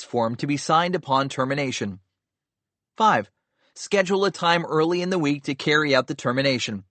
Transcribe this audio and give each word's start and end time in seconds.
form 0.00 0.36
to 0.36 0.46
be 0.46 0.56
signed 0.56 0.94
upon 0.94 1.28
termination. 1.28 1.98
5. 2.96 3.28
Schedule 3.74 4.24
a 4.24 4.30
time 4.30 4.64
early 4.64 5.02
in 5.02 5.10
the 5.10 5.18
week 5.18 5.42
to 5.42 5.54
carry 5.54 5.92
out 5.94 6.06
the 6.06 6.14
termination. 6.14 6.84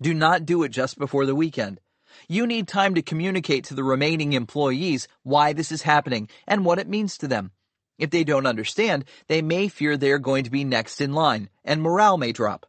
Do 0.00 0.12
not 0.12 0.44
do 0.44 0.64
it 0.64 0.70
just 0.70 0.98
before 0.98 1.24
the 1.24 1.34
weekend. 1.36 1.80
You 2.28 2.46
need 2.46 2.66
time 2.66 2.96
to 2.96 3.02
communicate 3.02 3.64
to 3.66 3.74
the 3.74 3.84
remaining 3.84 4.32
employees 4.32 5.08
why 5.22 5.52
this 5.52 5.70
is 5.70 5.82
happening 5.82 6.28
and 6.46 6.64
what 6.64 6.78
it 6.78 6.88
means 6.88 7.16
to 7.18 7.28
them. 7.28 7.52
If 7.98 8.10
they 8.10 8.24
don't 8.24 8.46
understand, 8.46 9.04
they 9.28 9.42
may 9.42 9.68
fear 9.68 9.96
they 9.96 10.10
are 10.10 10.18
going 10.18 10.44
to 10.44 10.50
be 10.50 10.64
next 10.64 11.00
in 11.00 11.12
line, 11.12 11.48
and 11.64 11.80
morale 11.80 12.18
may 12.18 12.32
drop. 12.32 12.66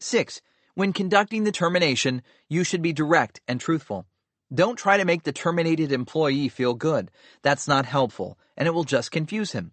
6. 0.00 0.40
When 0.74 0.92
conducting 0.92 1.44
the 1.44 1.52
termination, 1.52 2.22
you 2.48 2.64
should 2.64 2.82
be 2.82 2.92
direct 2.92 3.40
and 3.46 3.60
truthful. 3.60 4.06
Don't 4.52 4.76
try 4.76 4.98
to 4.98 5.04
make 5.04 5.22
the 5.22 5.32
terminated 5.32 5.92
employee 5.92 6.48
feel 6.48 6.74
good. 6.74 7.10
That's 7.40 7.66
not 7.66 7.86
helpful, 7.86 8.38
and 8.56 8.68
it 8.68 8.72
will 8.72 8.84
just 8.84 9.10
confuse 9.10 9.52
him. 9.52 9.72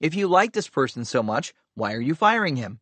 If 0.00 0.14
you 0.14 0.28
like 0.28 0.52
this 0.52 0.68
person 0.68 1.04
so 1.04 1.22
much, 1.22 1.54
why 1.74 1.94
are 1.94 2.00
you 2.00 2.14
firing 2.14 2.56
him? 2.56 2.80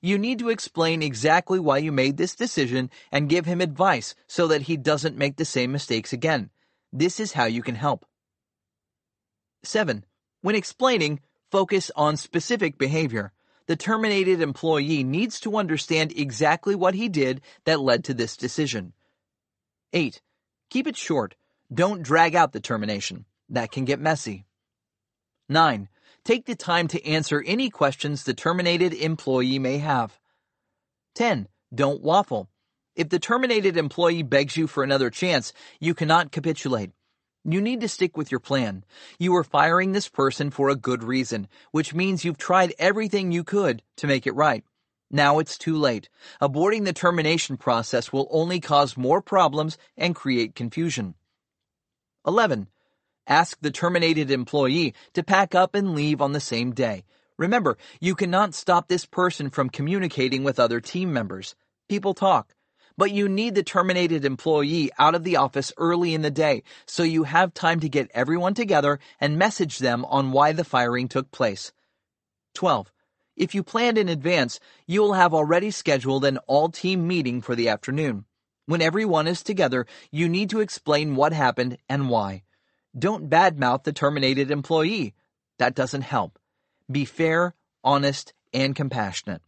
You 0.00 0.18
need 0.18 0.38
to 0.38 0.50
explain 0.50 1.02
exactly 1.02 1.58
why 1.58 1.78
you 1.78 1.90
made 1.90 2.16
this 2.16 2.36
decision 2.36 2.90
and 3.10 3.28
give 3.28 3.46
him 3.46 3.60
advice 3.60 4.14
so 4.26 4.46
that 4.48 4.62
he 4.62 4.76
doesn't 4.76 5.16
make 5.16 5.36
the 5.36 5.44
same 5.44 5.72
mistakes 5.72 6.12
again. 6.12 6.50
This 6.92 7.18
is 7.18 7.32
how 7.32 7.46
you 7.46 7.62
can 7.62 7.74
help. 7.74 8.06
7. 9.64 10.04
When 10.42 10.54
explaining, 10.54 11.20
focus 11.50 11.90
on 11.96 12.16
specific 12.16 12.78
behavior. 12.78 13.32
The 13.66 13.76
terminated 13.76 14.42
employee 14.42 15.02
needs 15.02 15.40
to 15.40 15.56
understand 15.56 16.12
exactly 16.14 16.74
what 16.74 16.94
he 16.94 17.08
did 17.08 17.40
that 17.64 17.80
led 17.80 18.04
to 18.04 18.14
this 18.14 18.36
decision. 18.36 18.92
8. 19.92 20.20
Keep 20.74 20.88
it 20.88 20.96
short. 20.96 21.36
Don't 21.72 22.02
drag 22.02 22.34
out 22.34 22.50
the 22.50 22.58
termination. 22.58 23.26
That 23.48 23.70
can 23.70 23.84
get 23.84 24.00
messy. 24.00 24.44
9. 25.48 25.88
Take 26.24 26.46
the 26.46 26.56
time 26.56 26.88
to 26.88 27.06
answer 27.06 27.44
any 27.46 27.70
questions 27.70 28.24
the 28.24 28.34
terminated 28.34 28.92
employee 28.92 29.60
may 29.60 29.78
have. 29.78 30.18
10. 31.14 31.46
Don't 31.72 32.02
waffle. 32.02 32.48
If 32.96 33.08
the 33.08 33.20
terminated 33.20 33.76
employee 33.76 34.24
begs 34.24 34.56
you 34.56 34.66
for 34.66 34.82
another 34.82 35.10
chance, 35.10 35.52
you 35.78 35.94
cannot 35.94 36.32
capitulate. 36.32 36.90
You 37.44 37.60
need 37.60 37.80
to 37.82 37.88
stick 37.88 38.16
with 38.16 38.32
your 38.32 38.40
plan. 38.40 38.82
You 39.16 39.36
are 39.36 39.44
firing 39.44 39.92
this 39.92 40.08
person 40.08 40.50
for 40.50 40.70
a 40.70 40.74
good 40.74 41.04
reason, 41.04 41.46
which 41.70 41.94
means 41.94 42.24
you've 42.24 42.36
tried 42.36 42.74
everything 42.80 43.30
you 43.30 43.44
could 43.44 43.84
to 43.98 44.08
make 44.08 44.26
it 44.26 44.34
right. 44.34 44.64
Now 45.10 45.38
it's 45.38 45.58
too 45.58 45.76
late. 45.76 46.08
Aborting 46.40 46.84
the 46.84 46.92
termination 46.92 47.56
process 47.56 48.12
will 48.12 48.28
only 48.30 48.60
cause 48.60 48.96
more 48.96 49.22
problems 49.22 49.78
and 49.96 50.14
create 50.14 50.54
confusion. 50.54 51.14
11. 52.26 52.68
Ask 53.26 53.58
the 53.60 53.70
terminated 53.70 54.30
employee 54.30 54.94
to 55.14 55.22
pack 55.22 55.54
up 55.54 55.74
and 55.74 55.94
leave 55.94 56.20
on 56.20 56.32
the 56.32 56.40
same 56.40 56.72
day. 56.72 57.04
Remember, 57.36 57.76
you 58.00 58.14
cannot 58.14 58.54
stop 58.54 58.88
this 58.88 59.06
person 59.06 59.50
from 59.50 59.70
communicating 59.70 60.44
with 60.44 60.60
other 60.60 60.80
team 60.80 61.12
members. 61.12 61.54
People 61.88 62.14
talk. 62.14 62.54
But 62.96 63.10
you 63.10 63.28
need 63.28 63.54
the 63.54 63.64
terminated 63.64 64.24
employee 64.24 64.90
out 64.98 65.16
of 65.16 65.24
the 65.24 65.36
office 65.36 65.72
early 65.76 66.14
in 66.14 66.22
the 66.22 66.30
day 66.30 66.62
so 66.86 67.02
you 67.02 67.24
have 67.24 67.52
time 67.52 67.80
to 67.80 67.88
get 67.88 68.10
everyone 68.14 68.54
together 68.54 69.00
and 69.20 69.36
message 69.36 69.78
them 69.78 70.04
on 70.04 70.30
why 70.30 70.52
the 70.52 70.64
firing 70.64 71.08
took 71.08 71.32
place. 71.32 71.72
12. 72.54 72.92
If 73.36 73.54
you 73.54 73.62
planned 73.62 73.98
in 73.98 74.08
advance, 74.08 74.60
you 74.86 75.00
will 75.00 75.14
have 75.14 75.34
already 75.34 75.70
scheduled 75.70 76.24
an 76.24 76.38
all 76.46 76.68
team 76.68 77.06
meeting 77.06 77.40
for 77.40 77.54
the 77.56 77.68
afternoon. 77.68 78.26
When 78.66 78.80
everyone 78.80 79.26
is 79.26 79.42
together, 79.42 79.86
you 80.10 80.28
need 80.28 80.50
to 80.50 80.60
explain 80.60 81.16
what 81.16 81.32
happened 81.32 81.78
and 81.88 82.08
why. 82.08 82.44
Don't 82.96 83.28
badmouth 83.28 83.82
the 83.82 83.92
terminated 83.92 84.50
employee. 84.50 85.14
That 85.58 85.74
doesn't 85.74 86.02
help. 86.02 86.38
Be 86.90 87.04
fair, 87.04 87.54
honest, 87.82 88.32
and 88.52 88.76
compassionate. 88.76 89.42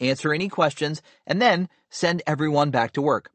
Answer 0.00 0.32
any 0.32 0.48
questions, 0.48 1.02
and 1.26 1.40
then 1.40 1.68
send 1.90 2.22
everyone 2.26 2.70
back 2.70 2.92
to 2.92 3.02
work. 3.02 3.30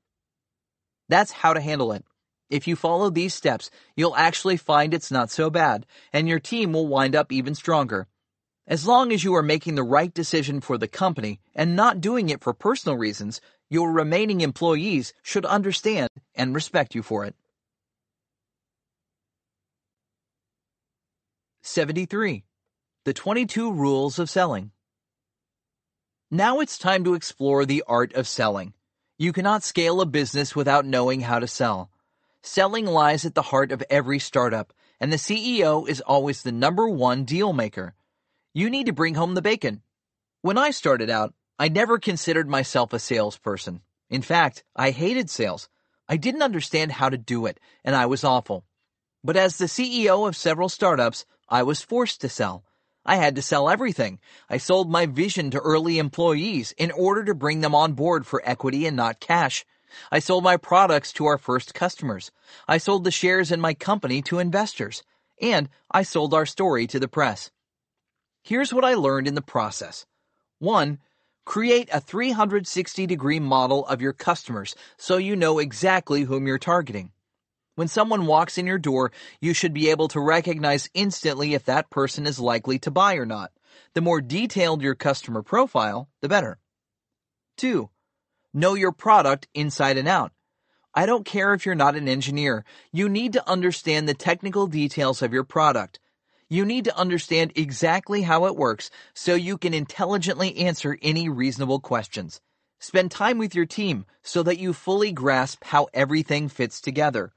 That's 1.09 1.31
how 1.31 1.53
to 1.53 1.61
handle 1.61 1.91
it. 1.91 2.05
If 2.49 2.67
you 2.67 2.75
follow 2.75 3.09
these 3.09 3.33
steps, 3.33 3.69
you'll 3.95 4.15
actually 4.15 4.57
find 4.57 4.93
it's 4.93 5.11
not 5.11 5.31
so 5.31 5.49
bad, 5.49 5.85
and 6.11 6.27
your 6.27 6.39
team 6.39 6.73
will 6.73 6.87
wind 6.87 7.15
up 7.15 7.31
even 7.31 7.55
stronger. 7.55 8.07
As 8.67 8.85
long 8.85 9.11
as 9.11 9.23
you 9.23 9.35
are 9.35 9.43
making 9.43 9.75
the 9.75 9.83
right 9.83 10.13
decision 10.13 10.61
for 10.61 10.77
the 10.77 10.87
company 10.87 11.39
and 11.55 11.75
not 11.75 11.99
doing 11.99 12.29
it 12.29 12.41
for 12.41 12.53
personal 12.53 12.97
reasons, 12.97 13.41
your 13.69 13.91
remaining 13.91 14.41
employees 14.41 15.13
should 15.23 15.45
understand 15.45 16.09
and 16.35 16.53
respect 16.53 16.93
you 16.93 17.01
for 17.01 17.25
it. 17.25 17.35
73. 21.63 22.43
The 23.05 23.13
22 23.13 23.71
Rules 23.71 24.19
of 24.19 24.29
Selling. 24.29 24.71
Now 26.29 26.59
it's 26.59 26.77
time 26.77 27.03
to 27.03 27.13
explore 27.13 27.65
the 27.65 27.83
art 27.87 28.13
of 28.13 28.27
selling. 28.27 28.73
You 29.17 29.33
cannot 29.33 29.63
scale 29.63 30.01
a 30.01 30.05
business 30.05 30.55
without 30.55 30.85
knowing 30.85 31.21
how 31.21 31.39
to 31.39 31.47
sell. 31.47 31.89
Selling 32.41 32.85
lies 32.85 33.25
at 33.25 33.35
the 33.35 33.41
heart 33.41 33.71
of 33.71 33.83
every 33.89 34.17
startup, 34.17 34.73
and 34.99 35.11
the 35.11 35.17
CEO 35.17 35.87
is 35.87 36.01
always 36.01 36.41
the 36.41 36.51
number 36.51 36.87
one 36.87 37.23
deal 37.23 37.53
maker. 37.53 37.95
You 38.53 38.69
need 38.69 38.87
to 38.87 38.93
bring 38.93 39.15
home 39.15 39.33
the 39.33 39.41
bacon. 39.41 39.81
When 40.41 40.57
I 40.57 40.71
started 40.71 41.09
out, 41.09 41.33
I 41.57 41.69
never 41.69 41.97
considered 41.97 42.49
myself 42.49 42.91
a 42.91 42.99
salesperson. 42.99 43.81
In 44.09 44.21
fact, 44.21 44.65
I 44.75 44.91
hated 44.91 45.29
sales. 45.29 45.69
I 46.09 46.17
didn't 46.17 46.41
understand 46.41 46.91
how 46.91 47.07
to 47.07 47.17
do 47.17 47.45
it, 47.45 47.61
and 47.85 47.95
I 47.95 48.07
was 48.07 48.25
awful. 48.25 48.65
But 49.23 49.37
as 49.37 49.57
the 49.57 49.67
CEO 49.67 50.27
of 50.27 50.35
several 50.35 50.67
startups, 50.67 51.25
I 51.47 51.63
was 51.63 51.81
forced 51.81 52.19
to 52.21 52.29
sell. 52.29 52.65
I 53.05 53.15
had 53.15 53.35
to 53.35 53.41
sell 53.41 53.69
everything. 53.69 54.19
I 54.49 54.57
sold 54.57 54.91
my 54.91 55.05
vision 55.05 55.49
to 55.51 55.59
early 55.59 55.97
employees 55.97 56.73
in 56.77 56.91
order 56.91 57.23
to 57.23 57.33
bring 57.33 57.61
them 57.61 57.73
on 57.73 57.93
board 57.93 58.27
for 58.27 58.41
equity 58.43 58.85
and 58.85 58.97
not 58.97 59.21
cash. 59.21 59.65
I 60.11 60.19
sold 60.19 60.43
my 60.43 60.57
products 60.57 61.13
to 61.13 61.25
our 61.25 61.37
first 61.37 61.73
customers. 61.73 62.31
I 62.67 62.79
sold 62.79 63.05
the 63.05 63.11
shares 63.11 63.49
in 63.49 63.61
my 63.61 63.73
company 63.73 64.21
to 64.23 64.39
investors. 64.39 65.03
And 65.41 65.69
I 65.89 66.03
sold 66.03 66.33
our 66.33 66.45
story 66.45 66.85
to 66.87 66.99
the 66.99 67.07
press. 67.07 67.49
Here's 68.43 68.73
what 68.73 68.83
I 68.83 68.95
learned 68.95 69.27
in 69.27 69.35
the 69.35 69.41
process. 69.41 70.05
1. 70.59 70.97
Create 71.45 71.89
a 71.91 71.99
360 71.99 73.05
degree 73.05 73.39
model 73.39 73.85
of 73.85 74.01
your 74.01 74.13
customers 74.13 74.75
so 74.97 75.17
you 75.17 75.35
know 75.35 75.59
exactly 75.59 76.23
whom 76.23 76.47
you're 76.47 76.57
targeting. 76.57 77.11
When 77.75 77.87
someone 77.87 78.25
walks 78.25 78.57
in 78.57 78.65
your 78.65 78.79
door, 78.79 79.11
you 79.39 79.53
should 79.53 79.73
be 79.73 79.89
able 79.89 80.07
to 80.09 80.19
recognize 80.19 80.89
instantly 80.93 81.53
if 81.53 81.65
that 81.65 81.89
person 81.89 82.25
is 82.25 82.39
likely 82.39 82.79
to 82.79 82.91
buy 82.91 83.15
or 83.15 83.25
not. 83.25 83.51
The 83.93 84.01
more 84.01 84.21
detailed 84.21 84.81
your 84.81 84.95
customer 84.95 85.43
profile, 85.43 86.09
the 86.21 86.29
better. 86.29 86.59
2. 87.57 87.89
Know 88.53 88.73
your 88.73 88.91
product 88.91 89.47
inside 89.53 89.97
and 89.97 90.07
out. 90.07 90.31
I 90.93 91.05
don't 91.05 91.25
care 91.25 91.53
if 91.53 91.65
you're 91.65 91.75
not 91.75 91.95
an 91.95 92.07
engineer. 92.07 92.65
You 92.91 93.07
need 93.07 93.33
to 93.33 93.49
understand 93.49 94.09
the 94.09 94.13
technical 94.13 94.67
details 94.67 95.21
of 95.21 95.31
your 95.31 95.43
product. 95.43 95.99
You 96.51 96.65
need 96.65 96.83
to 96.83 96.97
understand 96.97 97.53
exactly 97.55 98.23
how 98.23 98.45
it 98.45 98.57
works 98.57 98.89
so 99.13 99.35
you 99.35 99.57
can 99.57 99.73
intelligently 99.73 100.57
answer 100.57 100.97
any 101.01 101.29
reasonable 101.29 101.79
questions. 101.79 102.41
Spend 102.77 103.09
time 103.09 103.37
with 103.37 103.55
your 103.55 103.65
team 103.65 104.05
so 104.21 104.43
that 104.43 104.57
you 104.57 104.73
fully 104.73 105.13
grasp 105.13 105.63
how 105.63 105.87
everything 105.93 106.49
fits 106.49 106.81
together. 106.81 107.31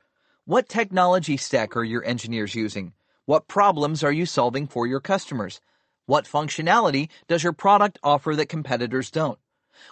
What 0.47 0.69
technology 0.69 1.37
stack 1.37 1.77
are 1.77 1.85
your 1.85 2.05
engineers 2.05 2.57
using? 2.57 2.93
What 3.25 3.47
problems 3.47 4.03
are 4.03 4.11
you 4.11 4.27
solving 4.27 4.67
for 4.67 4.85
your 4.85 4.99
customers? 4.99 5.61
What 6.07 6.25
functionality 6.25 7.09
does 7.29 7.45
your 7.45 7.53
product 7.53 8.01
offer 8.03 8.35
that 8.35 8.49
competitors 8.49 9.13
don't? 9.13 9.39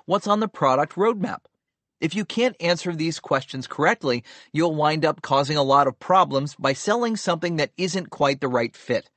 What's 0.04 0.26
on 0.26 0.40
the 0.40 0.48
product 0.48 0.96
roadmap? 0.96 1.42
If 2.02 2.16
you 2.16 2.24
can't 2.24 2.56
answer 2.58 2.92
these 2.92 3.20
questions 3.20 3.68
correctly, 3.68 4.24
you'll 4.52 4.74
wind 4.74 5.04
up 5.04 5.22
causing 5.22 5.56
a 5.56 5.62
lot 5.62 5.86
of 5.86 6.00
problems 6.00 6.56
by 6.56 6.72
selling 6.72 7.14
something 7.14 7.56
that 7.56 7.70
isn't 7.76 8.10
quite 8.10 8.40
the 8.40 8.48
right 8.48 8.74
fit. 8.74 9.08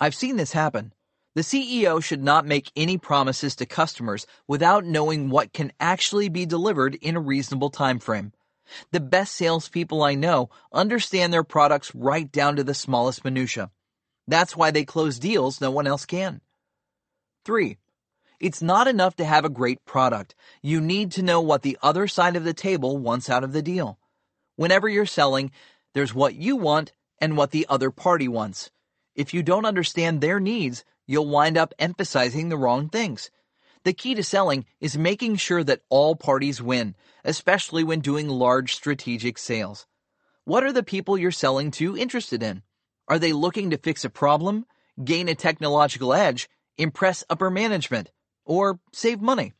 I've 0.00 0.16
seen 0.16 0.34
this 0.36 0.50
happen. 0.50 0.92
The 1.36 1.42
CEO 1.42 2.02
should 2.02 2.24
not 2.24 2.44
make 2.44 2.72
any 2.74 2.98
promises 2.98 3.54
to 3.56 3.66
customers 3.66 4.26
without 4.48 4.84
knowing 4.84 5.30
what 5.30 5.52
can 5.52 5.70
actually 5.78 6.28
be 6.28 6.44
delivered 6.44 6.96
in 6.96 7.14
a 7.14 7.20
reasonable 7.20 7.70
time 7.70 8.00
frame. 8.00 8.32
The 8.90 8.98
best 8.98 9.36
salespeople 9.36 10.02
I 10.02 10.16
know 10.16 10.50
understand 10.72 11.32
their 11.32 11.44
products 11.44 11.94
right 11.94 12.30
down 12.32 12.56
to 12.56 12.64
the 12.64 12.74
smallest 12.74 13.24
minutia. 13.24 13.70
That's 14.26 14.56
why 14.56 14.72
they 14.72 14.84
close 14.84 15.20
deals 15.20 15.60
no 15.60 15.70
one 15.70 15.86
else 15.86 16.04
can. 16.04 16.40
3. 17.44 17.78
It's 18.40 18.62
not 18.62 18.88
enough 18.88 19.16
to 19.16 19.24
have 19.24 19.44
a 19.44 19.50
great 19.50 19.84
product. 19.84 20.34
You 20.62 20.80
need 20.80 21.12
to 21.12 21.22
know 21.22 21.40
what 21.40 21.62
the 21.62 21.78
other 21.82 22.06
side 22.06 22.36
of 22.36 22.44
the 22.44 22.54
table 22.54 22.98
wants 22.98 23.30
out 23.30 23.44
of 23.44 23.52
the 23.52 23.62
deal. 23.62 23.98
Whenever 24.56 24.88
you're 24.88 25.06
selling, 25.06 25.50
there's 25.94 26.14
what 26.14 26.34
you 26.34 26.56
want 26.56 26.92
and 27.20 27.36
what 27.36 27.52
the 27.52 27.66
other 27.68 27.90
party 27.90 28.28
wants. 28.28 28.70
If 29.14 29.32
you 29.32 29.42
don't 29.42 29.64
understand 29.64 30.20
their 30.20 30.40
needs, 30.40 30.84
you'll 31.06 31.28
wind 31.28 31.56
up 31.56 31.74
emphasizing 31.78 32.48
the 32.48 32.56
wrong 32.56 32.88
things. 32.88 33.30
The 33.84 33.92
key 33.92 34.14
to 34.14 34.22
selling 34.22 34.64
is 34.80 34.96
making 34.96 35.36
sure 35.36 35.62
that 35.62 35.82
all 35.88 36.16
parties 36.16 36.60
win, 36.60 36.96
especially 37.24 37.84
when 37.84 38.00
doing 38.00 38.28
large 38.28 38.74
strategic 38.74 39.38
sales. 39.38 39.86
What 40.44 40.64
are 40.64 40.72
the 40.72 40.82
people 40.82 41.16
you're 41.16 41.30
selling 41.30 41.70
to 41.72 41.96
interested 41.96 42.42
in? 42.42 42.62
Are 43.08 43.18
they 43.18 43.32
looking 43.32 43.70
to 43.70 43.78
fix 43.78 44.04
a 44.04 44.10
problem, 44.10 44.66
gain 45.02 45.28
a 45.28 45.34
technological 45.34 46.14
edge, 46.14 46.48
impress 46.76 47.24
upper 47.28 47.50
management, 47.50 48.10
or 48.44 48.78
save 48.92 49.20
money? 49.20 49.52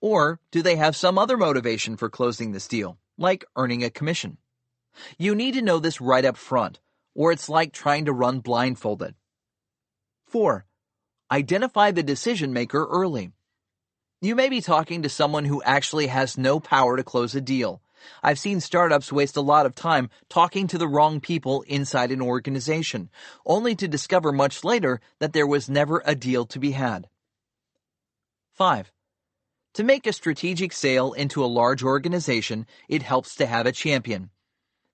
Or 0.00 0.40
do 0.50 0.62
they 0.62 0.76
have 0.76 0.94
some 0.96 1.18
other 1.18 1.36
motivation 1.36 1.96
for 1.96 2.10
closing 2.10 2.52
this 2.52 2.68
deal, 2.68 2.98
like 3.16 3.44
earning 3.56 3.82
a 3.82 3.90
commission? 3.90 4.38
You 5.18 5.34
need 5.34 5.54
to 5.54 5.62
know 5.62 5.78
this 5.78 6.00
right 6.00 6.24
up 6.24 6.36
front, 6.36 6.80
or 7.14 7.32
it's 7.32 7.48
like 7.48 7.72
trying 7.72 8.04
to 8.06 8.12
run 8.12 8.40
blindfolded. 8.40 9.14
4. 10.26 10.66
Identify 11.30 11.90
the 11.90 12.02
decision 12.02 12.52
maker 12.52 12.86
early. 12.90 13.32
You 14.20 14.34
may 14.34 14.48
be 14.48 14.60
talking 14.60 15.02
to 15.02 15.08
someone 15.08 15.44
who 15.44 15.62
actually 15.62 16.06
has 16.06 16.38
no 16.38 16.60
power 16.60 16.96
to 16.96 17.04
close 17.04 17.34
a 17.34 17.40
deal. 17.40 17.82
I've 18.22 18.38
seen 18.38 18.60
startups 18.60 19.12
waste 19.12 19.36
a 19.36 19.40
lot 19.40 19.66
of 19.66 19.74
time 19.74 20.10
talking 20.28 20.66
to 20.68 20.78
the 20.78 20.88
wrong 20.88 21.20
people 21.20 21.62
inside 21.62 22.12
an 22.12 22.22
organization, 22.22 23.10
only 23.44 23.74
to 23.76 23.88
discover 23.88 24.32
much 24.32 24.64
later 24.64 25.00
that 25.18 25.32
there 25.32 25.46
was 25.46 25.68
never 25.68 26.02
a 26.04 26.14
deal 26.14 26.46
to 26.46 26.58
be 26.58 26.72
had. 26.72 27.08
5. 28.56 28.90
To 29.74 29.84
make 29.84 30.06
a 30.06 30.14
strategic 30.14 30.72
sale 30.72 31.12
into 31.12 31.44
a 31.44 31.54
large 31.60 31.82
organization, 31.82 32.66
it 32.88 33.02
helps 33.02 33.36
to 33.36 33.44
have 33.44 33.66
a 33.66 33.72
champion. 33.72 34.30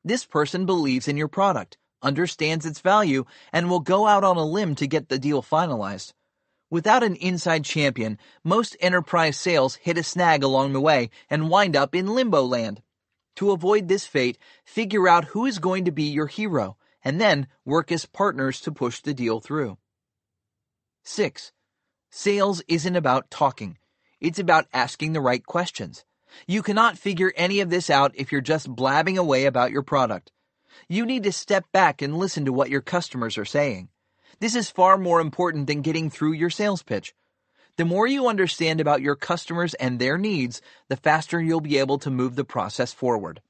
This 0.05 0.25
person 0.25 0.67
believes 0.67 1.06
in 1.06 1.17
your 1.17 1.29
product, 1.29 1.79
understands 2.03 2.67
its 2.67 2.81
value, 2.81 3.25
and 3.53 3.70
will 3.70 3.79
go 3.79 4.09
out 4.09 4.25
on 4.25 4.37
a 4.37 4.44
limb 4.44 4.75
to 4.75 4.88
get 4.88 5.09
the 5.09 5.19
deal 5.20 5.44
finalized. 5.44 6.12
Without 6.70 7.05
an 7.05 7.14
inside 7.14 7.64
champion, 7.64 8.19
most 8.43 8.76
enterprise 8.81 9.37
sales 9.37 9.76
hit 9.76 9.97
a 9.97 10.03
snag 10.03 10.43
along 10.43 10.73
the 10.73 10.81
way 10.81 11.11
and 11.31 11.49
wind 11.49 11.76
up 11.76 11.94
in 11.94 12.09
limbo 12.09 12.43
land. 12.43 12.82
To 13.37 13.53
avoid 13.53 13.87
this 13.87 14.06
fate, 14.06 14.38
figure 14.64 15.06
out 15.06 15.26
who 15.26 15.47
is 15.47 15.61
going 15.61 15.85
to 15.85 15.93
be 15.93 16.11
your 16.11 16.26
hero 16.26 16.76
and 17.05 17.20
then 17.20 17.47
work 17.64 17.93
as 17.93 18.06
partners 18.06 18.61
to 18.62 18.73
push 18.73 18.99
the 18.99 19.14
deal 19.14 19.38
through. 19.38 19.79
6. 21.05 21.53
Sales 22.14 22.62
isn't 22.69 22.94
about 22.94 23.31
talking. 23.31 23.79
It's 24.20 24.38
about 24.38 24.67
asking 24.75 25.14
the 25.14 25.23
right 25.23 25.43
questions. 25.47 26.05
You 26.47 26.62
cannot 26.62 26.99
figure 26.99 27.32
any 27.38 27.61
of 27.61 27.70
this 27.70 27.88
out 27.88 28.12
if 28.14 28.31
you're 28.31 28.43
just 28.43 28.69
blabbing 28.69 29.17
away 29.17 29.47
about 29.47 29.70
your 29.70 29.81
product. 29.82 30.31
You 30.91 31.06
need 31.06 31.23
to 31.23 31.32
step 31.32 31.64
back 31.73 32.03
and 32.03 32.19
listen 32.19 32.44
to 32.44 32.53
what 32.53 32.69
your 32.69 32.82
customers 32.82 33.38
are 33.38 33.47
saying. 33.47 33.88
This 34.41 34.55
is 34.55 34.69
far 34.69 34.99
more 34.99 35.23
important 35.23 35.67
than 35.67 35.81
getting 35.81 36.11
through 36.11 36.32
your 36.32 36.50
sales 36.50 36.82
pitch. 36.82 37.14
The 37.79 37.87
more 37.87 38.06
you 38.06 38.29
understand 38.29 38.79
about 38.79 39.00
your 39.00 39.17
customers 39.17 39.73
and 39.73 39.99
their 39.99 40.19
needs, 40.19 40.61
the 40.88 40.99
faster 40.99 41.41
you'll 41.41 41.62
be 41.62 41.79
able 41.79 41.99
to 42.00 42.11
move 42.11 42.37
the 42.37 42.44
process 42.44 42.93
forward. 42.93 43.41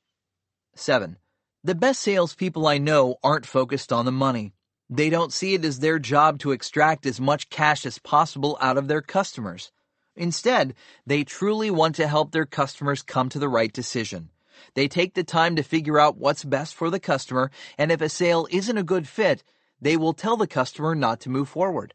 7. 0.77 1.17
The 1.65 1.75
best 1.75 1.99
salespeople 1.99 2.69
I 2.69 2.79
know 2.79 3.17
aren't 3.25 3.45
focused 3.45 3.93
on 3.93 4.05
the 4.05 4.13
money. 4.13 4.53
They 4.95 5.09
don't 5.09 5.33
see 5.33 5.55
it 5.55 5.65
as 5.65 5.79
their 5.79 5.99
job 5.99 6.39
to 6.41 6.51
extract 6.51 7.07
as 7.07 7.19
much 7.19 7.49
cash 7.49 7.87
as 7.87 7.99
possible 7.99 8.59
out 8.61 8.77
of 8.77 8.89
their 8.89 9.01
customers. 9.01 9.73
Instead, 10.17 10.75
they 11.07 11.25
truly 11.25 11.71
want 11.71 11.95
to 11.95 12.07
help 12.07 12.31
their 12.31 12.45
customers 12.45 13.03
come 13.03 13.31
to 13.31 13.39
the 13.39 13.49
right 13.49 13.73
decision. 13.73 14.29
They 14.75 14.89
take 14.89 15.15
the 15.15 15.25
time 15.25 15.57
to 15.57 15.63
figure 15.63 15.99
out 15.99 16.19
what's 16.19 16.45
best 16.45 16.75
for 16.75 16.91
the 16.91 17.01
customer, 17.01 17.51
and 17.79 17.91
if 17.91 18.03
a 18.03 18.11
sale 18.11 18.47
isn't 18.51 18.77
a 18.77 18.83
good 18.83 19.09
fit, 19.09 19.43
they 19.81 19.97
will 19.97 20.13
tell 20.13 20.37
the 20.37 20.47
customer 20.47 20.95
not 20.95 21.21
to 21.21 21.31
move 21.31 21.49
forward. 21.49 21.95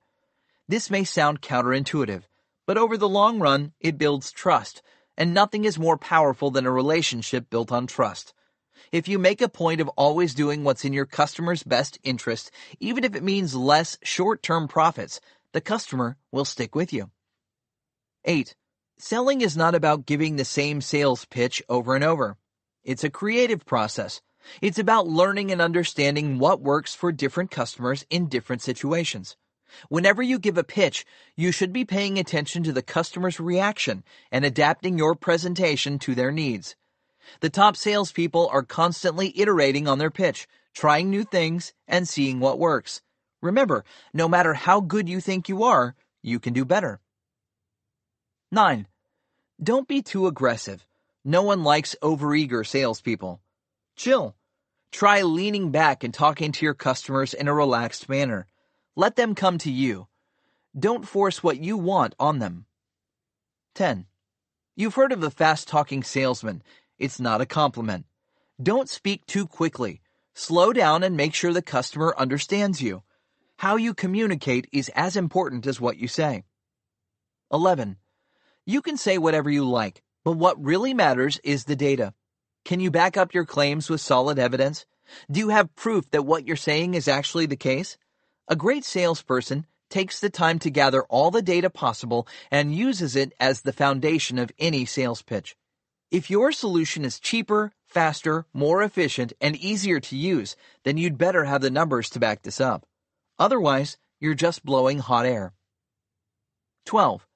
This 0.67 0.89
may 0.89 1.03
sound 1.03 1.43
counterintuitive, 1.43 2.23
but 2.65 2.79
over 2.79 2.97
the 2.97 3.07
long 3.07 3.37
run, 3.37 3.73
it 3.79 3.99
builds 3.99 4.31
trust, 4.31 4.81
and 5.15 5.35
nothing 5.35 5.65
is 5.65 5.77
more 5.77 5.99
powerful 5.99 6.49
than 6.49 6.65
a 6.65 6.71
relationship 6.71 7.51
built 7.51 7.71
on 7.71 7.85
trust. 7.85 8.33
If 8.91 9.07
you 9.07 9.19
make 9.19 9.41
a 9.41 9.49
point 9.49 9.81
of 9.81 9.89
always 9.89 10.33
doing 10.33 10.63
what's 10.63 10.85
in 10.85 10.93
your 10.93 11.05
customer's 11.05 11.63
best 11.63 11.99
interest, 12.03 12.51
even 12.79 13.03
if 13.03 13.15
it 13.15 13.23
means 13.23 13.55
less 13.55 13.97
short-term 14.03 14.67
profits, 14.67 15.19
the 15.53 15.61
customer 15.61 16.17
will 16.31 16.45
stick 16.45 16.75
with 16.75 16.93
you. 16.93 17.09
8. 18.25 18.55
Selling 18.97 19.41
is 19.41 19.55
not 19.55 19.75
about 19.75 20.05
giving 20.05 20.35
the 20.35 20.45
same 20.45 20.81
sales 20.81 21.25
pitch 21.25 21.61
over 21.69 21.95
and 21.95 22.03
over. 22.03 22.37
It's 22.83 23.03
a 23.03 23.09
creative 23.09 23.65
process 23.65 24.21
it's 24.61 24.79
about 24.79 25.07
learning 25.07 25.51
and 25.51 25.61
understanding 25.61 26.39
what 26.39 26.61
works 26.61 26.95
for 26.95 27.11
different 27.11 27.51
customers 27.51 28.05
in 28.09 28.27
different 28.27 28.61
situations. 28.61 29.35
Whenever 29.89 30.21
you 30.21 30.39
give 30.39 30.57
a 30.57 30.63
pitch, 30.63 31.05
you 31.35 31.51
should 31.51 31.73
be 31.73 31.85
paying 31.85 32.17
attention 32.17 32.63
to 32.63 32.71
the 32.71 32.81
customer's 32.81 33.39
reaction 33.39 34.03
and 34.31 34.45
adapting 34.45 34.97
your 34.97 35.15
presentation 35.15 35.99
to 35.99 36.15
their 36.15 36.31
needs. 36.31 36.75
The 37.39 37.49
top 37.49 37.75
salespeople 37.75 38.47
are 38.51 38.63
constantly 38.63 39.37
iterating 39.39 39.87
on 39.87 39.97
their 39.97 40.11
pitch, 40.11 40.47
trying 40.73 41.09
new 41.09 41.23
things, 41.23 41.73
and 41.87 42.07
seeing 42.07 42.39
what 42.39 42.59
works. 42.59 43.01
Remember, 43.41 43.83
no 44.13 44.27
matter 44.27 44.53
how 44.53 44.81
good 44.81 45.07
you 45.07 45.19
think 45.19 45.49
you 45.49 45.63
are, 45.63 45.95
you 46.21 46.39
can 46.39 46.53
do 46.53 46.65
better. 46.65 46.99
9. 48.51 48.87
Don't 49.61 49.87
be 49.87 50.01
too 50.01 50.27
aggressive. 50.27 50.85
No 51.25 51.43
one 51.43 51.63
likes 51.63 51.95
overeager 52.01 52.65
salespeople. 52.65 53.41
Chill. 53.95 54.35
Try 54.91 55.21
leaning 55.23 55.71
back 55.71 56.03
and 56.03 56.13
talking 56.13 56.51
to 56.53 56.65
your 56.65 56.73
customers 56.73 57.33
in 57.33 57.47
a 57.47 57.53
relaxed 57.53 58.07
manner. 58.07 58.47
Let 58.95 59.15
them 59.15 59.35
come 59.35 59.57
to 59.59 59.71
you. 59.71 60.07
Don't 60.77 61.07
force 61.07 61.43
what 61.43 61.59
you 61.59 61.77
want 61.77 62.15
on 62.19 62.39
them. 62.39 62.65
10. 63.75 64.05
You've 64.75 64.95
heard 64.95 65.11
of 65.11 65.21
the 65.21 65.31
fast 65.31 65.67
talking 65.67 66.03
salesman. 66.03 66.61
It's 66.99 67.19
not 67.19 67.41
a 67.41 67.45
compliment. 67.45 68.05
Don't 68.61 68.89
speak 68.89 69.25
too 69.27 69.45
quickly. 69.45 70.01
Slow 70.33 70.73
down 70.73 71.03
and 71.03 71.15
make 71.15 71.33
sure 71.33 71.53
the 71.53 71.61
customer 71.61 72.13
understands 72.17 72.81
you. 72.81 73.03
How 73.57 73.75
you 73.75 73.93
communicate 73.93 74.67
is 74.71 74.89
as 74.95 75.15
important 75.15 75.67
as 75.67 75.79
what 75.79 75.97
you 75.97 76.07
say. 76.07 76.43
11. 77.51 77.97
You 78.65 78.81
can 78.81 78.97
say 78.97 79.17
whatever 79.17 79.49
you 79.49 79.63
like, 79.63 80.01
but 80.23 80.33
what 80.33 80.63
really 80.63 80.93
matters 80.93 81.39
is 81.43 81.65
the 81.65 81.75
data. 81.75 82.13
Can 82.65 82.79
you 82.79 82.91
back 82.91 83.15
up 83.15 83.33
your 83.33 83.45
claims 83.45 83.89
with 83.89 84.01
solid 84.01 84.39
evidence? 84.39 84.85
Do 85.31 85.39
you 85.39 85.49
have 85.49 85.75
proof 85.75 86.09
that 86.11 86.25
what 86.25 86.47
you're 86.47 86.55
saying 86.55 86.95
is 86.95 87.07
actually 87.07 87.45
the 87.45 87.55
case? 87.55 87.97
A 88.47 88.55
great 88.55 88.83
salesperson 88.83 89.65
takes 89.89 90.19
the 90.19 90.29
time 90.29 90.59
to 90.59 90.69
gather 90.69 91.03
all 91.03 91.31
the 91.31 91.41
data 91.41 91.69
possible 91.69 92.27
and 92.51 92.75
uses 92.75 93.15
it 93.15 93.33
as 93.39 93.61
the 93.61 93.71
foundation 93.71 94.37
of 94.37 94.51
any 94.59 94.85
sales 94.85 95.21
pitch. 95.21 95.55
If 96.09 96.29
your 96.29 96.53
solution 96.53 97.03
is 97.03 97.19
cheaper, 97.19 97.73
faster, 97.85 98.45
more 98.53 98.81
efficient, 98.81 99.33
and 99.41 99.57
easier 99.57 99.99
to 99.99 100.15
use, 100.15 100.55
then 100.85 100.97
you'd 100.97 101.17
better 101.17 101.43
have 101.43 101.61
the 101.61 101.69
numbers 101.69 102.09
to 102.11 102.19
back 102.19 102.43
this 102.43 102.61
up. 102.61 102.85
Otherwise, 103.37 103.97
you're 104.21 104.33
just 104.33 104.63
blowing 104.63 104.99
hot 104.99 105.25
air. 105.25 105.53
12. 106.85 107.27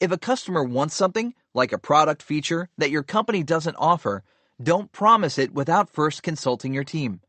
If 0.00 0.10
a 0.10 0.18
customer 0.18 0.64
wants 0.64 0.96
something, 0.96 1.32
like 1.54 1.72
a 1.72 1.78
product 1.78 2.20
feature, 2.22 2.68
that 2.76 2.90
your 2.90 3.04
company 3.04 3.44
doesn't 3.44 3.76
offer, 3.78 4.24
don't 4.60 4.90
promise 4.90 5.38
it 5.38 5.54
without 5.54 5.88
first 5.88 6.24
consulting 6.24 6.74
your 6.74 6.82
team. 6.82 7.20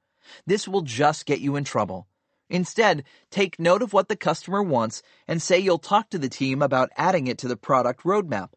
This 0.48 0.68
will 0.68 0.82
just 0.82 1.28
get 1.28 1.40
you 1.40 1.56
in 1.56 1.66
trouble. 1.66 2.08
Instead, 2.50 3.04
take 3.30 3.60
note 3.60 3.84
of 3.84 3.94
what 3.94 4.08
the 4.08 4.16
customer 4.16 4.64
wants 4.64 5.04
and 5.28 5.40
say 5.40 5.60
you'll 5.60 5.78
talk 5.78 6.10
to 6.10 6.18
the 6.18 6.30
team 6.30 6.64
about 6.64 6.90
adding 6.98 7.28
it 7.28 7.38
to 7.38 7.48
the 7.48 7.56
product 7.56 8.02
roadmap. 8.04 8.50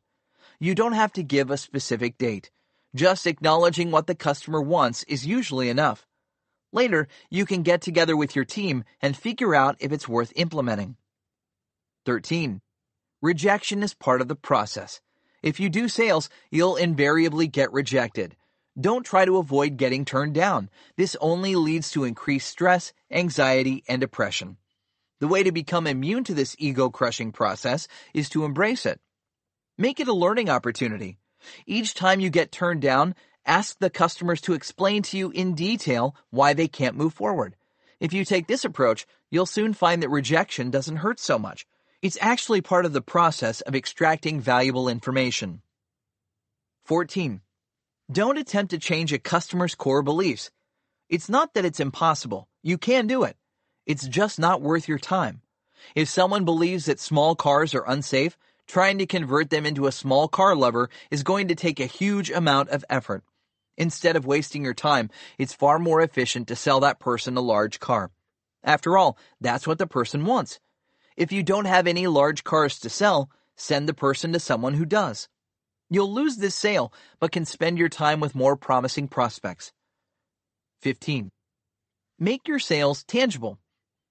You 0.63 0.77
don't 0.77 0.93
have 0.93 1.13
to 1.15 1.25
give 1.25 1.51
a 1.51 1.57
specific 1.57 2.17
date. 2.19 2.53
Just 2.95 3.27
acknowledging 3.27 3.91
what 3.91 4.07
the 4.07 4.15
customer 4.15 4.61
wants 4.61 5.03
is 5.09 5.27
usually 5.27 5.69
enough. 5.69 6.07
Later, 6.73 7.09
you 7.31 7.47
can 7.47 7.65
get 7.65 7.81
together 7.83 8.17
with 8.17 8.37
your 8.37 8.45
team 8.45 8.85
and 9.01 9.17
figure 9.17 9.57
out 9.57 9.75
if 9.81 9.91
it's 9.91 10.09
worth 10.09 10.33
implementing. 10.37 10.95
13. 12.07 12.61
Rejection 13.21 13.83
is 13.83 13.93
part 13.93 14.21
of 14.21 14.29
the 14.29 14.37
process. 14.37 15.01
If 15.43 15.59
you 15.59 15.69
do 15.69 15.89
sales, 15.89 16.29
you'll 16.53 16.77
invariably 16.77 17.49
get 17.49 17.73
rejected. 17.73 18.37
Don't 18.81 19.05
try 19.05 19.25
to 19.25 19.39
avoid 19.39 19.77
getting 19.77 20.05
turned 20.05 20.35
down. 20.35 20.71
This 20.97 21.17
only 21.21 21.57
leads 21.57 21.91
to 21.91 22.05
increased 22.05 22.49
stress, 22.49 22.93
anxiety, 23.11 23.83
and 23.89 24.01
depression. 24.01 24.59
The 25.19 25.27
way 25.27 25.43
to 25.43 25.51
become 25.51 25.89
immune 25.89 26.23
to 26.23 26.35
this 26.35 26.55
ego 26.61 26.89
crushing 26.89 27.33
process 27.33 27.89
is 28.15 28.29
to 28.29 28.45
embrace 28.45 28.87
it. 28.87 29.01
Make 29.79 30.01
it 30.01 30.09
a 30.09 30.13
learning 30.13 30.51
opportunity. 30.51 31.19
Each 31.67 31.95
time 31.95 32.21
you 32.21 32.29
get 32.29 32.53
turned 32.53 32.83
down, 32.83 33.15
ask 33.47 33.79
the 33.79 33.89
customers 33.91 34.41
to 34.43 34.53
explain 34.53 35.03
to 35.05 35.17
you 35.17 35.31
in 35.31 35.55
detail 35.55 36.15
why 36.31 36.53
they 36.53 36.69
can't 36.69 36.97
move 36.97 37.15
forward. 37.15 37.57
If 37.99 38.13
you 38.13 38.25
take 38.25 38.47
this 38.47 38.65
approach, 38.65 39.07
you'll 39.31 39.47
soon 39.47 39.73
find 39.73 40.03
that 40.03 40.11
rejection 40.11 40.71
doesn't 40.71 40.97
hurt 40.97 41.19
so 41.19 41.39
much. 41.39 41.67
It's 42.03 42.19
actually 42.21 42.61
part 42.61 42.85
of 42.85 42.93
the 42.93 43.01
process 43.01 43.61
of 43.63 43.75
extracting 43.75 44.41
valuable 44.41 44.89
information. 44.89 45.63
14. 46.85 47.41
Don't 48.11 48.39
attempt 48.39 48.73
to 48.73 48.79
change 48.79 49.13
a 49.13 49.19
customer's 49.19 49.75
core 49.75 50.03
beliefs. 50.03 50.51
It's 51.09 51.29
not 51.29 51.55
that 51.55 51.65
it's 51.65 51.81
impossible. 51.81 52.49
You 52.63 52.77
can 52.77 53.07
do 53.07 53.23
it. 53.23 53.37
It's 53.87 54.07
just 54.07 54.39
not 54.39 54.61
worth 54.61 54.87
your 54.87 54.99
time. 54.99 55.41
If 55.95 56.09
someone 56.09 56.45
believes 56.45 56.85
that 56.87 57.01
small 57.01 57.35
cars 57.35 57.75
are 57.75 57.89
unsafe, 57.89 58.37
trying 58.67 58.99
to 58.99 59.07
convert 59.07 59.51
them 59.51 59.67
into 59.67 59.87
a 59.87 59.93
small 59.93 60.29
car 60.29 60.55
lover 60.55 60.89
is 61.11 61.23
going 61.23 61.49
to 61.49 61.55
take 61.55 61.81
a 61.81 61.87
huge 61.87 62.31
amount 62.31 62.71
of 62.71 62.85
effort. 62.89 63.23
Instead 63.77 64.17
of 64.17 64.27
wasting 64.27 64.65
your 64.65 64.75
time, 64.75 65.11
it's 65.39 65.55
far 65.55 65.79
more 65.79 66.01
efficient 66.01 66.49
to 66.49 66.57
sell 66.57 66.81
that 66.81 67.01
person 67.01 67.37
a 67.37 67.41
large 67.41 67.81
car. 67.81 68.11
After 68.63 68.97
all, 68.97 69.19
that's 69.41 69.67
what 69.67 69.79
the 69.79 69.87
person 69.87 70.25
wants. 70.25 70.61
If 71.17 71.33
you 71.33 71.43
don't 71.43 71.65
have 71.65 71.87
any 71.87 72.07
large 72.07 72.45
cars 72.45 72.79
to 72.81 72.91
sell, 72.91 73.31
send 73.57 73.89
the 73.89 73.95
person 73.95 74.33
to 74.33 74.41
someone 74.41 74.75
who 74.75 74.85
does. 74.85 75.29
You'll 75.91 76.13
lose 76.13 76.37
this 76.37 76.55
sale, 76.55 76.93
but 77.21 77.33
can 77.33 77.45
spend 77.45 77.79
your 77.79 77.89
time 77.89 78.21
with 78.21 78.35
more 78.35 78.57
promising 78.57 79.09
prospects. 79.09 79.73
15. 80.81 81.31
Make 82.19 82.49
your 82.49 82.59
sales 82.59 83.05
tangible. 83.05 83.59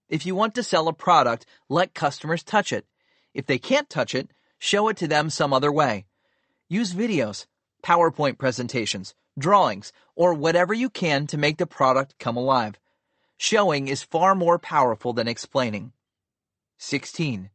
If 0.10 0.25
you 0.25 0.36
want 0.36 0.55
to 0.55 0.63
sell 0.63 0.88
a 0.88 0.93
product, 0.93 1.46
let 1.70 1.93
customers 1.93 2.43
touch 2.43 2.72
it. 2.74 2.86
If 3.34 3.46
they 3.46 3.58
can't 3.58 3.89
touch 3.89 4.13
it, 4.13 4.31
show 4.62 4.88
it 4.89 4.96
to 4.96 5.08
them 5.08 5.27
some 5.32 5.53
other 5.53 5.72
way. 5.72 6.06
Use 6.70 6.94
videos, 6.94 7.48
PowerPoint 7.84 8.38
presentations, 8.38 9.15
drawings, 9.38 9.91
or 10.15 10.36
whatever 10.36 10.72
you 10.72 10.88
can 10.88 11.25
to 11.25 11.38
make 11.38 11.58
the 11.58 11.65
product 11.65 12.20
come 12.20 12.38
alive. 12.38 12.80
Showing 13.38 13.88
is 13.88 14.03
far 14.03 14.36
more 14.36 14.60
powerful 14.60 15.13
than 15.13 15.27
explaining. 15.27 15.94
16. 16.77 17.50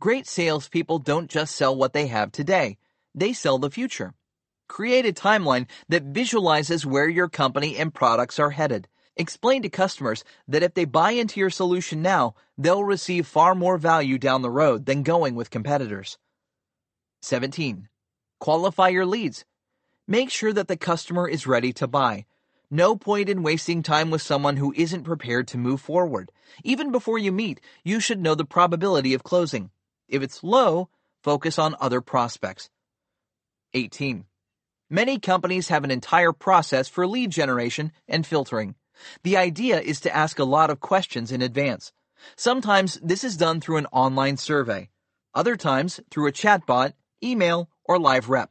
Great 0.00 0.26
salespeople 0.26 1.00
don't 1.00 1.28
just 1.28 1.54
sell 1.54 1.76
what 1.76 1.92
they 1.92 2.06
have 2.06 2.32
today, 2.32 2.78
they 3.14 3.34
sell 3.34 3.58
the 3.58 3.70
future. 3.70 4.14
Create 4.68 5.04
a 5.04 5.12
timeline 5.12 5.66
that 5.90 6.14
visualizes 6.14 6.86
where 6.86 7.10
your 7.10 7.28
company 7.28 7.76
and 7.76 7.92
products 7.92 8.38
are 8.38 8.50
headed. 8.50 8.88
Explain 9.16 9.60
to 9.62 9.68
customers 9.68 10.24
that 10.48 10.62
if 10.62 10.72
they 10.72 10.86
buy 10.86 11.10
into 11.10 11.38
your 11.38 11.50
solution 11.50 12.00
now, 12.00 12.34
they'll 12.56 12.82
receive 12.82 13.26
far 13.26 13.54
more 13.54 13.76
value 13.76 14.16
down 14.16 14.40
the 14.40 14.50
road 14.50 14.86
than 14.86 15.02
going 15.02 15.34
with 15.34 15.50
competitors. 15.50 16.16
17. 17.22 17.88
Qualify 18.40 18.88
your 18.88 19.06
leads. 19.06 19.44
Make 20.08 20.28
sure 20.30 20.52
that 20.52 20.66
the 20.66 20.76
customer 20.76 21.28
is 21.28 21.46
ready 21.46 21.72
to 21.74 21.86
buy. 21.86 22.26
No 22.68 22.96
point 22.96 23.28
in 23.28 23.44
wasting 23.44 23.82
time 23.82 24.10
with 24.10 24.22
someone 24.22 24.56
who 24.56 24.74
isn't 24.76 25.04
prepared 25.04 25.46
to 25.48 25.58
move 25.58 25.80
forward. 25.80 26.32
Even 26.64 26.90
before 26.90 27.18
you 27.18 27.30
meet, 27.30 27.60
you 27.84 28.00
should 28.00 28.20
know 28.20 28.34
the 28.34 28.44
probability 28.44 29.14
of 29.14 29.22
closing. 29.22 29.70
If 30.08 30.22
it's 30.22 30.42
low, 30.42 30.88
focus 31.22 31.58
on 31.60 31.76
other 31.80 32.00
prospects. 32.00 32.70
18. 33.74 34.24
Many 34.90 35.20
companies 35.20 35.68
have 35.68 35.84
an 35.84 35.90
entire 35.92 36.32
process 36.32 36.88
for 36.88 37.06
lead 37.06 37.30
generation 37.30 37.92
and 38.08 38.26
filtering. 38.26 38.74
The 39.22 39.36
idea 39.36 39.80
is 39.80 40.00
to 40.00 40.14
ask 40.14 40.38
a 40.40 40.44
lot 40.44 40.70
of 40.70 40.80
questions 40.80 41.30
in 41.30 41.40
advance. 41.40 41.92
Sometimes 42.36 42.98
this 43.02 43.22
is 43.22 43.36
done 43.36 43.60
through 43.60 43.76
an 43.76 43.86
online 43.92 44.36
survey. 44.36 44.90
Other 45.34 45.56
times 45.56 46.00
through 46.10 46.26
a 46.26 46.32
chatbot, 46.32 46.92
email, 47.22 47.68
or 47.84 47.98
live 47.98 48.28
rep. 48.28 48.50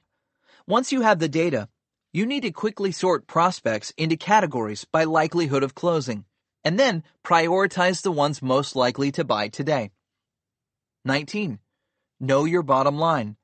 Once 0.68 0.92
you 0.92 1.02
have 1.02 1.20
the 1.20 1.30
data, 1.30 1.68
you 2.14 2.26
need 2.26 2.42
to 2.42 2.52
quickly 2.52 2.92
sort 2.92 3.28
prospects 3.28 3.94
into 3.98 4.18
categories 4.18 4.86
by 4.86 5.04
likelihood 5.06 5.64
of 5.64 5.76
closing, 5.76 6.26
and 6.64 6.80
then 6.80 7.04
prioritize 7.24 8.02
the 8.02 8.12
ones 8.12 8.42
most 8.42 8.76
likely 8.76 9.12
to 9.12 9.24
buy 9.24 9.48
today. 9.48 9.92
19. 11.06 11.60
Know 12.20 12.46
your 12.46 12.64
bottom 12.64 12.98
line. 12.98 13.38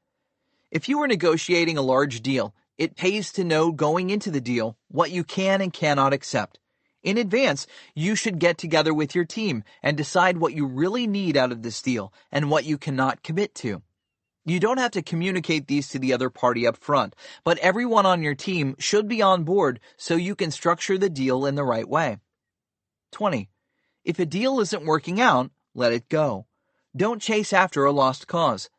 If 0.69 0.89
you 0.89 1.01
are 1.01 1.07
negotiating 1.07 1.77
a 1.77 1.81
large 1.81 2.21
deal, 2.21 2.53
it 2.77 2.95
pays 2.95 3.31
to 3.33 3.43
know 3.43 3.71
going 3.71 4.09
into 4.09 4.29
the 4.29 4.41
deal 4.41 4.77
what 4.89 5.11
you 5.11 5.23
can 5.23 5.61
and 5.61 5.73
cannot 5.73 6.13
accept. 6.13 6.59
In 7.01 7.17
advance, 7.17 7.67
you 7.95 8.15
should 8.15 8.37
get 8.37 8.57
together 8.57 8.93
with 8.93 9.15
your 9.15 9.25
team 9.25 9.63
and 9.81 9.95
decide 9.95 10.37
what 10.37 10.53
you 10.53 10.67
really 10.67 11.07
need 11.07 11.37
out 11.37 11.51
of 11.51 11.63
this 11.63 11.81
deal 11.81 12.11
and 12.31 12.51
what 12.51 12.65
you 12.65 12.77
cannot 12.77 13.23
commit 13.23 13.55
to. 13.55 13.81
You 14.47 14.61
don't 14.61 14.79
have 14.79 14.91
to 14.91 15.01
communicate 15.01 15.67
these 15.67 15.89
to 15.89 15.99
the 15.99 16.13
other 16.13 16.29
party 16.29 16.65
up 16.65 16.77
front, 16.77 17.17
but 17.43 17.57
everyone 17.57 18.05
on 18.05 18.21
your 18.21 18.33
team 18.33 18.77
should 18.79 19.09
be 19.09 19.21
on 19.21 19.43
board 19.43 19.81
so 19.97 20.15
you 20.15 20.35
can 20.35 20.51
structure 20.51 20.97
the 20.97 21.09
deal 21.09 21.45
in 21.45 21.55
the 21.55 21.65
right 21.65 21.87
way. 21.87 22.19
20. 23.11 23.49
If 24.05 24.19
a 24.19 24.25
deal 24.25 24.61
isn't 24.61 24.85
working 24.85 25.19
out, 25.19 25.51
let 25.75 25.91
it 25.91 26.07
go. 26.07 26.45
Don't 26.95 27.21
chase 27.21 27.51
after 27.51 27.83
a 27.83 27.91
lost 27.91 28.27
cause. 28.27 28.69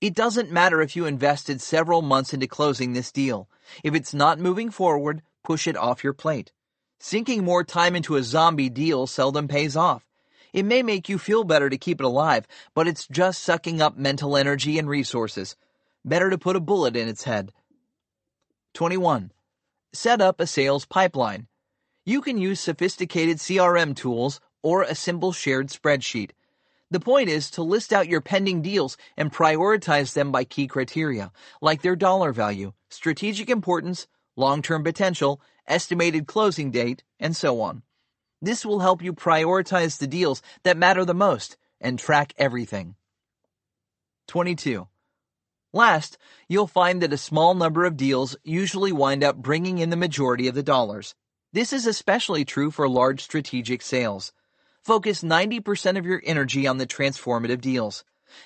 It 0.00 0.14
doesn't 0.14 0.50
matter 0.50 0.80
if 0.80 0.96
you 0.96 1.04
invested 1.04 1.60
several 1.60 2.00
months 2.00 2.32
into 2.32 2.46
closing 2.46 2.94
this 2.94 3.12
deal. 3.12 3.46
If 3.84 3.94
it's 3.94 4.14
not 4.14 4.38
moving 4.38 4.70
forward, 4.70 5.20
push 5.44 5.66
it 5.68 5.76
off 5.76 6.02
your 6.02 6.14
plate. 6.14 6.52
Sinking 6.98 7.44
more 7.44 7.62
time 7.62 7.94
into 7.94 8.16
a 8.16 8.22
zombie 8.22 8.70
deal 8.70 9.06
seldom 9.06 9.48
pays 9.48 9.76
off. 9.76 10.06
It 10.52 10.64
may 10.64 10.82
make 10.82 11.08
you 11.08 11.18
feel 11.18 11.44
better 11.44 11.70
to 11.70 11.78
keep 11.78 12.00
it 12.00 12.06
alive, 12.06 12.46
but 12.74 12.88
it's 12.88 13.06
just 13.06 13.42
sucking 13.42 13.80
up 13.80 13.96
mental 13.96 14.36
energy 14.36 14.78
and 14.78 14.88
resources. 14.88 15.56
Better 16.04 16.30
to 16.30 16.38
put 16.38 16.56
a 16.56 16.60
bullet 16.60 16.96
in 16.96 17.08
its 17.08 17.24
head. 17.24 17.52
21. 18.74 19.32
Set 19.92 20.20
up 20.20 20.40
a 20.40 20.46
sales 20.46 20.86
pipeline. 20.86 21.46
You 22.04 22.20
can 22.20 22.38
use 22.38 22.60
sophisticated 22.60 23.38
CRM 23.38 23.94
tools 23.94 24.40
or 24.62 24.82
a 24.82 24.94
simple 24.94 25.32
shared 25.32 25.68
spreadsheet. 25.68 26.30
The 26.90 27.00
point 27.00 27.28
is 27.28 27.50
to 27.52 27.62
list 27.62 27.92
out 27.92 28.08
your 28.08 28.20
pending 28.20 28.62
deals 28.62 28.96
and 29.16 29.32
prioritize 29.32 30.14
them 30.14 30.32
by 30.32 30.44
key 30.44 30.66
criteria, 30.66 31.30
like 31.60 31.82
their 31.82 31.94
dollar 31.94 32.32
value, 32.32 32.72
strategic 32.88 33.48
importance, 33.48 34.08
long-term 34.36 34.82
potential, 34.82 35.40
estimated 35.68 36.26
closing 36.26 36.70
date, 36.70 37.04
and 37.20 37.36
so 37.36 37.60
on. 37.60 37.82
This 38.42 38.64
will 38.64 38.80
help 38.80 39.02
you 39.02 39.12
prioritize 39.12 39.98
the 39.98 40.06
deals 40.06 40.42
that 40.62 40.76
matter 40.76 41.04
the 41.04 41.14
most 41.14 41.56
and 41.80 41.98
track 41.98 42.32
everything. 42.38 42.94
22. 44.28 44.86
Last, 45.72 46.18
you'll 46.48 46.66
find 46.66 47.02
that 47.02 47.12
a 47.12 47.18
small 47.18 47.54
number 47.54 47.84
of 47.84 47.96
deals 47.96 48.36
usually 48.42 48.92
wind 48.92 49.22
up 49.22 49.36
bringing 49.36 49.78
in 49.78 49.90
the 49.90 49.96
majority 49.96 50.48
of 50.48 50.54
the 50.54 50.62
dollars. 50.62 51.14
This 51.52 51.72
is 51.72 51.86
especially 51.86 52.44
true 52.44 52.70
for 52.70 52.88
large 52.88 53.22
strategic 53.22 53.82
sales. 53.82 54.32
Focus 54.82 55.22
90% 55.22 55.98
of 55.98 56.06
your 56.06 56.22
energy 56.24 56.66
on 56.66 56.78
the 56.78 56.86
transformative 56.86 57.60
deals. 57.60 58.04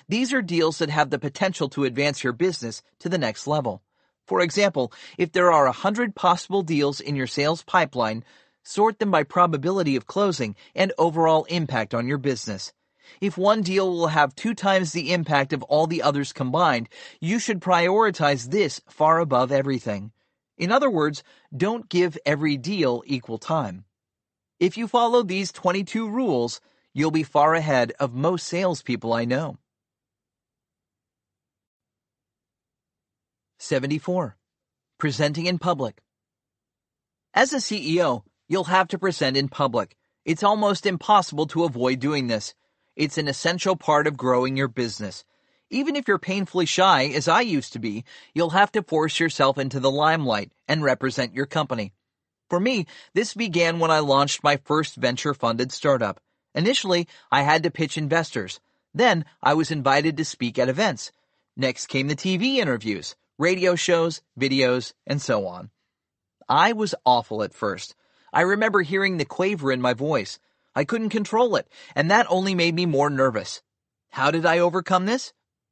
These 0.09 0.33
are 0.33 0.41
deals 0.41 0.79
that 0.79 0.89
have 0.89 1.09
the 1.09 1.19
potential 1.19 1.69
to 1.69 1.83
advance 1.83 2.23
your 2.23 2.33
business 2.33 2.81
to 2.99 3.09
the 3.09 3.17
next 3.17 3.47
level. 3.47 3.81
For 4.25 4.41
example, 4.41 4.91
if 5.17 5.31
there 5.31 5.51
are 5.51 5.65
100 5.65 6.15
possible 6.15 6.63
deals 6.63 6.99
in 6.99 7.15
your 7.15 7.27
sales 7.27 7.63
pipeline, 7.63 8.23
Sort 8.65 8.97
them 8.97 9.11
by 9.11 9.21
probability 9.23 9.95
of 9.95 10.07
closing 10.07 10.55
and 10.73 10.91
overall 10.97 11.43
impact 11.45 11.93
on 11.93 12.07
your 12.07 12.17
business. 12.17 12.73
If 13.21 13.37
one 13.37 13.61
deal 13.61 13.91
will 13.91 14.07
have 14.07 14.35
two 14.35 14.55
times 14.55 14.91
the 14.91 15.13
impact 15.13 15.53
of 15.53 15.61
all 15.63 15.85
the 15.85 16.01
others 16.01 16.33
combined, 16.33 16.89
you 17.21 17.37
should 17.37 17.61
prioritize 17.61 18.49
this 18.49 18.81
far 18.89 19.19
above 19.19 19.51
everything. 19.51 20.11
In 20.57 20.71
other 20.71 20.89
words, 20.89 21.21
don't 21.55 21.87
give 21.89 22.17
every 22.25 22.57
deal 22.57 23.03
equal 23.05 23.37
time. 23.37 23.85
If 24.59 24.77
you 24.77 24.87
follow 24.87 25.21
these 25.21 25.51
22 25.51 26.09
rules, 26.09 26.59
you'll 26.91 27.11
be 27.11 27.23
far 27.23 27.53
ahead 27.53 27.93
of 27.99 28.13
most 28.13 28.47
salespeople 28.47 29.13
I 29.13 29.25
know. 29.25 29.59
74. 33.59 34.37
Presenting 34.97 35.45
in 35.45 35.59
public. 35.59 36.01
As 37.33 37.53
a 37.53 37.57
CEO, 37.57 38.23
You'll 38.47 38.65
have 38.65 38.87
to 38.89 38.99
present 38.99 39.37
in 39.37 39.49
public. 39.49 39.95
It's 40.23 40.43
almost 40.43 40.85
impossible 40.85 41.47
to 41.47 41.63
avoid 41.63 41.99
doing 41.99 42.27
this. 42.27 42.53
It's 42.95 43.17
an 43.17 43.27
essential 43.27 43.75
part 43.75 44.05
of 44.05 44.17
growing 44.17 44.55
your 44.55 44.67
business. 44.67 45.25
Even 45.71 45.95
if 45.95 46.07
you're 46.07 46.19
painfully 46.19 46.67
shy, 46.67 47.05
as 47.05 47.27
I 47.27 47.41
used 47.41 47.73
to 47.73 47.79
be, 47.79 48.03
you'll 48.35 48.51
have 48.51 48.71
to 48.73 48.83
force 48.83 49.19
yourself 49.19 49.57
into 49.57 49.79
the 49.79 49.89
limelight 49.89 50.51
and 50.67 50.83
represent 50.83 51.33
your 51.33 51.47
company. 51.47 51.91
For 52.47 52.59
me, 52.59 52.85
this 53.15 53.33
began 53.33 53.79
when 53.79 53.89
I 53.89 53.99
launched 53.99 54.43
my 54.43 54.57
first 54.57 54.95
venture 54.95 55.33
funded 55.33 55.71
startup. 55.71 56.21
Initially, 56.53 57.07
I 57.31 57.41
had 57.41 57.63
to 57.63 57.71
pitch 57.71 57.97
investors. 57.97 58.59
Then 58.93 59.25
I 59.41 59.55
was 59.55 59.71
invited 59.71 60.17
to 60.17 60.25
speak 60.25 60.59
at 60.59 60.69
events. 60.69 61.11
Next 61.57 61.87
came 61.87 62.07
the 62.07 62.15
TV 62.15 62.57
interviews, 62.57 63.15
radio 63.39 63.75
shows, 63.75 64.21
videos, 64.39 64.93
and 65.07 65.19
so 65.19 65.47
on. 65.47 65.71
I 66.47 66.73
was 66.73 66.93
awful 67.05 67.41
at 67.41 67.53
first. 67.53 67.95
I 68.35 68.41
remember 68.41 68.81
hearing 68.81 69.15
the 69.15 69.23
quaver 69.23 69.71
in 69.71 69.79
my 69.79 69.93
voice. 69.93 70.39
I 70.75 70.83
couldn't 70.83 71.07
control 71.07 71.55
it, 71.55 71.69
and 71.95 72.11
that 72.11 72.27
only 72.29 72.53
made 72.53 72.75
me 72.75 72.85
more 72.85 73.09
nervous. 73.09 73.63
How 74.09 74.29
did 74.29 74.45
I 74.45 74.59
overcome 74.59 75.05
this? 75.05 75.31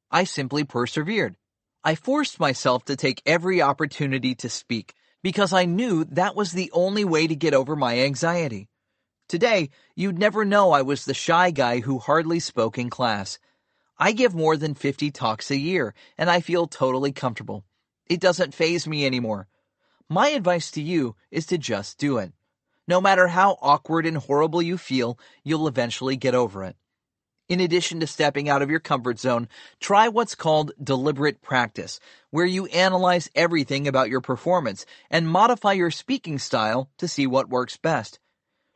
I 0.10 0.24
simply 0.24 0.64
persevered. 0.64 1.36
I 1.84 1.96
forced 1.96 2.40
myself 2.40 2.86
to 2.86 2.96
take 2.96 3.22
every 3.26 3.62
opportunity 3.62 4.34
to 4.36 4.48
speak 4.48 4.94
because 5.22 5.52
I 5.52 5.66
knew 5.66 6.06
that 6.06 6.38
was 6.38 6.54
the 6.54 6.72
only 6.72 7.04
way 7.04 7.28
to 7.28 7.36
get 7.36 7.54
over 7.54 7.76
my 7.76 8.00
anxiety. 8.00 8.70
Today, 9.28 9.70
you'd 9.94 10.18
never 10.18 10.46
know 10.46 10.72
I 10.72 10.84
was 10.84 11.04
the 11.04 11.14
shy 11.14 11.52
guy 11.52 11.82
who 11.82 12.00
hardly 12.00 12.40
spoke 12.40 12.78
in 12.78 12.90
class. 12.90 13.40
I 13.98 14.14
give 14.14 14.34
more 14.34 14.56
than 14.56 14.74
50 14.74 15.12
talks 15.12 15.52
a 15.52 15.58
year, 15.58 15.94
and 16.18 16.30
I 16.30 16.40
feel 16.40 16.68
totally 16.68 17.12
comfortable. 17.12 17.66
It 18.08 18.22
doesn't 18.22 18.54
faze 18.54 18.88
me 18.88 19.06
anymore. 19.06 19.50
My 20.08 20.30
advice 20.30 20.72
to 20.72 20.82
you 20.82 21.18
is 21.30 21.46
to 21.48 21.58
just 21.58 21.98
do 21.98 22.20
it. 22.20 22.32
No 22.88 23.00
matter 23.00 23.28
how 23.28 23.58
awkward 23.62 24.06
and 24.06 24.18
horrible 24.18 24.62
you 24.62 24.78
feel, 24.78 25.18
you'll 25.44 25.68
eventually 25.68 26.18
get 26.18 26.36
over 26.36 26.64
it. 26.66 26.76
In 27.48 27.60
addition 27.60 28.00
to 28.00 28.08
stepping 28.08 28.50
out 28.50 28.62
of 28.62 28.70
your 28.70 28.80
comfort 28.80 29.20
zone, 29.20 29.48
try 29.80 30.08
what's 30.08 30.36
called 30.36 30.72
deliberate 30.82 31.42
practice, 31.42 32.00
where 32.30 32.46
you 32.46 32.66
analyze 32.68 33.30
everything 33.36 33.88
about 33.88 34.10
your 34.10 34.22
performance 34.22 34.86
and 35.10 35.28
modify 35.28 35.74
your 35.74 35.92
speaking 35.92 36.40
style 36.40 36.90
to 36.98 37.08
see 37.08 37.28
what 37.28 37.50
works 37.50 37.78
best. 37.78 38.20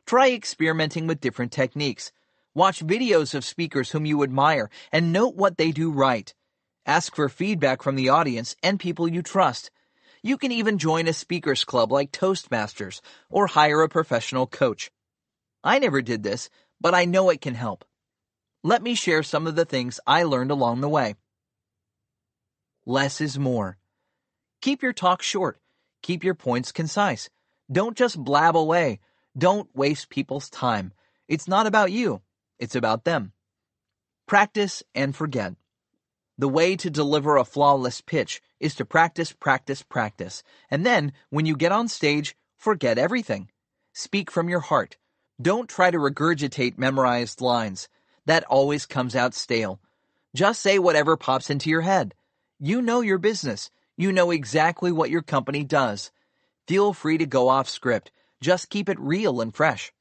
Try 0.06 0.30
experimenting 0.30 1.06
with 1.06 1.20
different 1.20 1.52
techniques. 1.52 2.12
Watch 2.54 2.86
videos 2.86 3.34
of 3.34 3.44
speakers 3.44 3.90
whom 3.90 4.06
you 4.06 4.22
admire 4.22 4.70
and 4.90 5.12
note 5.12 5.34
what 5.34 5.58
they 5.58 5.70
do 5.70 5.90
right. 5.90 6.34
Ask 6.86 7.14
for 7.14 7.28
feedback 7.28 7.82
from 7.82 7.94
the 7.94 8.08
audience 8.08 8.56
and 8.62 8.80
people 8.80 9.06
you 9.06 9.22
trust. 9.22 9.70
You 10.28 10.36
can 10.36 10.52
even 10.52 10.76
join 10.76 11.08
a 11.08 11.14
speakers 11.14 11.64
club 11.64 11.90
like 11.90 12.12
Toastmasters 12.12 13.00
or 13.30 13.46
hire 13.46 13.80
a 13.80 13.88
professional 13.88 14.46
coach. 14.46 14.90
I 15.64 15.78
never 15.78 16.02
did 16.02 16.22
this, 16.22 16.50
but 16.78 16.94
I 16.94 17.06
know 17.06 17.30
it 17.30 17.40
can 17.40 17.54
help. 17.54 17.82
Let 18.62 18.82
me 18.82 18.94
share 18.94 19.22
some 19.22 19.46
of 19.46 19.56
the 19.56 19.64
things 19.64 20.00
I 20.06 20.24
learned 20.24 20.50
along 20.50 20.82
the 20.82 20.88
way. 20.90 21.14
Less 22.84 23.22
is 23.22 23.38
more. 23.38 23.78
Keep 24.60 24.82
your 24.82 24.92
talk 24.92 25.22
short. 25.22 25.56
Keep 26.02 26.24
your 26.24 26.34
points 26.34 26.72
concise. 26.72 27.30
Don't 27.72 27.96
just 27.96 28.22
blab 28.22 28.54
away. 28.54 29.00
Don't 29.34 29.74
waste 29.74 30.10
people's 30.10 30.50
time. 30.50 30.92
It's 31.26 31.48
not 31.48 31.66
about 31.66 31.90
you. 31.90 32.20
It's 32.58 32.76
about 32.76 33.04
them. 33.04 33.32
Practice 34.26 34.82
and 34.94 35.16
forget. 35.16 35.54
The 36.38 36.48
way 36.48 36.76
to 36.76 36.88
deliver 36.88 37.36
a 37.36 37.44
flawless 37.44 38.00
pitch 38.00 38.40
is 38.60 38.76
to 38.76 38.84
practice, 38.84 39.32
practice, 39.32 39.82
practice. 39.82 40.44
And 40.70 40.86
then, 40.86 41.12
when 41.30 41.46
you 41.46 41.56
get 41.56 41.72
on 41.72 41.88
stage, 41.88 42.36
forget 42.56 42.96
everything. 42.96 43.50
Speak 43.92 44.30
from 44.30 44.48
your 44.48 44.60
heart. 44.60 44.96
Don't 45.42 45.68
try 45.68 45.90
to 45.90 45.98
regurgitate 45.98 46.78
memorized 46.78 47.40
lines. 47.40 47.88
That 48.26 48.44
always 48.44 48.86
comes 48.86 49.16
out 49.16 49.34
stale. 49.34 49.80
Just 50.34 50.62
say 50.62 50.78
whatever 50.78 51.16
pops 51.16 51.50
into 51.50 51.70
your 51.70 51.80
head. 51.80 52.14
You 52.60 52.82
know 52.82 53.00
your 53.00 53.18
business. 53.18 53.70
You 53.96 54.12
know 54.12 54.30
exactly 54.30 54.92
what 54.92 55.10
your 55.10 55.22
company 55.22 55.64
does. 55.64 56.12
Feel 56.68 56.92
free 56.92 57.18
to 57.18 57.26
go 57.26 57.48
off 57.48 57.68
script. 57.68 58.12
Just 58.40 58.70
keep 58.70 58.88
it 58.88 59.00
real 59.00 59.40
and 59.40 59.52
fresh. 59.52 59.92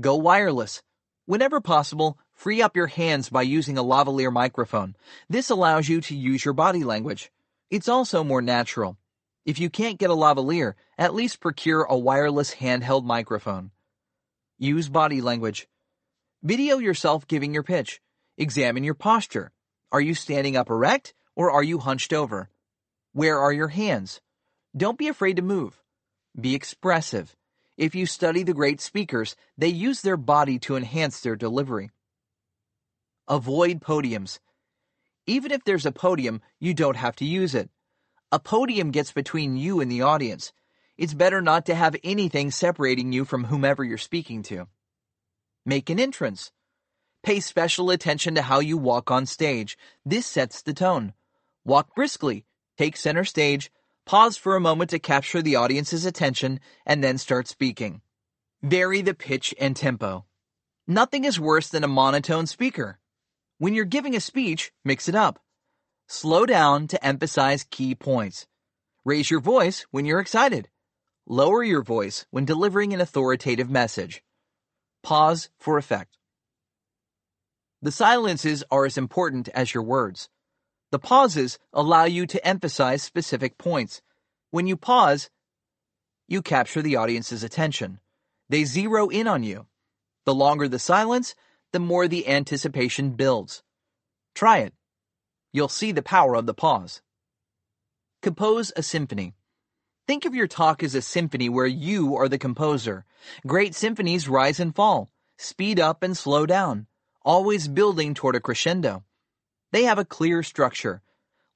Go 0.00 0.16
wireless. 0.16 0.82
Whenever 1.26 1.60
possible, 1.60 2.18
free 2.34 2.60
up 2.60 2.76
your 2.76 2.88
hands 2.88 3.30
by 3.30 3.42
using 3.42 3.78
a 3.78 3.84
lavalier 3.84 4.32
microphone. 4.32 4.96
This 5.28 5.50
allows 5.50 5.88
you 5.88 6.00
to 6.02 6.14
use 6.14 6.44
your 6.44 6.54
body 6.54 6.84
language. 6.84 7.30
It's 7.70 7.88
also 7.88 8.22
more 8.22 8.42
natural. 8.42 8.98
If 9.46 9.58
you 9.58 9.70
can't 9.70 9.98
get 9.98 10.10
a 10.10 10.14
lavalier, 10.14 10.74
at 10.98 11.14
least 11.14 11.40
procure 11.40 11.82
a 11.82 11.96
wireless 11.96 12.54
handheld 12.56 13.04
microphone. 13.04 13.70
Use 14.58 14.88
body 14.88 15.20
language. 15.20 15.68
Video 16.42 16.78
yourself 16.78 17.26
giving 17.26 17.54
your 17.54 17.62
pitch. 17.62 18.00
Examine 18.36 18.84
your 18.84 18.94
posture. 18.94 19.52
Are 19.92 20.00
you 20.00 20.14
standing 20.14 20.56
up 20.56 20.70
erect 20.70 21.14
or 21.36 21.50
are 21.50 21.62
you 21.62 21.78
hunched 21.78 22.12
over? 22.12 22.48
Where 23.12 23.38
are 23.38 23.52
your 23.52 23.68
hands? 23.68 24.20
Don't 24.76 24.98
be 24.98 25.08
afraid 25.08 25.36
to 25.36 25.42
move. 25.42 25.80
Be 26.38 26.54
expressive. 26.54 27.36
If 27.76 27.94
you 27.94 28.06
study 28.06 28.42
the 28.42 28.54
great 28.54 28.80
speakers, 28.80 29.36
they 29.56 29.68
use 29.68 30.02
their 30.02 30.16
body 30.16 30.58
to 30.60 30.76
enhance 30.76 31.20
their 31.20 31.36
delivery. 31.36 31.90
Avoid 33.26 33.80
podiums. 33.80 34.38
Even 35.26 35.50
if 35.50 35.64
there's 35.64 35.86
a 35.86 35.92
podium, 35.92 36.42
you 36.60 36.74
don't 36.74 36.96
have 36.96 37.16
to 37.16 37.24
use 37.24 37.54
it. 37.54 37.70
A 38.30 38.38
podium 38.38 38.90
gets 38.90 39.12
between 39.12 39.56
you 39.56 39.80
and 39.80 39.90
the 39.90 40.02
audience. 40.02 40.52
It's 40.98 41.14
better 41.14 41.40
not 41.40 41.64
to 41.66 41.74
have 41.74 41.96
anything 42.04 42.50
separating 42.50 43.12
you 43.12 43.24
from 43.24 43.44
whomever 43.44 43.82
you're 43.82 43.96
speaking 43.96 44.42
to. 44.44 44.68
Make 45.64 45.88
an 45.88 45.98
entrance. 45.98 46.52
Pay 47.22 47.40
special 47.40 47.90
attention 47.90 48.34
to 48.34 48.42
how 48.42 48.60
you 48.60 48.76
walk 48.76 49.10
on 49.10 49.24
stage. 49.24 49.78
This 50.04 50.26
sets 50.26 50.60
the 50.60 50.74
tone. 50.74 51.14
Walk 51.64 51.94
briskly, 51.94 52.44
take 52.76 52.94
center 52.94 53.24
stage, 53.24 53.72
pause 54.04 54.36
for 54.36 54.54
a 54.54 54.60
moment 54.60 54.90
to 54.90 54.98
capture 54.98 55.40
the 55.40 55.56
audience's 55.56 56.04
attention, 56.04 56.60
and 56.84 57.02
then 57.02 57.16
start 57.16 57.48
speaking. 57.48 58.02
Vary 58.62 59.00
the 59.00 59.14
pitch 59.14 59.54
and 59.58 59.74
tempo. 59.74 60.26
Nothing 60.86 61.24
is 61.24 61.40
worse 61.40 61.68
than 61.68 61.84
a 61.84 61.88
monotone 61.88 62.46
speaker. 62.46 62.98
When 63.58 63.74
you're 63.74 63.84
giving 63.84 64.16
a 64.16 64.20
speech, 64.20 64.72
mix 64.84 65.08
it 65.08 65.14
up. 65.14 65.38
Slow 66.08 66.44
down 66.44 66.88
to 66.88 67.04
emphasize 67.04 67.64
key 67.70 67.94
points. 67.94 68.46
Raise 69.04 69.30
your 69.30 69.40
voice 69.40 69.86
when 69.90 70.04
you're 70.04 70.20
excited. 70.20 70.68
Lower 71.26 71.62
your 71.62 71.82
voice 71.82 72.26
when 72.30 72.44
delivering 72.44 72.92
an 72.92 73.00
authoritative 73.00 73.70
message. 73.70 74.22
Pause 75.02 75.50
for 75.58 75.78
effect. 75.78 76.18
The 77.80 77.92
silences 77.92 78.64
are 78.70 78.86
as 78.86 78.98
important 78.98 79.48
as 79.50 79.72
your 79.72 79.82
words. 79.82 80.28
The 80.90 80.98
pauses 80.98 81.58
allow 81.72 82.04
you 82.04 82.26
to 82.26 82.46
emphasize 82.46 83.02
specific 83.02 83.56
points. 83.58 84.02
When 84.50 84.66
you 84.66 84.76
pause, 84.76 85.30
you 86.26 86.42
capture 86.42 86.82
the 86.82 86.96
audience's 86.96 87.44
attention. 87.44 88.00
They 88.48 88.64
zero 88.64 89.08
in 89.08 89.28
on 89.28 89.42
you. 89.42 89.66
The 90.24 90.34
longer 90.34 90.68
the 90.68 90.78
silence, 90.78 91.34
the 91.74 91.80
more 91.80 92.06
the 92.06 92.28
anticipation 92.28 93.10
builds. 93.10 93.64
Try 94.32 94.58
it. 94.58 94.74
You'll 95.52 95.68
see 95.68 95.90
the 95.90 96.02
power 96.02 96.36
of 96.36 96.46
the 96.46 96.54
pause. 96.54 97.02
Compose 98.22 98.72
a 98.76 98.82
symphony. 98.84 99.34
Think 100.06 100.24
of 100.24 100.36
your 100.36 100.46
talk 100.46 100.84
as 100.84 100.94
a 100.94 101.02
symphony 101.02 101.48
where 101.48 101.66
you 101.66 102.14
are 102.14 102.28
the 102.28 102.38
composer. 102.38 103.04
Great 103.44 103.74
symphonies 103.74 104.28
rise 104.28 104.60
and 104.60 104.72
fall, 104.72 105.10
speed 105.36 105.80
up 105.80 106.04
and 106.04 106.16
slow 106.16 106.46
down, 106.46 106.86
always 107.22 107.66
building 107.66 108.14
toward 108.14 108.36
a 108.36 108.40
crescendo. 108.40 109.02
They 109.72 109.82
have 109.82 109.98
a 109.98 110.04
clear 110.04 110.44
structure. 110.44 111.02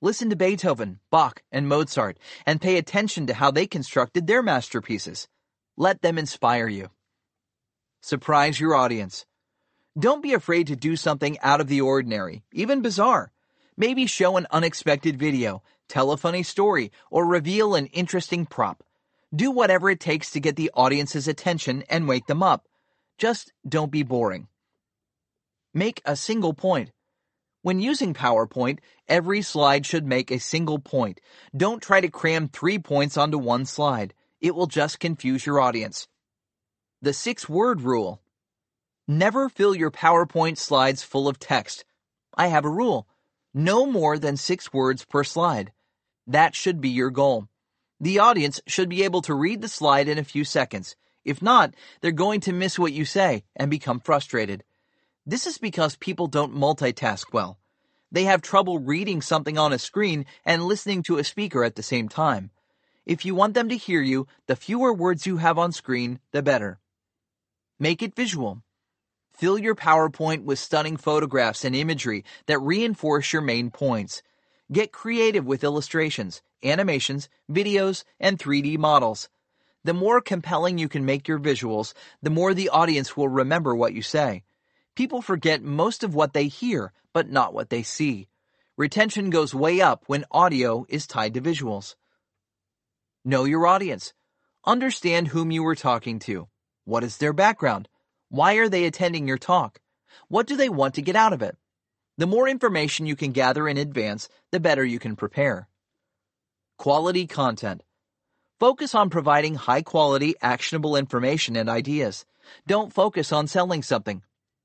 Listen 0.00 0.30
to 0.30 0.36
Beethoven, 0.36 0.98
Bach, 1.12 1.44
and 1.52 1.68
Mozart, 1.68 2.18
and 2.44 2.60
pay 2.60 2.76
attention 2.76 3.28
to 3.28 3.34
how 3.34 3.52
they 3.52 3.68
constructed 3.68 4.26
their 4.26 4.42
masterpieces. 4.42 5.28
Let 5.76 6.02
them 6.02 6.18
inspire 6.18 6.66
you. 6.66 6.90
Surprise 8.02 8.58
your 8.58 8.74
audience. 8.74 9.24
Don't 9.96 10.22
be 10.22 10.32
afraid 10.32 10.66
to 10.66 10.76
do 10.76 10.96
something 10.96 11.38
out 11.40 11.60
of 11.60 11.68
the 11.68 11.80
ordinary, 11.80 12.42
even 12.52 12.82
bizarre. 12.82 13.30
Maybe 13.76 14.06
show 14.06 14.36
an 14.36 14.48
unexpected 14.50 15.18
video, 15.18 15.62
tell 15.88 16.10
a 16.10 16.16
funny 16.16 16.42
story, 16.42 16.90
or 17.10 17.24
reveal 17.24 17.76
an 17.76 17.86
interesting 17.86 18.44
prop. 18.44 18.82
Do 19.34 19.50
whatever 19.50 19.90
it 19.90 20.00
takes 20.00 20.30
to 20.32 20.40
get 20.40 20.56
the 20.56 20.70
audience's 20.74 21.28
attention 21.28 21.84
and 21.88 22.08
wake 22.08 22.26
them 22.26 22.42
up. 22.42 22.66
Just 23.18 23.52
don't 23.68 23.92
be 23.92 24.02
boring. 24.02 24.48
Make 25.74 26.00
a 26.04 26.16
single 26.16 26.54
point. 26.54 26.90
When 27.62 27.80
using 27.80 28.14
PowerPoint, 28.14 28.78
every 29.08 29.42
slide 29.42 29.84
should 29.84 30.06
make 30.06 30.30
a 30.30 30.38
single 30.38 30.78
point. 30.78 31.20
Don't 31.56 31.82
try 31.82 32.00
to 32.00 32.08
cram 32.08 32.48
three 32.48 32.78
points 32.78 33.16
onto 33.16 33.36
one 33.36 33.66
slide. 33.66 34.14
It 34.40 34.54
will 34.54 34.66
just 34.66 35.00
confuse 35.00 35.44
your 35.44 35.60
audience. 35.60 36.08
The 37.02 37.12
six 37.12 37.48
word 37.48 37.80
rule. 37.82 38.22
Never 39.10 39.48
fill 39.48 39.74
your 39.74 39.90
PowerPoint 39.90 40.58
slides 40.58 41.02
full 41.02 41.28
of 41.28 41.38
text. 41.38 41.86
I 42.36 42.48
have 42.48 42.66
a 42.66 42.70
rule. 42.70 43.08
No 43.54 43.86
more 43.86 44.18
than 44.18 44.36
six 44.36 44.70
words 44.70 45.06
per 45.06 45.24
slide. 45.24 45.72
That 46.26 46.54
should 46.54 46.78
be 46.78 46.90
your 46.90 47.08
goal. 47.08 47.48
The 47.98 48.18
audience 48.18 48.60
should 48.66 48.90
be 48.90 49.04
able 49.04 49.22
to 49.22 49.34
read 49.34 49.62
the 49.62 49.68
slide 49.68 50.08
in 50.08 50.18
a 50.18 50.24
few 50.24 50.44
seconds. 50.44 50.94
If 51.24 51.40
not, 51.40 51.72
they're 52.02 52.12
going 52.12 52.40
to 52.40 52.52
miss 52.52 52.78
what 52.78 52.92
you 52.92 53.06
say 53.06 53.44
and 53.56 53.70
become 53.70 53.98
frustrated. 53.98 54.62
This 55.24 55.46
is 55.46 55.56
because 55.56 55.96
people 55.96 56.26
don't 56.26 56.54
multitask 56.54 57.32
well. 57.32 57.58
They 58.12 58.24
have 58.24 58.42
trouble 58.42 58.78
reading 58.78 59.22
something 59.22 59.56
on 59.56 59.72
a 59.72 59.78
screen 59.78 60.26
and 60.44 60.64
listening 60.64 61.02
to 61.04 61.16
a 61.16 61.24
speaker 61.24 61.64
at 61.64 61.76
the 61.76 61.82
same 61.82 62.10
time. 62.10 62.50
If 63.06 63.24
you 63.24 63.34
want 63.34 63.54
them 63.54 63.70
to 63.70 63.76
hear 63.78 64.02
you, 64.02 64.26
the 64.48 64.54
fewer 64.54 64.92
words 64.92 65.26
you 65.26 65.38
have 65.38 65.56
on 65.56 65.72
screen, 65.72 66.20
the 66.30 66.42
better. 66.42 66.78
Make 67.78 68.02
it 68.02 68.14
visual. 68.14 68.62
Fill 69.38 69.56
your 69.56 69.76
PowerPoint 69.76 70.42
with 70.42 70.58
stunning 70.58 70.96
photographs 70.96 71.64
and 71.64 71.76
imagery 71.76 72.24
that 72.46 72.58
reinforce 72.58 73.32
your 73.32 73.40
main 73.40 73.70
points. 73.70 74.20
Get 74.72 74.90
creative 74.90 75.46
with 75.46 75.62
illustrations, 75.62 76.42
animations, 76.64 77.28
videos, 77.48 78.02
and 78.18 78.36
3D 78.36 78.78
models. 78.78 79.28
The 79.84 79.94
more 79.94 80.20
compelling 80.20 80.76
you 80.76 80.88
can 80.88 81.04
make 81.04 81.28
your 81.28 81.38
visuals, 81.38 81.94
the 82.20 82.30
more 82.30 82.52
the 82.52 82.68
audience 82.70 83.16
will 83.16 83.28
remember 83.28 83.76
what 83.76 83.94
you 83.94 84.02
say. 84.02 84.42
People 84.96 85.22
forget 85.22 85.62
most 85.62 86.02
of 86.02 86.16
what 86.16 86.32
they 86.32 86.48
hear, 86.48 86.92
but 87.12 87.30
not 87.30 87.54
what 87.54 87.70
they 87.70 87.84
see. 87.84 88.26
Retention 88.76 89.30
goes 89.30 89.54
way 89.54 89.80
up 89.80 90.02
when 90.08 90.24
audio 90.32 90.84
is 90.88 91.06
tied 91.06 91.34
to 91.34 91.40
visuals. 91.40 91.94
Know 93.24 93.44
your 93.44 93.68
audience. 93.68 94.14
Understand 94.66 95.28
whom 95.28 95.52
you 95.52 95.64
are 95.68 95.76
talking 95.76 96.18
to. 96.20 96.48
What 96.84 97.04
is 97.04 97.18
their 97.18 97.32
background? 97.32 97.88
Why 98.30 98.54
are 98.54 98.68
they 98.68 98.84
attending 98.84 99.26
your 99.26 99.38
talk? 99.38 99.80
What 100.28 100.46
do 100.46 100.56
they 100.56 100.68
want 100.68 100.94
to 100.94 101.02
get 101.02 101.16
out 101.16 101.32
of 101.32 101.40
it? 101.40 101.56
The 102.18 102.26
more 102.26 102.48
information 102.48 103.06
you 103.06 103.16
can 103.16 103.32
gather 103.32 103.66
in 103.66 103.78
advance, 103.78 104.28
the 104.50 104.60
better 104.60 104.84
you 104.84 104.98
can 104.98 105.16
prepare. 105.16 105.68
Quality 106.76 107.26
content. 107.26 107.82
Focus 108.60 108.94
on 108.94 109.08
providing 109.08 109.54
high 109.54 109.82
quality, 109.82 110.34
actionable 110.42 110.96
information 110.96 111.56
and 111.56 111.70
ideas. 111.70 112.26
Don't 112.66 112.92
focus 112.92 113.32
on 113.32 113.46
selling 113.46 113.82
something. 113.82 114.22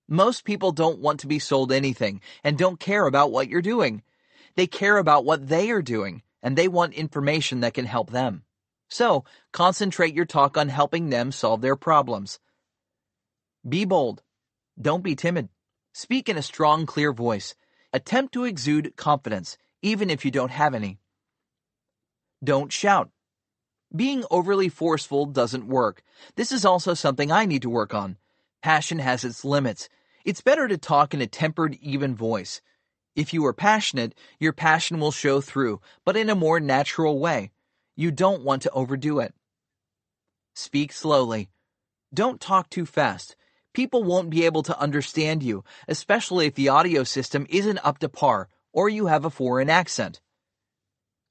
Most 0.09 0.43
people 0.43 0.71
don't 0.71 0.99
want 0.99 1.21
to 1.21 1.27
be 1.27 1.39
sold 1.39 1.71
anything 1.71 2.19
and 2.43 2.57
don't 2.57 2.79
care 2.79 3.05
about 3.05 3.31
what 3.31 3.47
you're 3.47 3.61
doing. 3.61 4.03
They 4.55 4.67
care 4.67 4.97
about 4.97 5.23
what 5.23 5.47
they 5.47 5.71
are 5.71 5.81
doing 5.81 6.21
and 6.41 6.57
they 6.57 6.67
want 6.67 6.95
information 6.95 7.61
that 7.61 7.73
can 7.73 7.85
help 7.85 8.09
them. 8.09 8.43
So, 8.89 9.23
concentrate 9.53 10.13
your 10.13 10.25
talk 10.25 10.57
on 10.57 10.69
helping 10.69 11.09
them 11.09 11.31
solve 11.31 11.61
their 11.61 11.77
problems. 11.77 12.39
Be 13.67 13.85
bold. 13.85 14.21
Don't 14.79 15.03
be 15.03 15.15
timid. 15.15 15.47
Speak 15.93 16.27
in 16.27 16.37
a 16.37 16.41
strong, 16.41 16.85
clear 16.85 17.13
voice. 17.13 17.55
Attempt 17.93 18.33
to 18.33 18.43
exude 18.43 18.97
confidence, 18.97 19.57
even 19.81 20.09
if 20.09 20.25
you 20.25 20.31
don't 20.31 20.51
have 20.51 20.73
any. 20.73 20.99
Don't 22.43 22.73
shout. 22.73 23.09
Being 23.95 24.25
overly 24.29 24.67
forceful 24.67 25.27
doesn't 25.27 25.67
work. 25.67 26.03
This 26.35 26.51
is 26.51 26.65
also 26.65 26.93
something 26.93 27.31
I 27.31 27.45
need 27.45 27.61
to 27.61 27.69
work 27.69 27.93
on. 27.93 28.17
Passion 28.61 28.99
has 28.99 29.23
its 29.23 29.45
limits. 29.45 29.87
It's 30.25 30.41
better 30.41 30.67
to 30.67 30.77
talk 30.77 31.13
in 31.13 31.21
a 31.21 31.27
tempered, 31.27 31.77
even 31.81 32.15
voice. 32.15 32.61
If 33.15 33.33
you 33.33 33.45
are 33.45 33.53
passionate, 33.53 34.13
your 34.39 34.51
passion 34.51 34.99
will 34.99 35.11
show 35.11 35.39
through, 35.39 35.79
but 36.03 36.17
in 36.17 36.29
a 36.29 36.35
more 36.35 36.59
natural 36.59 37.19
way. 37.19 37.51
You 37.95 38.11
don't 38.11 38.43
want 38.43 38.63
to 38.63 38.71
overdo 38.71 39.19
it. 39.19 39.33
Speak 40.55 40.91
slowly. 40.91 41.49
Don't 42.13 42.41
talk 42.41 42.69
too 42.69 42.85
fast. 42.85 43.35
People 43.73 44.03
won't 44.03 44.29
be 44.29 44.45
able 44.45 44.63
to 44.63 44.79
understand 44.79 45.41
you, 45.41 45.63
especially 45.87 46.45
if 46.45 46.55
the 46.55 46.69
audio 46.69 47.03
system 47.03 47.47
isn't 47.49 47.83
up 47.83 47.97
to 47.99 48.09
par 48.09 48.47
or 48.71 48.89
you 48.89 49.05
have 49.07 49.23
a 49.23 49.29
foreign 49.29 49.69
accent. 49.69 50.19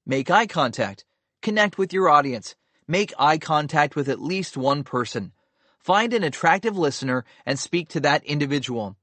Make 0.07 0.31
eye 0.31 0.47
contact. 0.47 1.05
Connect 1.43 1.77
with 1.77 1.93
your 1.93 2.09
audience. 2.09 2.55
Make 2.89 3.13
eye 3.19 3.39
contact 3.39 3.97
with 3.97 4.09
at 4.09 4.21
least 4.21 4.57
one 4.57 4.85
person. 4.85 5.33
Find 5.79 6.13
an 6.15 6.23
attractive 6.23 6.79
listener 6.79 7.25
and 7.45 7.59
speak 7.59 7.89
to 7.91 8.01
that 8.01 8.25
individual. 8.25 8.97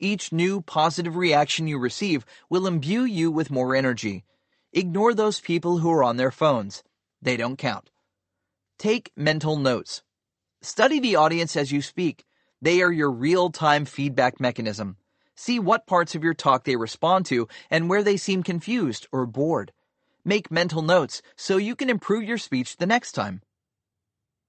Each 0.00 0.32
new 0.32 0.60
positive 0.60 1.16
reaction 1.16 1.66
you 1.66 1.78
receive 1.78 2.24
will 2.48 2.66
imbue 2.66 3.02
you 3.02 3.30
with 3.30 3.50
more 3.50 3.74
energy. 3.74 4.24
Ignore 4.72 5.14
those 5.14 5.40
people 5.40 5.78
who 5.78 5.90
are 5.90 6.04
on 6.04 6.16
their 6.16 6.30
phones. 6.30 6.84
They 7.22 7.36
don't 7.36 7.56
count. 7.56 7.90
Take 8.78 9.10
mental 9.16 9.56
notes. 9.56 10.02
Study 10.60 11.00
the 11.00 11.16
audience 11.16 11.56
as 11.56 11.72
you 11.72 11.82
speak. 11.82 12.24
They 12.60 12.82
are 12.82 12.90
your 12.90 13.10
real 13.10 13.50
time 13.50 13.84
feedback 13.84 14.40
mechanism. 14.40 14.96
See 15.36 15.60
what 15.60 15.86
parts 15.86 16.16
of 16.16 16.24
your 16.24 16.34
talk 16.34 16.64
they 16.64 16.74
respond 16.74 17.26
to 17.26 17.46
and 17.70 17.88
where 17.88 18.02
they 18.02 18.16
seem 18.16 18.42
confused 18.42 19.06
or 19.12 19.26
bored. 19.26 19.72
Make 20.24 20.50
mental 20.50 20.82
notes 20.82 21.22
so 21.36 21.56
you 21.56 21.76
can 21.76 21.88
improve 21.88 22.24
your 22.24 22.38
speech 22.38 22.76
the 22.76 22.86
next 22.86 23.12
time. 23.12 23.42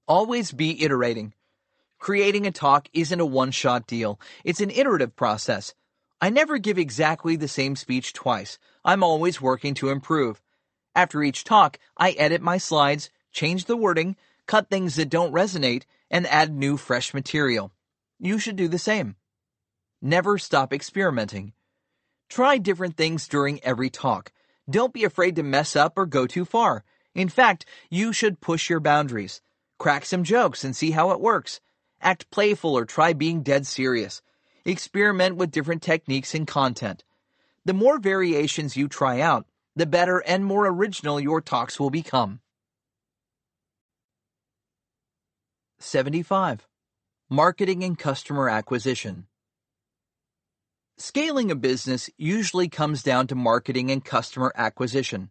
Always 0.08 0.52
be 0.52 0.84
iterating. 0.84 1.34
Creating 2.00 2.48
a 2.48 2.52
talk 2.52 2.90
isn't 2.94 3.20
a 3.20 3.26
one 3.26 3.52
shot 3.52 3.86
deal, 3.86 4.20
it's 4.44 4.62
an 4.62 4.72
iterative 4.72 5.16
process. 5.16 5.76
I 6.20 6.32
never 6.32 6.58
give 6.58 6.80
exactly 6.80 7.36
the 7.36 7.48
same 7.48 7.76
speech 7.76 8.14
twice. 8.14 8.58
I'm 8.84 9.04
always 9.04 9.40
working 9.40 9.76
to 9.76 9.90
improve. 9.90 10.42
After 10.96 11.22
each 11.22 11.44
talk, 11.44 11.78
I 11.96 12.12
edit 12.12 12.42
my 12.42 12.58
slides, 12.58 13.12
change 13.32 13.66
the 13.66 13.78
wording, 13.78 14.16
cut 14.48 14.70
things 14.70 14.96
that 14.96 15.10
don't 15.10 15.32
resonate, 15.32 15.84
and 16.10 16.26
add 16.26 16.52
new 16.52 16.76
fresh 16.76 17.14
material. 17.14 17.72
You 18.20 18.38
should 18.38 18.58
do 18.58 18.68
the 18.68 18.78
same. 18.78 19.16
Never 20.02 20.38
stop 20.38 20.74
experimenting. 20.74 21.54
Try 22.30 22.58
different 22.58 22.98
things 22.98 23.28
during 23.28 23.64
every 23.64 23.90
talk. 23.90 24.32
Don't 24.70 24.94
be 24.94 25.04
afraid 25.04 25.36
to 25.38 25.44
mess 25.44 25.76
up 25.76 25.98
or 25.98 26.06
go 26.06 26.28
too 26.28 26.46
far. 26.46 26.84
In 27.16 27.30
fact, 27.30 27.66
you 27.90 28.14
should 28.14 28.42
push 28.42 28.70
your 28.70 28.80
boundaries. 28.80 29.42
Crack 29.78 30.06
some 30.06 30.24
jokes 30.24 30.64
and 30.64 30.76
see 30.76 30.92
how 30.92 31.12
it 31.12 31.22
works. 31.22 31.60
Act 32.02 32.30
playful 32.30 32.78
or 32.78 32.86
try 32.86 33.14
being 33.14 33.42
dead 33.42 33.66
serious. 33.66 34.22
Experiment 34.66 35.38
with 35.38 35.52
different 35.52 35.82
techniques 35.82 36.36
and 36.36 36.46
content. 36.46 37.04
The 37.66 37.74
more 37.74 38.00
variations 38.00 38.78
you 38.78 38.88
try 38.88 39.22
out, 39.22 39.48
the 39.76 39.86
better 39.86 40.20
and 40.20 40.46
more 40.46 40.68
original 40.68 41.20
your 41.20 41.42
talks 41.42 41.80
will 41.80 41.90
become. 41.90 42.42
75. 45.80 46.69
Marketing 47.32 47.84
and 47.84 47.96
Customer 47.96 48.50
Acquisition. 48.50 49.28
Scaling 50.98 51.52
a 51.52 51.56
business 51.56 52.10
usually 52.18 52.68
comes 52.68 53.04
down 53.04 53.28
to 53.28 53.36
marketing 53.36 53.92
and 53.92 54.04
customer 54.04 54.52
acquisition. 54.56 55.30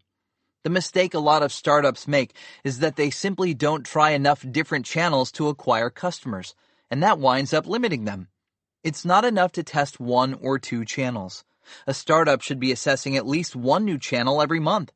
The 0.62 0.70
mistake 0.70 1.12
a 1.12 1.18
lot 1.18 1.42
of 1.42 1.52
startups 1.52 2.06
make 2.06 2.37
is 2.62 2.78
that 2.78 2.94
they 2.94 3.11
simply 3.11 3.52
don't 3.52 3.84
try 3.84 4.11
enough 4.11 4.46
different 4.48 4.87
channels 4.87 5.32
to 5.32 5.48
acquire 5.48 5.90
customers, 5.90 6.54
and 6.88 7.02
that 7.02 7.18
winds 7.18 7.52
up 7.52 7.66
limiting 7.66 8.04
them. 8.04 8.28
It's 8.84 9.04
not 9.04 9.24
enough 9.24 9.50
to 9.54 9.64
test 9.64 9.98
one 9.98 10.34
or 10.34 10.61
two 10.61 10.84
channels. 10.84 11.44
A 11.84 11.94
startup 11.94 12.42
should 12.42 12.61
be 12.61 12.70
assessing 12.70 13.16
at 13.16 13.26
least 13.26 13.56
one 13.56 13.84
new 13.84 13.98
channel 13.98 14.40
every 14.40 14.61
month. 14.61 14.92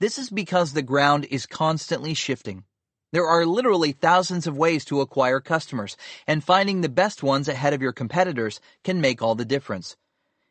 This 0.00 0.18
is 0.18 0.30
because 0.30 0.72
the 0.72 0.82
ground 0.82 1.28
is 1.30 1.46
constantly 1.46 2.12
shifting. 2.12 2.64
There 3.12 3.26
are 3.26 3.44
literally 3.44 3.90
thousands 3.92 4.46
of 4.46 4.56
ways 4.56 4.84
to 4.84 5.00
acquire 5.00 5.40
customers, 5.40 5.96
and 6.28 6.44
finding 6.44 6.80
the 6.80 6.88
best 6.88 7.22
ones 7.24 7.48
ahead 7.48 7.72
of 7.72 7.82
your 7.82 7.92
competitors 7.92 8.60
can 8.84 9.00
make 9.00 9.20
all 9.20 9.34
the 9.34 9.44
difference. 9.44 9.96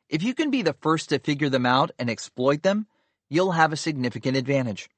If 0.10 0.24
you 0.24 0.34
can 0.34 0.52
be 0.52 0.62
the 0.62 0.74
first 0.74 1.10
to 1.10 1.20
figure 1.20 1.50
them 1.50 1.66
out 1.66 1.92
and 1.98 2.10
exploit 2.10 2.64
them, 2.64 2.88
you'll 3.30 3.54
have 3.54 3.72
a 3.72 3.78
significant 3.78 4.36
advantage. 4.36 4.90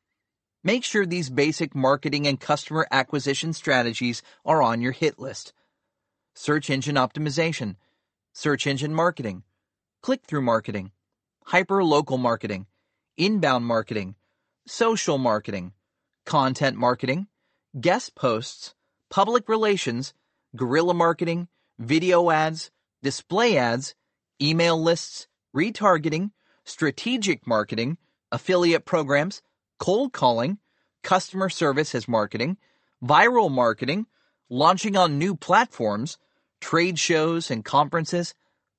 Make 0.64 0.84
sure 0.84 1.06
these 1.06 1.30
basic 1.30 1.76
marketing 1.76 2.28
and 2.28 2.40
customer 2.40 2.88
acquisition 2.92 3.54
strategies 3.54 4.24
are 4.44 4.62
on 4.64 4.82
your 4.82 4.92
hit 4.92 5.20
list. 5.20 5.54
Search 6.34 6.70
engine 6.70 6.96
optimization, 6.96 7.76
search 8.34 8.66
engine 8.66 8.94
marketing, 8.94 9.44
click 10.02 10.24
through 10.26 10.42
marketing, 10.42 10.92
hyper 11.46 11.84
local 11.84 12.18
marketing, 12.18 12.66
inbound 13.18 13.66
marketing, 13.66 14.16
social 14.66 15.18
marketing, 15.18 15.74
content 16.26 16.78
marketing, 16.78 17.28
guest 17.80 18.16
posts, 18.16 18.76
public 19.10 19.48
relations, 19.48 20.14
guerrilla 20.56 20.94
marketing, 20.94 21.48
video 21.80 22.30
ads, 22.30 22.72
display 23.02 23.58
ads, 23.58 23.96
email 24.42 24.82
lists, 24.82 25.28
retargeting, 25.56 26.32
strategic 26.66 27.48
marketing, 27.48 27.98
affiliate 28.32 28.86
programs, 28.86 29.42
cold 29.80 30.12
calling, 30.12 30.58
customer 31.04 31.50
service 31.50 31.96
as 31.96 32.08
marketing, 32.08 32.58
viral 33.04 33.50
marketing, 33.50 34.06
launching 34.50 34.96
on 34.96 35.18
new 35.18 35.36
platforms, 35.36 36.18
trade 36.60 37.00
shows 37.00 37.50
and 37.50 37.66
conferences, 37.66 38.36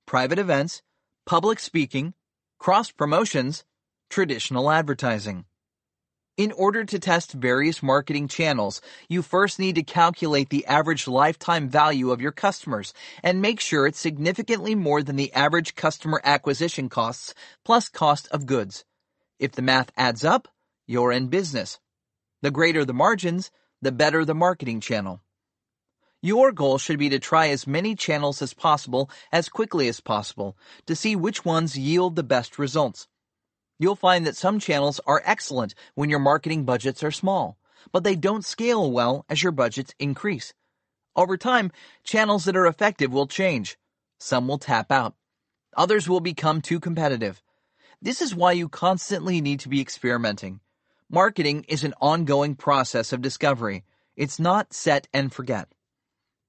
private 0.07 0.39
events, 0.39 0.83
public 1.25 1.59
speaking, 1.59 2.15
cross 2.59 2.91
promotions, 2.91 3.65
traditional 4.11 4.71
advertising. 4.71 5.45
In 6.43 6.51
order 6.51 6.85
to 6.85 6.99
test 6.99 7.31
various 7.35 7.85
marketing 7.85 8.27
channels, 8.27 8.81
you 9.09 9.23
first 9.23 9.61
need 9.61 9.77
to 9.77 9.85
calculate 9.85 10.49
the 10.49 10.67
average 10.67 11.07
lifetime 11.07 11.69
value 11.69 12.11
of 12.11 12.21
your 12.21 12.33
customers 12.33 12.93
and 13.23 13.41
make 13.41 13.61
sure 13.61 13.87
it's 13.87 14.01
significantly 14.01 14.75
more 14.75 15.05
than 15.05 15.15
the 15.15 15.33
average 15.35 15.77
customer 15.77 16.21
acquisition 16.25 16.89
costs 16.89 17.33
plus 17.65 17.89
cost 17.89 18.27
of 18.33 18.47
goods. 18.47 18.85
If 19.39 19.53
the 19.53 19.63
math 19.63 19.93
adds 19.97 20.25
up, 20.25 20.49
you're 20.85 21.13
in 21.13 21.29
business. 21.29 21.79
The 22.41 22.51
greater 22.51 22.85
the 22.85 22.93
margins, 22.93 23.53
the 23.81 23.93
better 23.93 24.25
the 24.25 24.35
marketing 24.35 24.81
channel. 24.81 25.21
Your 26.23 26.51
goal 26.51 26.79
should 26.79 26.99
be 26.99 27.11
to 27.11 27.21
try 27.21 27.51
as 27.51 27.69
many 27.69 27.95
channels 27.95 28.43
as 28.43 28.53
possible 28.53 29.09
as 29.31 29.49
quickly 29.49 29.87
as 29.87 30.01
possible 30.01 30.57
to 30.87 30.97
see 30.97 31.15
which 31.15 31.45
ones 31.45 31.79
yield 31.79 32.17
the 32.17 32.25
best 32.25 32.59
results. 32.59 33.07
You'll 33.83 33.97
find 33.97 34.25
that 34.29 34.37
some 34.37 34.61
channels 34.61 35.01
are 35.09 35.25
excellent 35.25 35.75
when 35.97 36.09
your 36.09 36.21
marketing 36.21 36.63
budgets 36.63 37.03
are 37.03 37.11
small, 37.11 37.59
but 37.91 38.05
they 38.05 38.15
don't 38.15 38.45
scale 38.45 38.89
well 38.89 39.27
as 39.29 39.43
your 39.43 39.51
budgets 39.51 39.93
increase. 39.99 40.55
Over 41.17 41.37
time, 41.37 41.73
channels 42.05 42.45
that 42.45 42.57
are 42.57 42.69
effective 42.69 43.13
will 43.13 43.27
change. 43.27 43.77
Some 44.21 44.47
will 44.47 44.59
tap 44.59 44.93
out. 44.93 45.17
Others 45.77 46.09
will 46.09 46.21
become 46.21 46.61
too 46.61 46.79
competitive. 46.79 47.43
This 48.01 48.23
is 48.23 48.37
why 48.37 48.53
you 48.53 48.69
constantly 48.69 49.41
need 49.41 49.59
to 49.59 49.69
be 49.69 49.81
experimenting. 49.81 50.61
Marketing 51.11 51.65
is 51.67 51.83
an 51.83 51.95
ongoing 52.01 52.55
process 52.55 53.13
of 53.13 53.21
discovery. 53.21 53.83
It's 54.15 54.39
not 54.39 54.73
set 54.73 55.09
and 55.13 55.33
forget. 55.33 55.67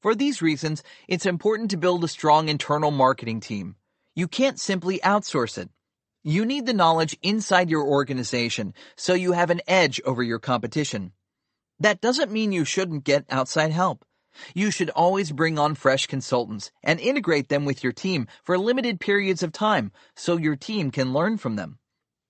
For 0.03 0.13
these 0.13 0.43
reasons, 0.43 0.83
it's 1.07 1.25
important 1.25 1.71
to 1.71 1.77
build 1.77 2.03
a 2.03 2.07
strong 2.07 2.47
internal 2.47 2.91
marketing 2.91 3.39
team. 3.39 3.75
You 4.13 4.27
can't 4.27 4.59
simply 4.59 4.99
outsource 4.99 5.57
it. 5.57 5.71
You 6.25 6.45
need 6.45 6.65
the 6.65 6.73
knowledge 6.73 7.17
inside 7.21 7.69
your 7.69 7.83
organization 7.83 8.73
so 8.95 9.13
you 9.13 9.33
have 9.33 9.49
an 9.49 9.59
edge 9.67 9.99
over 10.05 10.23
your 10.23 10.39
competition. 10.39 11.12
That 11.81 11.99
doesn't 11.99 12.31
mean 12.31 12.53
you 12.53 12.63
shouldn't 12.63 13.03
get 13.03 13.25
outside 13.29 13.71
help. 13.71 14.05
You 14.55 14.71
should 14.71 14.89
always 14.91 15.33
bring 15.33 15.59
on 15.59 15.75
fresh 15.75 16.07
consultants 16.07 16.71
and 16.81 16.97
integrate 17.01 17.49
them 17.49 17.65
with 17.65 17.83
your 17.83 17.91
team 17.91 18.27
for 18.41 18.57
limited 18.57 19.01
periods 19.01 19.43
of 19.43 19.51
time 19.51 19.91
so 20.15 20.38
your 20.38 20.55
team 20.55 20.91
can 20.91 21.12
learn 21.12 21.38
from 21.38 21.57
them. 21.57 21.77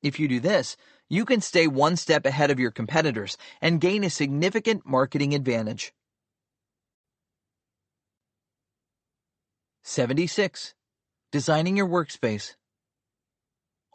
If 0.01 0.19
you 0.19 0.27
do 0.27 0.39
this, 0.39 0.75
you 1.08 1.23
can 1.23 1.39
stay 1.39 1.67
one 1.67 1.95
step 1.95 2.25
ahead 2.25 2.49
of 2.49 2.60
your 2.60 2.71
competitors 2.71 3.38
and 3.62 3.79
gain 3.79 4.03
a 4.03 4.10
significant 4.10 4.88
marketing 4.88 5.36
advantage. 5.36 5.93
76. 9.84 10.73
Designing 11.32 11.77
your 11.77 11.88
workspace. 11.88 12.56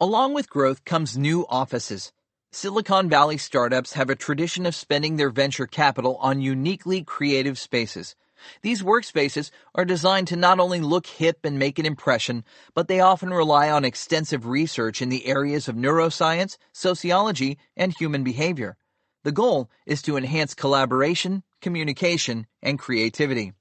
Along 0.01 0.33
with 0.33 0.49
growth 0.49 0.85
comes 0.85 1.17
new 1.17 1.45
offices. 1.49 2.13
Silicon 2.53 3.09
Valley 3.09 3.37
startups 3.37 3.93
have 3.93 4.09
a 4.09 4.15
tradition 4.15 4.65
of 4.65 4.73
spending 4.73 5.17
their 5.17 5.29
venture 5.29 5.67
capital 5.67 6.15
on 6.21 6.39
uniquely 6.39 7.03
creative 7.03 7.59
spaces. 7.59 8.15
These 8.61 8.81
workspaces 8.81 9.51
are 9.75 9.83
designed 9.83 10.29
to 10.29 10.37
not 10.37 10.57
only 10.57 10.79
look 10.79 11.05
hip 11.05 11.39
and 11.43 11.59
make 11.59 11.77
an 11.79 11.85
impression, 11.85 12.45
but 12.73 12.87
they 12.87 13.01
often 13.01 13.31
rely 13.33 13.69
on 13.69 13.83
extensive 13.83 14.47
research 14.47 15.01
in 15.01 15.09
the 15.09 15.25
areas 15.25 15.67
of 15.67 15.75
neuroscience, 15.75 16.57
sociology, 16.71 17.57
and 17.75 17.93
human 17.93 18.23
behavior. 18.23 18.77
The 19.23 19.33
goal 19.33 19.69
is 19.85 20.01
to 20.03 20.15
enhance 20.15 20.53
collaboration, 20.53 21.43
communication, 21.59 22.47
and 22.61 22.79
creativity. 22.79 23.51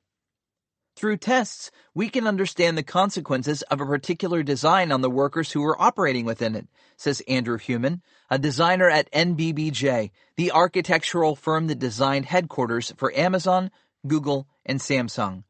Through 0.98 1.18
tests, 1.18 1.70
we 1.94 2.08
can 2.08 2.26
understand 2.26 2.76
the 2.76 2.82
consequences 2.82 3.62
of 3.62 3.80
a 3.80 3.86
particular 3.86 4.42
design 4.42 4.90
on 4.90 5.00
the 5.00 5.08
workers 5.08 5.52
who 5.52 5.64
are 5.64 5.80
operating 5.80 6.24
within 6.24 6.56
it, 6.56 6.66
says 6.96 7.22
Andrew 7.28 7.56
Heumann, 7.56 8.02
a 8.28 8.36
designer 8.36 8.90
at 8.90 9.08
NBBJ, 9.12 10.10
the 10.34 10.50
architectural 10.50 11.36
firm 11.36 11.68
that 11.68 11.78
designed 11.78 12.26
headquarters 12.26 12.92
for 12.96 13.16
Amazon, 13.16 13.70
Google, 14.08 14.48
and 14.66 14.80
Samsung. 14.80 15.44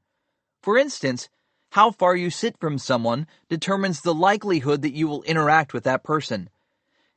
For 0.60 0.76
instance, 0.76 1.30
how 1.70 1.92
far 1.92 2.14
you 2.14 2.28
sit 2.28 2.58
from 2.58 2.76
someone 2.76 3.26
determines 3.48 4.02
the 4.02 4.12
likelihood 4.12 4.82
that 4.82 4.92
you 4.92 5.08
will 5.08 5.22
interact 5.22 5.72
with 5.72 5.84
that 5.84 6.04
person. 6.04 6.50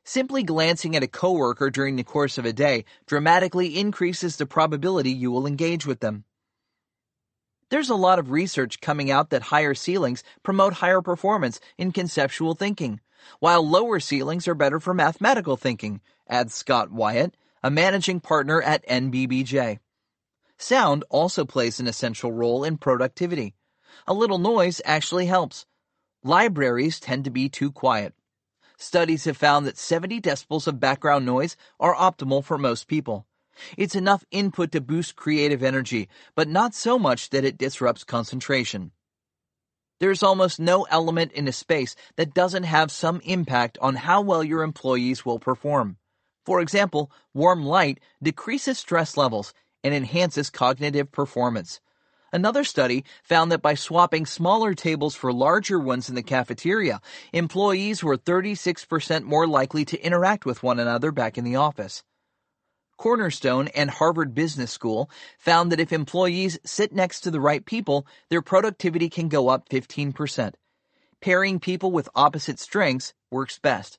Simply 0.04 0.42
glancing 0.42 0.96
at 0.96 1.02
a 1.02 1.06
coworker 1.06 1.68
during 1.68 1.96
the 1.96 2.02
course 2.02 2.38
of 2.38 2.46
a 2.46 2.54
day 2.54 2.86
dramatically 3.04 3.78
increases 3.78 4.38
the 4.38 4.46
probability 4.46 5.12
you 5.12 5.30
will 5.30 5.46
engage 5.46 5.84
with 5.84 6.00
them. 6.00 6.24
There's 7.72 7.88
a 7.88 7.94
lot 7.94 8.18
of 8.18 8.30
research 8.30 8.82
coming 8.82 9.10
out 9.10 9.30
that 9.30 9.44
higher 9.44 9.72
ceilings 9.72 10.22
promote 10.42 10.74
higher 10.74 11.00
performance 11.00 11.58
in 11.78 11.90
conceptual 11.90 12.54
thinking, 12.54 13.00
while 13.40 13.66
lower 13.66 13.98
ceilings 13.98 14.46
are 14.46 14.54
better 14.54 14.78
for 14.78 14.92
mathematical 14.92 15.56
thinking, 15.56 16.02
adds 16.28 16.52
Scott 16.52 16.92
Wyatt, 16.92 17.34
a 17.62 17.70
managing 17.70 18.20
partner 18.20 18.60
at 18.60 18.86
NBBJ. 18.86 19.78
Sound 20.58 21.04
also 21.08 21.46
plays 21.46 21.80
an 21.80 21.86
essential 21.86 22.30
role 22.30 22.62
in 22.62 22.76
productivity. 22.76 23.54
A 24.06 24.12
little 24.12 24.36
noise 24.36 24.82
actually 24.84 25.24
helps. 25.24 25.64
Libraries 26.22 27.00
tend 27.00 27.24
to 27.24 27.30
be 27.30 27.48
too 27.48 27.72
quiet. 27.72 28.12
Studies 28.76 29.24
have 29.24 29.38
found 29.38 29.66
that 29.66 29.78
70 29.78 30.20
decibels 30.20 30.66
of 30.66 30.78
background 30.78 31.24
noise 31.24 31.56
are 31.80 31.94
optimal 31.94 32.44
for 32.44 32.58
most 32.58 32.86
people. 32.86 33.24
It's 33.76 33.94
enough 33.94 34.24
input 34.30 34.72
to 34.72 34.80
boost 34.80 35.16
creative 35.16 35.62
energy, 35.62 36.08
but 36.34 36.48
not 36.48 36.74
so 36.74 36.98
much 36.98 37.30
that 37.30 37.44
it 37.44 37.58
disrupts 37.58 38.04
concentration. 38.04 38.92
There's 40.00 40.22
almost 40.22 40.58
no 40.58 40.82
element 40.90 41.32
in 41.32 41.46
a 41.46 41.52
space 41.52 41.94
that 42.16 42.34
doesn't 42.34 42.64
have 42.64 42.90
some 42.90 43.20
impact 43.24 43.78
on 43.80 43.94
how 43.94 44.20
well 44.20 44.42
your 44.42 44.62
employees 44.62 45.24
will 45.24 45.38
perform. 45.38 45.96
For 46.44 46.60
example, 46.60 47.12
warm 47.32 47.64
light 47.64 48.00
decreases 48.20 48.78
stress 48.78 49.16
levels 49.16 49.54
and 49.84 49.94
enhances 49.94 50.50
cognitive 50.50 51.12
performance. 51.12 51.80
Another 52.32 52.64
study 52.64 53.04
found 53.22 53.52
that 53.52 53.62
by 53.62 53.74
swapping 53.74 54.24
smaller 54.26 54.74
tables 54.74 55.14
for 55.14 55.32
larger 55.32 55.78
ones 55.78 56.08
in 56.08 56.14
the 56.14 56.22
cafeteria, 56.22 57.00
employees 57.32 58.02
were 58.02 58.16
36% 58.16 59.24
more 59.24 59.46
likely 59.46 59.84
to 59.84 60.04
interact 60.04 60.46
with 60.46 60.62
one 60.62 60.80
another 60.80 61.12
back 61.12 61.36
in 61.36 61.44
the 61.44 61.56
office. 61.56 62.02
Cornerstone 63.02 63.66
and 63.74 63.90
Harvard 63.90 64.32
Business 64.32 64.70
School 64.70 65.10
found 65.36 65.72
that 65.72 65.80
if 65.80 65.92
employees 65.92 66.60
sit 66.64 66.92
next 66.92 67.22
to 67.22 67.32
the 67.32 67.40
right 67.40 67.66
people, 67.66 68.06
their 68.28 68.40
productivity 68.40 69.08
can 69.08 69.26
go 69.26 69.48
up 69.48 69.68
15%. 69.70 70.54
Pairing 71.20 71.58
people 71.58 71.90
with 71.90 72.08
opposite 72.14 72.60
strengths 72.60 73.12
works 73.28 73.58
best. 73.58 73.98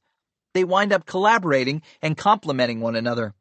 They 0.54 0.64
wind 0.64 0.94
up 0.94 1.06
collaborating 1.06 1.82
and 2.02 2.16
complementing 2.16 2.80
one 2.80 2.96
another. 2.96 3.34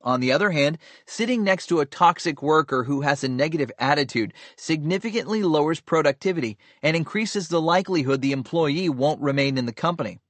On 0.00 0.20
the 0.20 0.30
other 0.30 0.52
hand, 0.52 0.78
sitting 1.06 1.42
next 1.42 1.66
to 1.66 1.80
a 1.80 1.86
toxic 1.86 2.40
worker 2.40 2.84
who 2.84 3.00
has 3.00 3.24
a 3.24 3.28
negative 3.28 3.72
attitude 3.80 4.32
significantly 4.54 5.42
lowers 5.42 5.80
productivity 5.80 6.56
and 6.84 6.96
increases 6.96 7.48
the 7.48 7.60
likelihood 7.60 8.22
the 8.22 8.30
employee 8.30 8.88
won't 8.88 9.20
remain 9.20 9.58
in 9.58 9.66
the 9.66 9.72
company. 9.72 10.20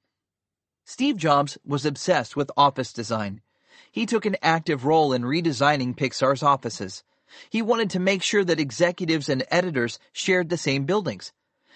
Steve 0.86 1.18
Jobs 1.18 1.58
was 1.66 1.84
obsessed 1.84 2.34
with 2.34 2.50
office 2.56 2.94
design. 2.94 3.42
He 3.90 4.06
took 4.06 4.24
an 4.24 4.36
active 4.42 4.84
role 4.84 5.12
in 5.12 5.22
redesigning 5.22 5.96
Pixar's 5.96 6.42
offices. 6.42 7.02
He 7.48 7.62
wanted 7.62 7.90
to 7.90 8.00
make 8.00 8.22
sure 8.22 8.44
that 8.44 8.60
executives 8.60 9.28
and 9.28 9.44
editors 9.50 9.98
shared 10.12 10.48
the 10.48 10.56
same 10.56 10.84
buildings. 10.84 11.32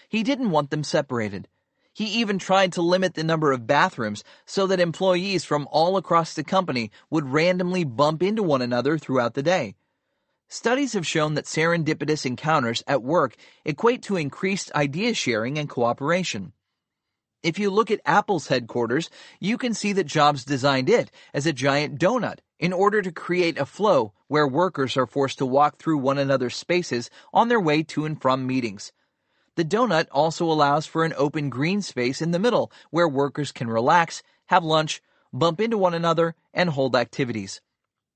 He 0.09 0.22
didn't 0.22 0.50
want 0.50 0.70
them 0.70 0.85
separated. 0.85 1.48
He 1.92 2.07
even 2.07 2.38
tried 2.38 2.72
to 2.72 2.83
limit 2.83 3.14
the 3.14 3.22
number 3.22 3.53
of 3.53 3.66
bathrooms 3.66 4.24
so 4.46 4.66
that 4.66 4.81
employees 4.81 5.44
from 5.44 5.68
all 5.70 5.96
across 5.96 6.35
the 6.35 6.42
company 6.44 6.90
would 7.09 7.33
randomly 7.33 7.85
bump 7.85 8.22
into 8.22 8.42
one 8.42 8.62
another 8.62 8.98
throughout 8.98 9.35
the 9.35 9.42
day. 9.42 9.77
Studies 10.48 10.92
have 10.92 11.07
shown 11.07 11.35
that 11.35 11.46
serendipitous 11.46 12.27
encounters 12.27 12.83
at 12.87 13.03
work 13.03 13.37
equate 13.64 14.03
to 14.03 14.16
increased 14.16 14.72
idea 14.72 15.14
sharing 15.14 15.59
and 15.59 15.68
cooperation. 15.68 16.53
If 17.44 17.59
you 17.59 17.68
look 17.68 17.90
at 17.90 18.00
Apple's 18.07 18.46
headquarters, 18.46 19.11
you 19.38 19.59
can 19.59 19.74
see 19.74 19.92
that 19.92 20.07
Jobs 20.07 20.46
designed 20.46 20.88
it 20.88 21.11
as 21.35 21.44
a 21.44 21.52
giant 21.52 22.00
donut 22.00 22.38
in 22.59 22.72
order 22.72 23.02
to 23.02 23.12
create 23.12 23.59
a 23.59 23.66
flow 23.66 24.14
where 24.28 24.48
workers 24.48 24.96
are 24.96 25.07
forced 25.07 25.37
to 25.38 25.46
walk 25.46 25.76
through 25.76 25.98
one 25.98 26.16
another's 26.16 26.57
spaces 26.57 27.11
on 27.35 27.48
their 27.48 27.61
way 27.61 27.83
to 27.83 28.07
and 28.07 28.18
from 28.18 28.46
meetings. 28.46 28.92
The 29.57 29.64
donut 29.64 30.07
also 30.11 30.46
allows 30.50 30.87
for 30.87 31.04
an 31.04 31.12
open 31.18 31.50
green 31.50 31.83
space 31.83 32.22
in 32.22 32.30
the 32.30 32.38
middle 32.38 32.72
where 32.88 33.07
workers 33.07 33.52
can 33.52 33.68
relax, 33.68 34.22
have 34.46 34.64
lunch, 34.64 35.02
bump 35.30 35.61
into 35.61 35.76
one 35.76 35.92
another, 35.92 36.35
and 36.54 36.70
hold 36.70 36.96
activities. 36.96 37.61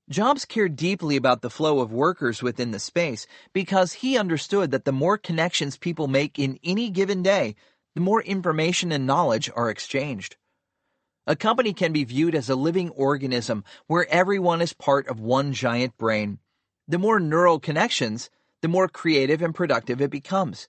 Jobs 0.09 0.47
cared 0.47 0.75
deeply 0.75 1.17
about 1.17 1.43
the 1.43 1.51
flow 1.51 1.81
of 1.81 1.93
workers 1.93 2.43
within 2.43 2.71
the 2.71 2.79
space 2.79 3.27
because 3.53 3.93
he 3.93 4.17
understood 4.17 4.71
that 4.71 4.87
the 4.87 4.91
more 4.93 5.19
connections 5.19 5.77
people 5.77 6.09
make 6.09 6.39
in 6.39 6.59
any 6.65 6.89
given 6.89 7.23
day, 7.23 7.57
the 7.99 8.05
more 8.05 8.23
information 8.23 8.93
and 8.93 9.09
knowledge 9.09 9.51
are 9.57 9.69
exchanged. 9.69 10.37
A 11.27 11.35
company 11.35 11.73
can 11.73 11.93
be 11.93 12.05
viewed 12.05 12.37
as 12.37 12.49
a 12.49 12.55
living 12.55 12.91
organism 12.91 13.65
where 13.89 14.09
everyone 14.09 14.63
is 14.63 14.73
part 14.73 15.09
of 15.09 15.19
one 15.19 15.53
giant 15.53 15.99
brain. 15.99 16.39
The 16.87 17.01
more 17.01 17.19
neural 17.19 17.59
connections, 17.59 18.31
the 18.63 18.69
more 18.69 18.87
creative 18.87 19.43
and 19.43 19.53
productive 19.53 20.01
it 20.01 20.13
becomes. 20.13 20.69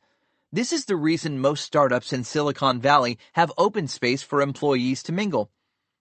This 0.51 0.73
is 0.73 0.85
the 0.85 0.95
reason 0.95 1.37
most 1.37 1.63
startups 1.63 2.11
in 2.11 2.23
Silicon 2.23 2.81
Valley 2.81 3.19
have 3.33 3.53
open 3.59 3.87
space 3.87 4.23
for 4.23 4.41
employees 4.41 5.03
to 5.03 5.11
mingle. 5.11 5.51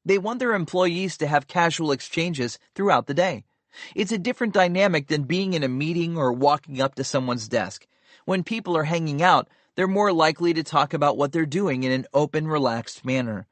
They 0.07 0.17
want 0.17 0.38
their 0.38 0.55
employees 0.55 1.19
to 1.19 1.27
have 1.27 1.47
casual 1.47 1.93
exchanges 1.93 2.59
throughout 2.75 3.07
the 3.07 3.12
day. 3.12 3.45
It's 3.95 4.12
a 4.12 4.19
different 4.19 4.55
dynamic 4.55 5.09
than 5.09 5.25
being 5.25 5.53
in 5.53 5.62
a 5.62 5.69
meeting 5.69 6.17
or 6.17 6.33
walking 6.33 6.81
up 6.81 6.95
to 6.95 7.05
someone's 7.05 7.49
desk. 7.49 7.87
When 8.25 8.45
people 8.45 8.75
are 8.79 8.85
hanging 8.85 9.23
out, 9.23 9.47
they're 9.79 9.87
more 9.87 10.12
likely 10.12 10.53
to 10.53 10.64
talk 10.64 10.93
about 10.93 11.17
what 11.17 11.31
they're 11.31 11.47
doing 11.47 11.85
in 11.85 11.93
an 11.93 12.05
open, 12.12 12.49
relaxed 12.49 13.05
manner. 13.05 13.47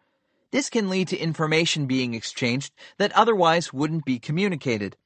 This 0.50 0.68
can 0.68 0.90
lead 0.90 1.06
to 1.08 1.16
information 1.16 1.86
being 1.86 2.14
exchanged 2.14 2.74
that 2.98 3.12
otherwise 3.12 3.72
wouldn't 3.72 4.04
be 4.04 4.18
communicated. 4.18 4.96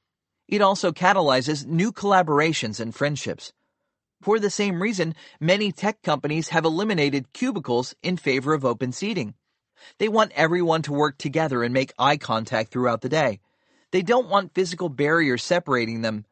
It 0.47 0.63
also 0.63 0.91
catalyzes 0.91 1.67
new 1.67 1.91
collaborations 1.91 2.79
and 2.79 2.95
friendships. 2.95 3.53
For 4.19 4.39
the 4.39 4.49
same 4.49 4.81
reason, 4.81 5.13
many 5.39 5.71
tech 5.71 6.01
companies 6.01 6.49
have 6.49 6.65
eliminated 6.65 7.33
cubicles 7.33 7.93
in 8.01 8.17
favor 8.17 8.55
of 8.55 8.65
open 8.65 8.91
seating. 8.91 9.35
They 9.99 10.09
want 10.09 10.31
everyone 10.33 10.81
to 10.81 10.91
work 10.91 11.19
together 11.19 11.61
and 11.61 11.71
make 11.71 11.93
eye 11.99 12.17
contact 12.17 12.71
throughout 12.71 13.01
the 13.01 13.09
day. 13.09 13.41
They 13.91 14.01
don't 14.01 14.27
want 14.27 14.55
physical 14.55 14.89
barriers 14.89 15.43
separating 15.43 16.01
them. 16.01 16.25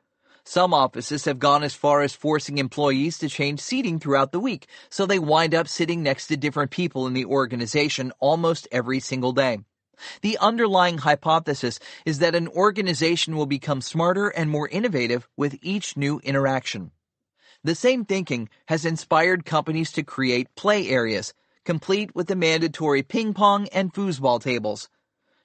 Some 0.50 0.74
offices 0.74 1.26
have 1.26 1.38
gone 1.38 1.62
as 1.62 1.76
far 1.76 2.02
as 2.02 2.16
forcing 2.16 2.58
employees 2.58 3.20
to 3.20 3.30
change 3.30 3.60
seating 3.60 4.00
throughout 4.00 4.32
the 4.32 4.40
week, 4.40 4.66
so 4.90 5.06
they 5.06 5.20
wind 5.20 5.54
up 5.54 5.68
sitting 5.68 6.02
next 6.02 6.26
to 6.26 6.38
different 6.38 6.72
people 6.72 7.06
in 7.06 7.14
the 7.14 7.26
organization 7.26 8.12
almost 8.18 8.68
every 8.72 9.00
single 9.00 9.32
day. 9.32 9.60
The 10.24 10.40
underlying 10.40 10.98
hypothesis 10.98 11.80
is 12.04 12.18
that 12.18 12.34
an 12.34 12.48
organization 12.48 13.38
will 13.38 13.46
become 13.46 13.80
smarter 13.80 14.30
and 14.30 14.50
more 14.50 14.68
innovative 14.68 15.28
with 15.38 15.56
each 15.62 15.96
new 15.96 16.20
interaction. 16.24 16.94
The 17.64 17.76
same 17.76 18.04
thinking 18.04 18.50
has 18.70 18.86
inspired 18.86 19.46
companies 19.46 19.92
to 19.92 20.02
create 20.02 20.56
play 20.56 20.90
areas, 20.90 21.36
complete 21.64 22.16
with 22.16 22.26
the 22.26 22.36
mandatory 22.36 23.04
ping 23.04 23.36
pong 23.36 23.68
and 23.68 23.94
foosball 23.94 24.42
tables. 24.42 24.90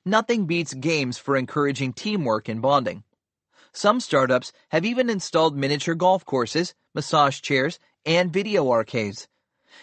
Nothing 0.06 0.46
beats 0.46 0.72
games 0.72 1.18
for 1.18 1.36
encouraging 1.36 1.92
teamwork 1.92 2.48
and 2.48 2.62
bonding. 2.62 3.04
Some 3.76 3.98
startups 3.98 4.52
have 4.68 4.84
even 4.84 5.10
installed 5.10 5.56
miniature 5.56 5.96
golf 5.96 6.24
courses, 6.24 6.74
massage 6.94 7.40
chairs, 7.40 7.80
and 8.06 8.32
video 8.32 8.70
arcades. 8.70 9.26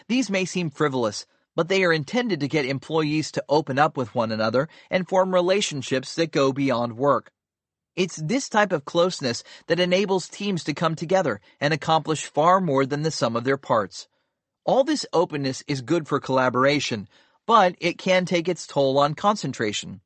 These 0.08 0.30
may 0.30 0.46
seem 0.46 0.70
frivolous, 0.70 1.26
but 1.58 1.68
they 1.68 1.84
are 1.84 1.92
intended 1.92 2.40
to 2.40 2.48
get 2.48 2.66
employees 2.66 3.34
to 3.34 3.44
open 3.50 3.78
up 3.78 3.98
with 3.98 4.16
one 4.16 4.32
another 4.32 4.70
and 4.90 5.10
form 5.10 5.34
relationships 5.34 6.16
that 6.16 6.32
go 6.32 6.54
beyond 6.54 6.96
work. 6.98 7.32
It's 7.98 8.16
this 8.16 8.48
type 8.48 8.72
of 8.72 8.86
closeness 8.86 9.44
that 9.68 9.82
enables 9.82 10.30
teams 10.30 10.64
to 10.64 10.74
come 10.74 10.96
together 10.96 11.42
and 11.60 11.74
accomplish 11.74 12.24
far 12.24 12.62
more 12.62 12.86
than 12.86 13.02
the 13.02 13.12
sum 13.12 13.36
of 13.36 13.44
their 13.44 13.58
parts. 13.58 14.08
All 14.64 14.86
this 14.86 15.06
openness 15.12 15.66
is 15.68 15.82
good 15.82 16.08
for 16.08 16.22
collaboration, 16.22 17.10
but 17.46 17.76
it 17.82 17.98
can 17.98 18.24
take 18.24 18.48
its 18.48 18.66
toll 18.66 18.98
on 18.98 19.16
concentration. 19.16 20.00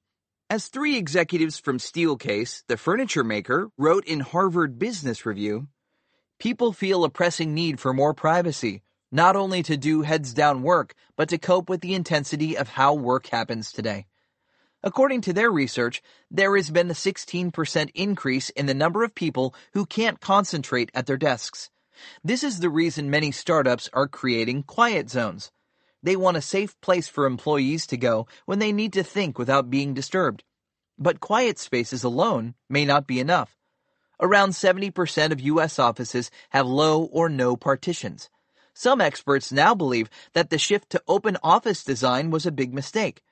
As 0.47 0.67
three 0.67 0.95
executives 0.95 1.58
from 1.58 1.79
Steelcase, 1.79 2.63
the 2.67 2.77
furniture 2.77 3.23
maker, 3.23 3.71
wrote 3.79 4.05
in 4.05 4.19
Harvard 4.19 4.77
Business 4.77 5.25
Review, 5.25 5.69
People 6.38 6.71
feel 6.71 7.03
a 7.03 7.10
pressing 7.10 7.55
need 7.55 7.79
for 7.79 7.93
more 7.93 8.13
privacy, 8.13 8.84
not 9.12 9.36
only 9.36 9.63
to 9.63 9.75
do 9.75 10.03
heads 10.03 10.36
down 10.36 10.62
work, 10.62 10.93
but 11.15 11.29
to 11.29 11.39
cope 11.39 11.67
with 11.67 11.81
the 11.81 11.95
intensity 11.95 12.55
of 12.55 12.67
how 12.67 12.93
work 12.93 13.25
happens 13.25 13.71
today. 13.71 14.05
According 14.84 15.21
to 15.21 15.34
their 15.34 15.49
research, 15.49 16.03
there 16.29 16.55
has 16.55 16.69
been 16.69 16.91
a 16.91 16.93
16% 16.93 17.89
increase 17.95 18.51
in 18.51 18.67
the 18.67 18.75
number 18.75 19.03
of 19.03 19.15
people 19.15 19.55
who 19.73 19.88
can't 19.88 20.21
concentrate 20.21 20.91
at 20.93 21.08
their 21.08 21.17
desks. 21.17 21.71
This 22.23 22.43
is 22.43 22.60
the 22.60 22.69
reason 22.69 23.10
many 23.10 23.31
startups 23.31 23.89
are 23.93 24.08
creating 24.08 24.62
quiet 24.62 25.10
zones. 25.10 25.51
They 26.06 26.15
want 26.15 26.38
a 26.38 26.41
safe 26.41 26.80
place 26.82 27.08
for 27.08 27.26
employees 27.26 27.88
to 27.88 27.98
go 27.98 28.28
when 28.46 28.60
they 28.60 28.72
need 28.72 28.94
to 28.94 29.02
think 29.02 29.39
without 29.39 29.72
being 29.72 29.96
disturbed. 29.96 30.44
But 31.00 31.20
quiet 31.20 31.58
spaces 31.58 32.04
alone 32.04 32.54
may 32.70 32.86
not 32.86 33.08
be 33.08 33.20
enough. 33.20 33.58
Around 34.22 34.52
70% 34.52 35.32
of 35.32 35.41
U.S. 35.41 35.80
offices 35.80 36.30
have 36.52 36.68
low 36.68 37.06
or 37.06 37.28
no 37.28 37.56
partitions. 37.56 38.30
Some 38.72 39.02
experts 39.02 39.52
now 39.52 39.74
believe 39.74 40.12
that 40.34 40.52
the 40.52 40.60
shift 40.60 40.91
to 40.91 41.02
open 41.08 41.38
office 41.41 41.84
design 41.84 42.30
was 42.30 42.46
a 42.46 42.52
big 42.52 42.72
mistake. 42.72 43.24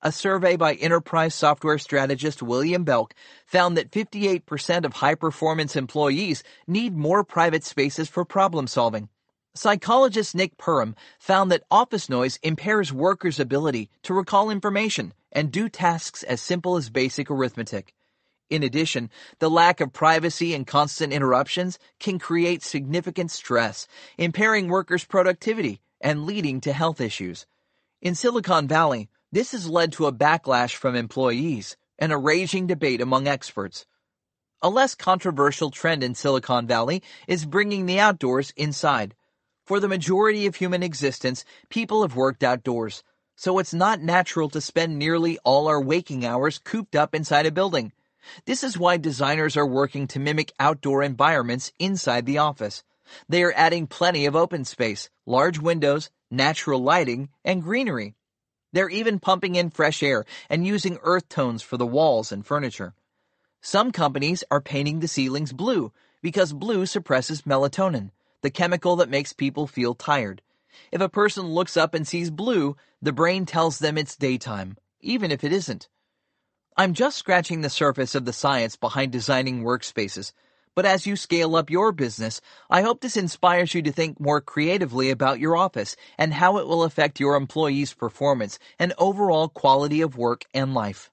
A 0.00 0.10
survey 0.10 0.56
by 0.56 0.72
enterprise 0.72 1.34
software 1.34 1.76
strategist 1.76 2.42
William 2.42 2.84
Belk 2.84 3.12
found 3.44 3.76
that 3.76 3.90
58% 3.90 4.86
of 4.86 4.94
high 4.94 5.16
performance 5.16 5.76
employees 5.76 6.42
need 6.66 6.96
more 6.96 7.24
private 7.24 7.64
spaces 7.64 8.08
for 8.08 8.24
problem 8.24 8.66
solving. 8.68 9.10
Psychologist 9.58 10.34
Nick 10.34 10.56
Perham 10.58 10.94
found 11.18 11.50
that 11.50 11.64
office 11.70 12.08
noise 12.08 12.38
impairs 12.42 12.92
workers' 12.92 13.40
ability 13.40 13.88
to 14.02 14.14
recall 14.14 14.50
information 14.50 15.14
and 15.32 15.50
do 15.50 15.68
tasks 15.68 16.22
as 16.22 16.40
simple 16.40 16.76
as 16.76 16.90
basic 16.90 17.30
arithmetic. 17.30 17.94
In 18.48 18.62
addition, 18.62 19.10
the 19.38 19.50
lack 19.50 19.80
of 19.80 19.92
privacy 19.92 20.54
and 20.54 20.66
constant 20.66 21.12
interruptions 21.12 21.78
can 21.98 22.18
create 22.18 22.62
significant 22.62 23.30
stress, 23.30 23.88
impairing 24.18 24.68
workers' 24.68 25.04
productivity 25.04 25.80
and 26.00 26.26
leading 26.26 26.60
to 26.60 26.72
health 26.72 27.00
issues. 27.00 27.46
In 28.00 28.14
Silicon 28.14 28.68
Valley, 28.68 29.08
this 29.32 29.52
has 29.52 29.68
led 29.68 29.92
to 29.92 30.06
a 30.06 30.12
backlash 30.12 30.74
from 30.74 30.94
employees 30.94 31.76
and 31.98 32.12
a 32.12 32.16
raging 32.16 32.66
debate 32.66 33.00
among 33.00 33.26
experts. 33.26 33.86
A 34.62 34.68
less 34.68 34.94
controversial 34.94 35.70
trend 35.70 36.04
in 36.04 36.14
Silicon 36.14 36.66
Valley 36.66 37.02
is 37.26 37.44
bringing 37.44 37.86
the 37.86 37.98
outdoors 37.98 38.52
inside. 38.56 39.14
For 39.66 39.80
the 39.80 39.88
majority 39.88 40.46
of 40.46 40.54
human 40.54 40.84
existence, 40.84 41.44
people 41.70 42.02
have 42.02 42.14
worked 42.14 42.44
outdoors, 42.44 43.02
so 43.34 43.58
it's 43.58 43.74
not 43.74 44.00
natural 44.00 44.48
to 44.50 44.60
spend 44.60 44.96
nearly 44.96 45.38
all 45.42 45.66
our 45.66 45.80
waking 45.80 46.24
hours 46.24 46.60
cooped 46.60 46.94
up 46.94 47.16
inside 47.16 47.46
a 47.46 47.50
building. 47.50 47.90
This 48.44 48.62
is 48.62 48.78
why 48.78 48.96
designers 48.96 49.56
are 49.56 49.66
working 49.66 50.06
to 50.06 50.20
mimic 50.20 50.52
outdoor 50.60 51.02
environments 51.02 51.72
inside 51.80 52.26
the 52.26 52.38
office. 52.38 52.84
They 53.28 53.42
are 53.42 53.52
adding 53.56 53.88
plenty 53.88 54.24
of 54.26 54.36
open 54.36 54.64
space, 54.64 55.10
large 55.26 55.58
windows, 55.58 56.10
natural 56.30 56.80
lighting, 56.80 57.30
and 57.44 57.60
greenery. 57.60 58.14
They're 58.72 58.88
even 58.88 59.18
pumping 59.18 59.56
in 59.56 59.70
fresh 59.70 60.00
air 60.00 60.26
and 60.48 60.64
using 60.64 61.00
earth 61.02 61.28
tones 61.28 61.62
for 61.62 61.76
the 61.76 61.84
walls 61.84 62.30
and 62.30 62.46
furniture. 62.46 62.94
Some 63.62 63.90
companies 63.90 64.44
are 64.48 64.60
painting 64.60 65.00
the 65.00 65.08
ceilings 65.08 65.52
blue 65.52 65.92
because 66.22 66.52
blue 66.52 66.86
suppresses 66.86 67.42
melatonin, 67.42 68.12
the 68.46 68.50
chemical 68.50 68.94
that 68.94 69.10
makes 69.10 69.32
people 69.32 69.66
feel 69.66 69.92
tired. 69.92 70.40
If 70.92 71.00
a 71.00 71.08
person 71.08 71.46
looks 71.46 71.76
up 71.76 71.94
and 71.94 72.06
sees 72.06 72.30
blue, 72.30 72.76
the 73.02 73.12
brain 73.12 73.44
tells 73.44 73.80
them 73.80 73.98
it's 73.98 74.14
daytime, 74.14 74.76
even 75.00 75.32
if 75.32 75.42
it 75.42 75.52
isn't. 75.52 75.88
I'm 76.76 76.94
just 76.94 77.18
scratching 77.18 77.62
the 77.62 77.68
surface 77.68 78.14
of 78.14 78.24
the 78.24 78.32
science 78.32 78.76
behind 78.76 79.10
designing 79.10 79.64
workspaces, 79.64 80.32
but 80.76 80.86
as 80.86 81.08
you 81.08 81.16
scale 81.16 81.56
up 81.56 81.70
your 81.70 81.90
business, 81.90 82.40
I 82.70 82.82
hope 82.82 83.00
this 83.00 83.16
inspires 83.16 83.74
you 83.74 83.82
to 83.82 83.90
think 83.90 84.20
more 84.20 84.40
creatively 84.40 85.10
about 85.10 85.40
your 85.40 85.56
office 85.56 85.96
and 86.16 86.32
how 86.32 86.58
it 86.58 86.68
will 86.68 86.84
affect 86.84 87.18
your 87.18 87.34
employees' 87.34 87.94
performance 87.94 88.60
and 88.78 88.94
overall 88.96 89.48
quality 89.48 90.02
of 90.02 90.16
work 90.16 90.44
and 90.54 90.72
life. 90.72 91.10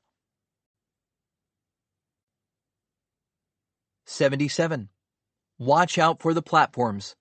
77. 4.06 4.90
Watch 5.58 5.98
out 5.98 6.22
for 6.22 6.36
the 6.36 6.44
platforms. 6.44 7.16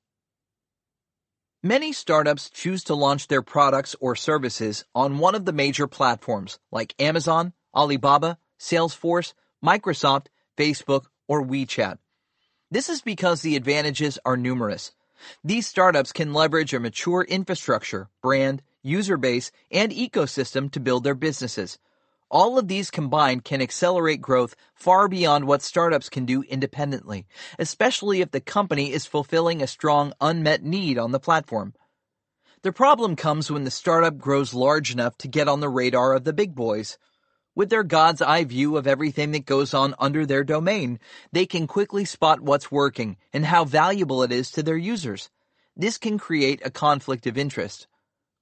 Many 1.65 1.93
startups 1.93 2.51
choose 2.51 2.83
to 2.85 2.97
launch 2.97 3.29
their 3.29 3.41
products 3.41 3.95
or 4.01 4.17
services 4.17 4.85
on 4.97 5.19
one 5.19 5.37
of 5.37 5.45
the 5.45 5.53
major 5.53 5.87
platforms 5.87 6.59
like 6.73 7.01
Amazon, 7.01 7.53
Alibaba, 7.73 8.37
Salesforce, 8.59 9.33
Microsoft, 9.65 10.27
Facebook, 10.59 11.05
or 11.29 11.45
WeChat. 11.45 11.99
This 12.73 12.89
is 12.89 13.01
because 13.01 13.43
the 13.43 13.55
advantages 13.55 14.19
are 14.25 14.37
numerous. 14.37 14.91
These 15.45 15.69
startups 15.69 16.11
can 16.11 16.35
leverage 16.35 16.75
a 16.75 16.81
mature 16.81 17.23
infrastructure, 17.23 18.09
brand, 18.21 18.65
user 18.83 19.17
base, 19.17 19.53
and 19.71 19.93
ecosystem 19.93 20.69
to 20.73 20.81
build 20.81 21.05
their 21.05 21.15
businesses. 21.15 21.79
All 22.33 22.59
of 22.59 22.67
these 22.67 22.91
combined 22.91 23.45
can 23.45 23.61
accelerate 23.61 24.23
growth 24.23 24.57
far 24.75 25.07
beyond 25.07 25.47
what 25.47 25.61
startups 25.61 26.09
can 26.09 26.25
do 26.25 26.43
independently, 26.45 27.27
especially 27.59 28.23
if 28.23 28.31
the 28.31 28.41
company 28.41 28.91
is 28.91 29.05
fulfilling 29.05 29.61
a 29.61 29.67
strong 29.67 30.15
unmet 30.19 30.63
need 30.63 30.97
on 30.97 31.13
the 31.13 31.21
platform. 31.21 31.75
The 32.63 32.73
problem 32.73 33.17
comes 33.17 33.51
when 33.51 33.65
the 33.65 33.71
startup 33.71 34.17
grows 34.17 34.55
large 34.55 34.91
enough 34.91 35.19
to 35.19 35.29
get 35.29 35.47
on 35.47 35.61
the 35.61 35.69
radar 35.69 36.15
of 36.15 36.25
the 36.25 36.33
big 36.33 36.55
boys. 36.55 36.97
With 37.55 37.69
their 37.69 37.85
God's 37.85 38.23
eye 38.23 38.45
view 38.45 38.79
of 38.79 38.87
everything 38.87 39.33
that 39.33 39.45
goes 39.45 39.75
on 39.75 39.95
under 39.99 40.25
their 40.25 40.43
domain, 40.43 41.01
they 41.33 41.45
can 41.45 41.67
quickly 41.67 42.07
spot 42.07 42.41
what's 42.41 42.73
working 42.73 43.19
and 43.35 43.45
how 43.45 43.67
valuable 43.67 44.23
it 44.23 44.33
is 44.33 44.51
to 44.53 44.63
their 44.63 44.79
users. 44.79 45.29
This 45.77 45.99
can 45.99 46.19
create 46.19 46.63
a 46.65 46.71
conflict 46.71 47.27
of 47.27 47.37
interest. 47.37 47.89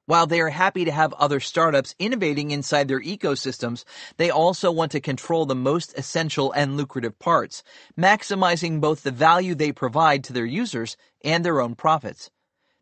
While 0.07 0.27
they 0.27 0.41
are 0.41 0.51
happy 0.51 0.85
to 0.85 0.91
have 0.91 1.13
other 1.15 1.41
startups 1.41 1.95
innovating 1.99 2.51
inside 2.51 2.89
their 2.89 3.01
ecosystems, 3.01 3.85
they 4.17 4.31
also 4.31 4.73
want 4.73 4.93
to 4.93 5.01
control 5.01 5.47
the 5.47 5.55
most 5.55 5.97
essential 5.97 6.51
and 6.53 6.77
lucrative 6.77 7.19
parts, 7.19 7.63
maximizing 7.99 8.81
both 8.81 9.03
the 9.03 9.13
value 9.13 9.55
they 9.55 9.73
provide 9.73 10.25
to 10.25 10.33
their 10.33 10.47
users 10.47 10.97
and 11.25 11.45
their 11.45 11.61
own 11.61 11.75
profits. 11.75 12.31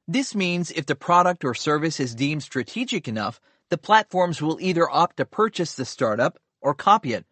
This 0.07 0.35
means 0.35 0.71
if 0.71 0.87
the 0.87 0.95
product 0.95 1.45
or 1.45 1.55
service 1.55 2.01
is 2.01 2.15
deemed 2.15 2.43
strategic 2.43 3.07
enough, 3.07 3.41
the 3.69 3.77
platforms 3.77 4.41
will 4.41 4.59
either 4.61 4.89
opt 4.91 5.19
to 5.19 5.27
purchase 5.27 5.75
the 5.75 5.85
startup 5.85 6.39
or 6.63 6.73
copy 6.73 7.13
it. 7.13 7.27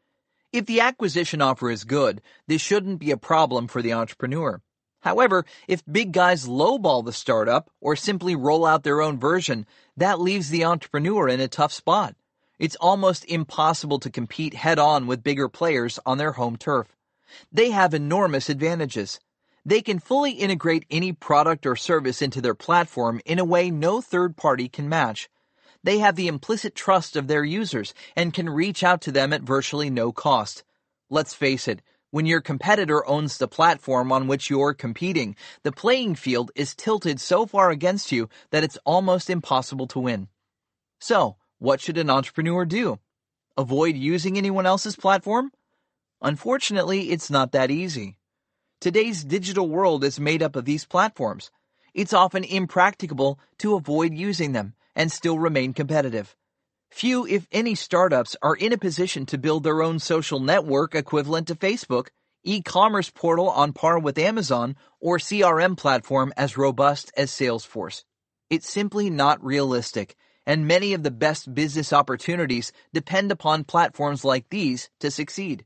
If 0.53 0.67
the 0.67 0.81
acquisition 0.81 1.41
offer 1.41 1.71
is 1.71 1.85
good, 1.85 2.21
this 2.47 2.61
shouldn't 2.61 2.99
be 2.99 3.11
a 3.11 3.17
problem 3.17 3.67
for 3.67 3.81
the 3.81 3.95
entrepreneur. 3.95 4.61
However, 5.07 5.45
if 5.69 5.85
big 5.87 6.11
guys 6.11 6.49
lowball 6.49 7.05
the 7.05 7.13
startup 7.13 7.71
or 7.81 7.95
simply 7.95 8.35
roll 8.35 8.67
out 8.67 8.83
their 8.83 9.01
own 9.01 9.21
version, 9.21 9.65
that 9.97 10.19
leaves 10.19 10.51
the 10.51 10.65
entrepreneur 10.65 11.29
in 11.29 11.39
a 11.39 11.47
tough 11.47 11.73
spot. 11.73 12.17
It's 12.59 12.75
almost 12.81 13.25
impossible 13.27 14.01
to 14.01 14.11
compete 14.11 14.55
head 14.55 14.81
on 14.81 15.07
with 15.07 15.23
bigger 15.23 15.49
players 15.49 16.01
on 16.05 16.19
their 16.19 16.33
home 16.33 16.57
turf. 16.57 16.89
They 17.53 17.71
have 17.71 17.95
enormous 17.95 18.49
advantages. 18.49 19.21
They 19.65 19.81
can 19.81 20.01
fully 20.01 20.33
integrate 20.33 20.87
any 20.91 21.13
product 21.13 21.67
or 21.67 21.77
service 21.77 22.21
into 22.21 22.41
their 22.41 22.57
platform 22.57 23.21
in 23.25 23.39
a 23.39 23.45
way 23.45 23.71
no 23.71 24.01
third 24.01 24.37
party 24.37 24.69
can 24.69 24.89
match. 24.89 25.29
They 25.85 25.99
have 25.99 26.17
the 26.17 26.27
implicit 26.27 26.75
trust 26.75 27.15
of 27.15 27.29
their 27.29 27.45
users 27.45 27.95
and 28.17 28.35
can 28.35 28.51
reach 28.51 28.83
out 28.83 29.03
to 29.03 29.13
them 29.13 29.33
at 29.33 29.43
virtually 29.43 29.89
no 29.89 30.11
cost. 30.11 30.65
Let's 31.09 31.33
face 31.33 31.69
it, 31.69 31.81
when 32.11 32.27
your 32.27 32.41
competitor 32.41 33.07
owns 33.07 33.39
the 33.39 33.49
platform 33.49 34.13
on 34.13 34.29
which 34.29 34.49
you're 34.49 34.75
competing, 34.75 35.37
the 35.63 35.73
playing 35.73 36.15
field 36.15 36.51
is 36.55 36.75
tilted 36.75 37.21
so 37.21 37.47
far 37.47 37.71
against 37.71 38.13
you 38.13 38.29
that 38.51 38.65
it's 38.65 38.79
almost 38.85 39.29
impossible 39.29 39.87
to 39.89 40.01
win. 40.01 40.29
So, 41.01 41.37
what 41.59 41.81
should 41.81 41.99
an 41.99 42.11
entrepreneur 42.11 42.65
do? 42.65 42.99
Avoid 43.57 43.97
using 43.97 44.37
anyone 44.37 44.67
else's 44.67 44.97
platform? 44.97 45.51
Unfortunately, 46.23 47.11
it's 47.11 47.31
not 47.31 47.53
that 47.53 47.71
easy. 47.71 48.19
Today's 48.81 49.25
digital 49.25 49.69
world 49.69 50.05
is 50.05 50.21
made 50.21 50.43
up 50.43 50.57
of 50.57 50.65
these 50.65 50.85
platforms. 50.85 51.51
It's 51.95 52.13
often 52.13 52.45
impracticable 52.45 53.39
to 53.59 53.75
avoid 53.75 54.15
using 54.15 54.53
them 54.53 54.75
and 54.95 55.11
still 55.11 55.39
remain 55.39 55.73
competitive. 55.73 56.37
Few, 56.91 57.27
if 57.27 57.47
any, 57.53 57.75
startups 57.75 58.37
are 58.43 58.55
in 58.55 58.73
a 58.73 58.79
position 58.79 59.27
to 59.27 59.39
build 59.39 59.65
their 59.65 59.83
own 59.83 59.99
social 59.99 60.41
network 60.41 60.95
equivalent 60.95 61.49
to 61.49 61.55
Facebook, 61.55 62.09
e 62.43 62.63
commerce 62.63 63.11
portal 63.11 63.51
on 63.51 63.73
par 63.73 63.99
with 63.99 64.19
Amazon, 64.19 64.77
or 65.01 65.19
CRM 65.19 65.77
platform 65.77 66.33
as 66.37 66.57
robust 66.57 67.13
as 67.17 67.31
Salesforce. 67.31 68.05
It's 68.49 68.71
simply 68.71 69.11
not 69.11 69.45
realistic, 69.45 70.17
and 70.47 70.67
many 70.67 70.95
of 70.95 71.03
the 71.03 71.11
best 71.11 71.53
business 71.53 71.93
opportunities 71.93 72.73
depend 72.93 73.33
upon 73.33 73.65
platforms 73.65 74.25
like 74.25 74.49
these 74.49 74.89
to 75.01 75.11
succeed. 75.11 75.65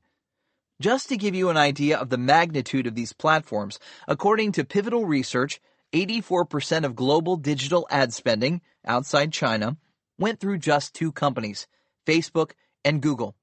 Just 0.81 1.11
to 1.11 1.19
give 1.19 1.35
you 1.35 1.51
an 1.51 1.59
idea 1.59 1.99
of 1.99 2.09
the 2.09 2.17
magnitude 2.17 2.87
of 2.87 2.95
these 2.95 3.13
platforms, 3.13 3.79
according 4.09 4.53
to 4.53 4.65
Pivotal 4.65 5.05
Research, 5.05 5.61
84% 5.93 6.85
of 6.85 6.97
global 6.97 7.37
digital 7.37 7.87
ad 7.91 8.15
spending 8.15 8.63
outside 8.87 9.33
China 9.33 9.77
went 10.21 10.39
through 10.39 10.59
just 10.59 10.95
two 10.95 11.11
companies, 11.11 11.67
Facebook 12.07 12.53
and 12.85 13.01
Google. 13.03 13.35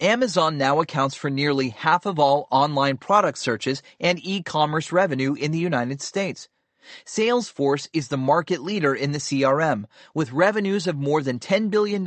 Amazon 0.00 0.56
now 0.56 0.80
accounts 0.80 1.16
for 1.16 1.30
nearly 1.30 1.70
half 1.70 2.06
of 2.06 2.18
all 2.18 2.46
online 2.50 2.96
product 2.96 3.38
searches 3.38 3.82
and 3.98 4.20
e-commerce 4.22 4.92
revenue 4.92 5.34
in 5.34 5.50
the 5.50 5.58
United 5.58 6.00
States. 6.00 6.48
Salesforce 7.04 7.88
is 7.92 8.08
the 8.08 8.16
market 8.16 8.62
leader 8.62 8.94
in 8.94 9.10
the 9.12 9.18
CRM, 9.18 9.86
with 10.14 10.32
revenues 10.32 10.86
of 10.86 10.96
more 10.96 11.22
than 11.22 11.40
$10 11.40 11.70
billion 11.70 12.04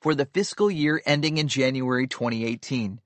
for 0.00 0.14
the 0.14 0.26
fiscal 0.26 0.70
year 0.70 1.00
ending 1.06 1.38
in 1.38 1.48
January 1.48 2.06
2018. 2.06 3.00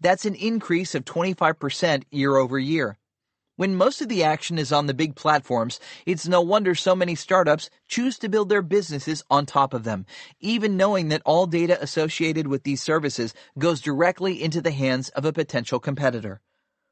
That's 0.00 0.24
an 0.24 0.34
increase 0.34 0.96
of 0.96 1.04
25% 1.04 2.02
year 2.10 2.36
over 2.36 2.58
year. 2.58 2.98
When 3.58 3.74
most 3.74 4.00
of 4.00 4.08
the 4.08 4.22
action 4.22 4.56
is 4.56 4.70
on 4.70 4.86
the 4.86 4.94
big 4.94 5.16
platforms, 5.16 5.80
it's 6.06 6.28
no 6.28 6.40
wonder 6.40 6.76
so 6.76 6.94
many 6.94 7.16
startups 7.16 7.70
choose 7.88 8.16
to 8.20 8.28
build 8.28 8.48
their 8.48 8.62
businesses 8.62 9.24
on 9.28 9.46
top 9.46 9.74
of 9.74 9.82
them, 9.82 10.06
even 10.38 10.76
knowing 10.76 11.08
that 11.08 11.22
all 11.24 11.44
data 11.48 11.76
associated 11.82 12.46
with 12.46 12.62
these 12.62 12.80
services 12.80 13.34
goes 13.58 13.80
directly 13.80 14.40
into 14.40 14.62
the 14.62 14.70
hands 14.70 15.08
of 15.08 15.24
a 15.24 15.32
potential 15.32 15.80
competitor. 15.80 16.40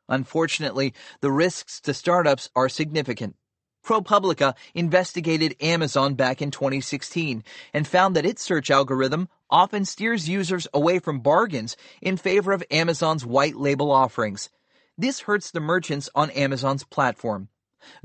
Unfortunately, 0.09 0.93
the 1.21 1.31
risks 1.31 1.81
to 1.83 1.95
startups 1.95 2.51
are 2.57 2.69
significant. 2.69 3.37
ProPublica 3.85 4.57
investigated 4.75 5.55
Amazon 5.61 6.15
back 6.15 6.43
in 6.43 6.51
2016 6.51 7.45
and 7.75 7.87
found 7.87 8.17
that 8.17 8.27
its 8.27 8.43
search 8.43 8.73
algorithm 8.73 9.29
often 9.49 9.85
steers 9.85 10.29
users 10.29 10.67
away 10.75 10.99
from 10.99 11.21
bargains 11.21 11.77
in 12.03 12.17
favor 12.17 12.51
of 12.51 12.65
Amazon's 12.73 13.25
white 13.25 13.55
label 13.55 13.93
offerings. 13.93 14.51
This 14.99 15.21
hurts 15.21 15.51
the 15.51 15.61
merchants 15.61 16.09
on 16.15 16.31
Amazon's 16.31 16.85
platform. 16.85 17.49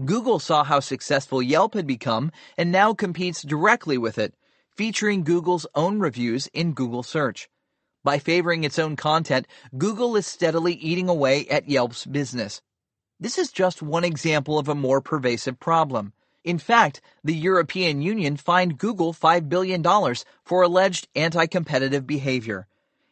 Google 0.03 0.39
saw 0.39 0.65
how 0.65 0.81
successful 0.81 1.41
Yelp 1.41 1.73
had 1.73 1.87
become 1.87 2.31
and 2.57 2.71
now 2.71 2.93
competes 2.93 3.43
directly 3.43 3.97
with 3.97 4.17
it, 4.17 4.35
featuring 4.75 5.23
Google's 5.23 5.65
own 5.73 5.99
reviews 5.99 6.47
in 6.47 6.73
Google 6.73 7.03
Search. 7.03 7.49
By 8.03 8.19
favoring 8.19 8.63
its 8.63 8.77
own 8.77 8.95
content, 8.95 9.47
Google 9.77 10.15
is 10.17 10.27
steadily 10.27 10.73
eating 10.73 11.07
away 11.07 11.47
at 11.47 11.69
Yelp's 11.69 12.05
business. 12.05 12.61
This 13.19 13.37
is 13.37 13.51
just 13.51 13.81
one 13.81 14.03
example 14.03 14.59
of 14.59 14.67
a 14.67 14.75
more 14.75 14.99
pervasive 14.99 15.59
problem. 15.59 16.11
In 16.43 16.57
fact, 16.57 16.99
the 17.23 17.35
European 17.35 18.01
Union 18.01 18.35
fined 18.35 18.79
Google 18.79 19.13
$5 19.13 19.47
billion 19.47 19.83
for 20.43 20.63
alleged 20.63 21.07
anti-competitive 21.15 22.05
behavior. 22.05 22.67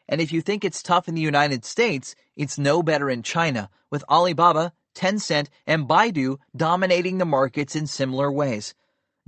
And 0.08 0.20
if 0.20 0.34
you 0.34 0.42
think 0.42 0.66
it's 0.66 0.82
tough 0.82 1.08
in 1.08 1.14
the 1.14 1.22
United 1.22 1.64
States, 1.64 2.16
it's 2.40 2.58
no 2.58 2.82
better 2.82 3.10
in 3.10 3.22
China, 3.22 3.70
with 3.92 4.06
Alibaba, 4.10 4.72
Tencent, 4.96 5.48
and 5.68 5.90
Baidu 5.90 6.38
dominating 6.56 7.18
the 7.18 7.26
markets 7.26 7.76
in 7.76 7.86
similar 7.86 8.32
ways. 8.32 8.74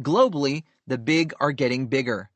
Globally, 0.01 0.63
the 0.87 0.97
big 0.97 1.33
are 1.41 1.51
getting 1.51 1.87
bigger. 1.87 2.29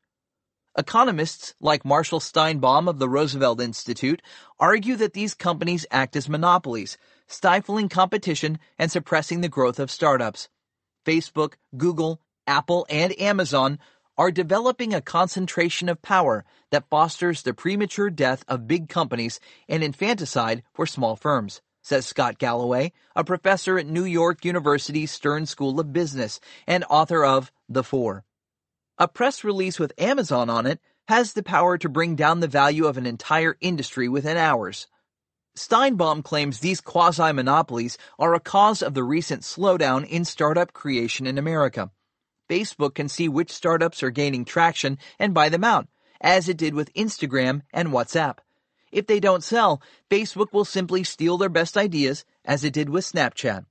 Economists 0.76 1.54
like 1.62 1.86
Marshall 1.86 2.20
Steinbaum 2.20 2.90
of 2.90 2.98
the 2.98 3.08
Roosevelt 3.08 3.58
Institute 3.58 4.20
argue 4.60 4.96
that 4.96 5.14
these 5.14 5.32
companies 5.32 5.86
act 5.90 6.14
as 6.14 6.28
monopolies, 6.28 6.98
stifling 7.26 7.88
competition 7.88 8.58
and 8.78 8.92
suppressing 8.92 9.40
the 9.40 9.48
growth 9.48 9.78
of 9.78 9.90
startups. 9.90 10.50
Facebook, 11.06 11.54
Google, 11.74 12.20
Apple, 12.46 12.86
and 12.90 13.18
Amazon 13.18 13.78
are 14.18 14.30
developing 14.30 14.94
a 14.94 15.00
concentration 15.00 15.88
of 15.88 16.02
power 16.02 16.44
that 16.70 16.88
fosters 16.88 17.42
the 17.42 17.54
premature 17.54 18.10
death 18.10 18.44
of 18.48 18.66
big 18.66 18.88
companies 18.88 19.40
and 19.68 19.84
infanticide 19.84 20.62
for 20.72 20.86
small 20.86 21.16
firms, 21.16 21.60
says 21.82 22.06
Scott 22.06 22.38
Galloway, 22.38 22.92
a 23.14 23.24
professor 23.24 23.78
at 23.78 23.86
New 23.86 24.04
York 24.04 24.44
University's 24.44 25.10
Stern 25.10 25.46
School 25.46 25.78
of 25.78 25.92
Business 25.92 26.40
and 26.66 26.84
author 26.88 27.24
of 27.24 27.52
The 27.68 27.84
Four. 27.84 28.24
A 28.98 29.06
press 29.06 29.44
release 29.44 29.78
with 29.78 29.92
Amazon 29.98 30.48
on 30.48 30.66
it 30.66 30.80
has 31.08 31.34
the 31.34 31.42
power 31.42 31.78
to 31.78 31.88
bring 31.88 32.16
down 32.16 32.40
the 32.40 32.48
value 32.48 32.86
of 32.86 32.96
an 32.96 33.06
entire 33.06 33.56
industry 33.60 34.08
within 34.08 34.36
hours. 34.36 34.88
Steinbaum 35.56 36.22
claims 36.22 36.58
these 36.58 36.80
quasi 36.80 37.32
monopolies 37.32 37.96
are 38.18 38.34
a 38.34 38.40
cause 38.40 38.82
of 38.82 38.94
the 38.94 39.04
recent 39.04 39.42
slowdown 39.42 40.06
in 40.06 40.24
startup 40.24 40.72
creation 40.72 41.26
in 41.26 41.38
America. 41.38 41.90
Facebook 42.48 42.94
can 42.94 43.08
see 43.08 43.28
which 43.28 43.50
startups 43.50 44.02
are 44.02 44.10
gaining 44.10 44.44
traction 44.44 44.98
and 45.18 45.34
buy 45.34 45.48
them 45.48 45.64
out, 45.64 45.88
as 46.20 46.48
it 46.48 46.56
did 46.56 46.74
with 46.74 46.92
Instagram 46.94 47.62
and 47.72 47.88
WhatsApp. 47.88 48.38
If 48.92 49.06
they 49.06 49.20
don't 49.20 49.44
sell, 49.44 49.82
Facebook 50.10 50.52
will 50.52 50.64
simply 50.64 51.04
steal 51.04 51.38
their 51.38 51.48
best 51.48 51.76
ideas, 51.76 52.24
as 52.44 52.64
it 52.64 52.72
did 52.72 52.88
with 52.88 53.04
Snapchat. 53.04 53.66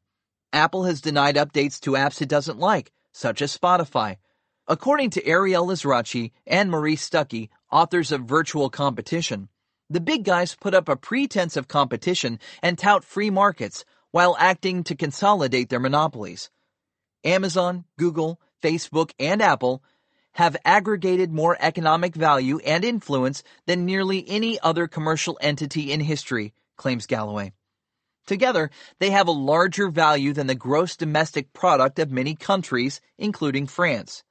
Apple 0.52 0.84
has 0.84 1.02
denied 1.02 1.36
updates 1.36 1.80
to 1.82 1.92
apps 1.92 2.22
it 2.22 2.30
doesn't 2.30 2.60
like, 2.60 2.92
such 3.12 3.42
as 3.42 3.58
Spotify. 3.58 4.18
According 4.68 5.12
to 5.12 5.26
Ariel 5.26 5.68
Ezrachi 5.68 6.32
and 6.46 6.72
Maurice 6.72 7.08
Stucke, 7.08 7.50
authors 7.72 8.12
of 8.12 8.22
Virtual 8.22 8.70
Competition, 8.70 9.50
the 9.90 10.02
big 10.02 10.24
guys 10.24 10.56
put 10.56 10.74
up 10.74 10.90
a 10.90 10.96
pretense 10.96 11.56
of 11.56 11.68
competition 11.68 12.40
and 12.64 12.78
tout 12.78 13.04
free 13.04 13.30
markets 13.30 13.86
while 14.12 14.36
acting 14.40 14.84
to 14.86 14.96
consolidate 14.96 15.70
their 15.70 15.80
monopolies. 15.80 16.50
Amazon, 17.24 17.86
Google, 17.98 18.40
Facebook, 18.62 19.12
and 19.20 19.42
Apple 19.42 19.84
have 20.34 20.58
aggregated 20.66 21.32
more 21.32 21.58
economic 21.60 22.14
value 22.14 22.60
and 22.60 22.84
influence 22.84 23.42
than 23.68 23.86
nearly 23.86 24.26
any 24.28 24.60
other 24.60 24.88
commercial 24.88 25.38
entity 25.40 25.92
in 25.92 26.02
history, 26.02 26.54
claims 26.76 27.06
Galloway. 27.06 27.54
Together, 28.28 28.70
they 29.00 29.12
have 29.12 29.28
a 29.28 29.32
larger 29.32 29.88
value 29.88 30.34
than 30.34 30.48
the 30.48 30.56
gross 30.56 30.98
domestic 30.98 31.54
product 31.54 32.00
of 32.00 32.12
many 32.12 32.36
countries, 32.36 33.00
including 33.18 33.68
France. 33.68 34.24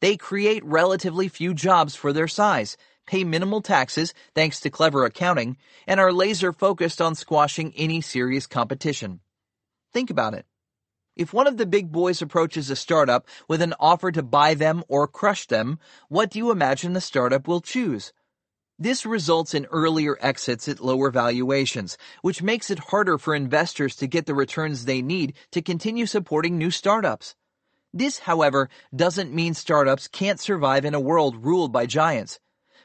They 0.00 0.16
create 0.16 0.64
relatively 0.64 1.28
few 1.28 1.54
jobs 1.54 1.94
for 1.94 2.12
their 2.12 2.28
size, 2.28 2.76
pay 3.06 3.24
minimal 3.24 3.62
taxes 3.62 4.12
thanks 4.34 4.60
to 4.60 4.70
clever 4.70 5.04
accounting, 5.04 5.56
and 5.86 5.98
are 5.98 6.12
laser 6.12 6.52
focused 6.52 7.00
on 7.00 7.14
squashing 7.14 7.72
any 7.74 8.00
serious 8.00 8.46
competition. 8.46 9.20
Think 9.92 10.10
about 10.10 10.34
it. 10.34 10.44
If 11.18 11.32
one 11.32 11.48
of 11.48 11.56
the 11.56 11.66
big 11.66 11.90
boys 11.90 12.22
approaches 12.22 12.70
a 12.70 12.76
startup 12.76 13.26
with 13.48 13.60
an 13.60 13.74
offer 13.80 14.12
to 14.12 14.22
buy 14.22 14.54
them 14.54 14.84
or 14.86 15.08
crush 15.08 15.48
them, 15.48 15.80
what 16.08 16.30
do 16.30 16.38
you 16.38 16.52
imagine 16.52 16.92
the 16.92 17.00
startup 17.00 17.48
will 17.48 17.60
choose? 17.60 18.12
This 18.78 19.04
results 19.04 19.52
in 19.52 19.66
earlier 19.72 20.16
exits 20.20 20.68
at 20.68 20.78
lower 20.78 21.10
valuations, 21.10 21.98
which 22.22 22.40
makes 22.40 22.70
it 22.70 22.78
harder 22.78 23.18
for 23.18 23.34
investors 23.34 23.96
to 23.96 24.06
get 24.06 24.26
the 24.26 24.34
returns 24.34 24.84
they 24.84 25.02
need 25.02 25.34
to 25.50 25.60
continue 25.60 26.06
supporting 26.06 26.56
new 26.56 26.70
startups. 26.70 27.34
This, 27.92 28.20
however, 28.20 28.70
doesn't 28.94 29.34
mean 29.34 29.54
startups 29.54 30.06
can't 30.06 30.38
survive 30.38 30.84
in 30.84 30.94
a 30.94 31.00
world 31.00 31.44
ruled 31.44 31.72
by 31.72 31.86
giants. 31.86 32.38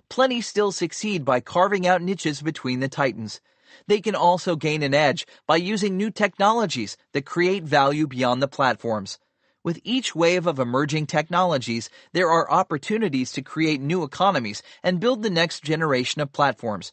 Plenty 0.10 0.42
still 0.42 0.72
succeed 0.72 1.24
by 1.24 1.40
carving 1.40 1.86
out 1.86 2.02
niches 2.02 2.42
between 2.42 2.80
the 2.80 2.90
titans. 2.90 3.42
They 3.88 4.02
can 4.02 4.16
also 4.16 4.56
gain 4.56 4.84
an 4.84 4.94
edge 4.94 5.26
by 5.48 5.58
using 5.58 5.98
new 5.98 6.12
technologies 6.12 6.98
that 7.14 7.26
create 7.26 7.64
value 7.64 8.08
beyond 8.08 8.42
the 8.42 8.48
platforms. 8.48 9.20
With 9.64 9.80
each 9.84 10.14
wave 10.14 10.46
of 10.46 10.60
emerging 10.60 11.06
technologies, 11.08 11.90
there 12.12 12.30
are 12.30 12.52
opportunities 12.52 13.32
to 13.32 13.42
create 13.42 13.80
new 13.80 14.04
economies 14.04 14.62
and 14.84 15.00
build 15.00 15.24
the 15.24 15.30
next 15.30 15.64
generation 15.64 16.22
of 16.22 16.34
platforms. 16.34 16.92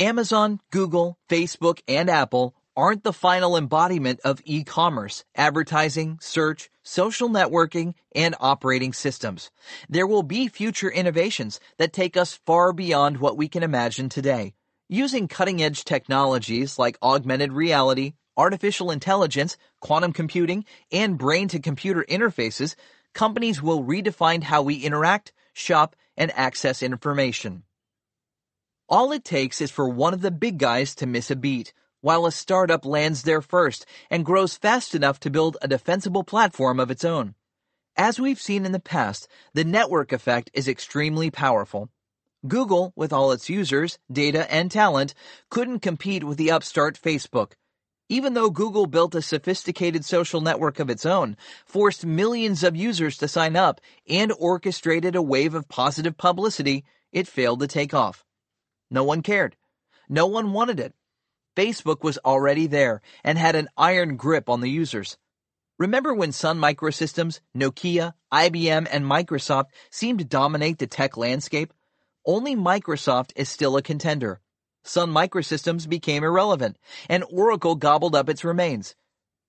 Amazon, 0.00 0.60
Google, 0.70 1.18
Facebook, 1.28 1.80
and 1.86 2.10
Apple 2.10 2.54
aren't 2.76 3.04
the 3.04 3.12
final 3.12 3.56
embodiment 3.56 4.18
of 4.24 4.40
e-commerce, 4.44 5.24
advertising, 5.34 6.18
search, 6.20 6.70
social 6.82 7.28
networking, 7.28 7.94
and 8.14 8.34
operating 8.40 8.92
systems. 8.92 9.50
There 9.88 10.06
will 10.06 10.22
be 10.22 10.48
future 10.48 10.90
innovations 10.90 11.60
that 11.78 11.92
take 11.92 12.16
us 12.16 12.40
far 12.46 12.72
beyond 12.72 13.18
what 13.18 13.36
we 13.36 13.48
can 13.48 13.62
imagine 13.62 14.08
today. 14.08 14.54
Using 14.92 15.28
cutting 15.28 15.62
edge 15.62 15.84
technologies 15.84 16.76
like 16.76 16.98
augmented 17.00 17.52
reality, 17.52 18.14
artificial 18.36 18.90
intelligence, 18.90 19.56
quantum 19.78 20.12
computing, 20.12 20.64
and 20.90 21.16
brain 21.16 21.46
to 21.46 21.60
computer 21.60 22.04
interfaces, 22.08 22.74
companies 23.14 23.62
will 23.62 23.84
redefine 23.84 24.42
how 24.42 24.62
we 24.62 24.74
interact, 24.74 25.32
shop, 25.52 25.94
and 26.16 26.32
access 26.34 26.82
information. 26.82 27.62
All 28.88 29.12
it 29.12 29.24
takes 29.24 29.60
is 29.60 29.70
for 29.70 29.88
one 29.88 30.12
of 30.12 30.22
the 30.22 30.32
big 30.32 30.58
guys 30.58 30.96
to 30.96 31.06
miss 31.06 31.30
a 31.30 31.36
beat, 31.36 31.72
while 32.00 32.26
a 32.26 32.32
startup 32.32 32.84
lands 32.84 33.22
there 33.22 33.42
first 33.42 33.86
and 34.10 34.26
grows 34.26 34.56
fast 34.56 34.96
enough 34.96 35.20
to 35.20 35.30
build 35.30 35.56
a 35.62 35.68
defensible 35.68 36.24
platform 36.24 36.80
of 36.80 36.90
its 36.90 37.04
own. 37.04 37.36
As 37.96 38.18
we've 38.18 38.40
seen 38.40 38.66
in 38.66 38.72
the 38.72 38.80
past, 38.80 39.28
the 39.54 39.62
network 39.62 40.10
effect 40.10 40.50
is 40.52 40.66
extremely 40.66 41.30
powerful. 41.30 41.90
Google, 42.46 42.92
with 42.96 43.12
all 43.12 43.32
its 43.32 43.50
users, 43.50 43.98
data, 44.10 44.50
and 44.52 44.70
talent, 44.70 45.14
couldn't 45.50 45.80
compete 45.80 46.24
with 46.24 46.38
the 46.38 46.50
upstart 46.50 46.98
Facebook. 46.98 47.52
Even 48.08 48.34
though 48.34 48.50
Google 48.50 48.86
built 48.86 49.14
a 49.14 49.22
sophisticated 49.22 50.04
social 50.04 50.40
network 50.40 50.80
of 50.80 50.90
its 50.90 51.06
own, 51.06 51.36
forced 51.64 52.04
millions 52.04 52.64
of 52.64 52.74
users 52.74 53.18
to 53.18 53.28
sign 53.28 53.56
up, 53.56 53.80
and 54.08 54.32
orchestrated 54.38 55.14
a 55.14 55.22
wave 55.22 55.54
of 55.54 55.68
positive 55.68 56.16
publicity, 56.16 56.84
it 57.12 57.28
failed 57.28 57.60
to 57.60 57.66
take 57.66 57.94
off. 57.94 58.24
No 58.90 59.04
one 59.04 59.22
cared. 59.22 59.56
No 60.08 60.26
one 60.26 60.52
wanted 60.52 60.80
it. 60.80 60.94
Facebook 61.56 62.02
was 62.02 62.18
already 62.24 62.66
there 62.66 63.02
and 63.22 63.38
had 63.38 63.54
an 63.54 63.68
iron 63.76 64.16
grip 64.16 64.48
on 64.48 64.60
the 64.60 64.70
users. 64.70 65.18
Remember 65.78 66.12
when 66.12 66.32
Sun 66.32 66.58
Microsystems, 66.58 67.40
Nokia, 67.56 68.14
IBM, 68.32 68.88
and 68.90 69.04
Microsoft 69.04 69.66
seemed 69.90 70.18
to 70.18 70.24
dominate 70.24 70.78
the 70.78 70.86
tech 70.86 71.16
landscape? 71.16 71.72
Only 72.26 72.54
Microsoft 72.54 73.32
is 73.36 73.48
still 73.48 73.76
a 73.76 73.82
contender. 73.82 74.40
Sun 74.84 75.10
Microsystems 75.10 75.88
became 75.88 76.24
irrelevant, 76.24 76.78
and 77.08 77.24
Oracle 77.30 77.74
gobbled 77.74 78.14
up 78.14 78.28
its 78.28 78.44
remains. 78.44 78.94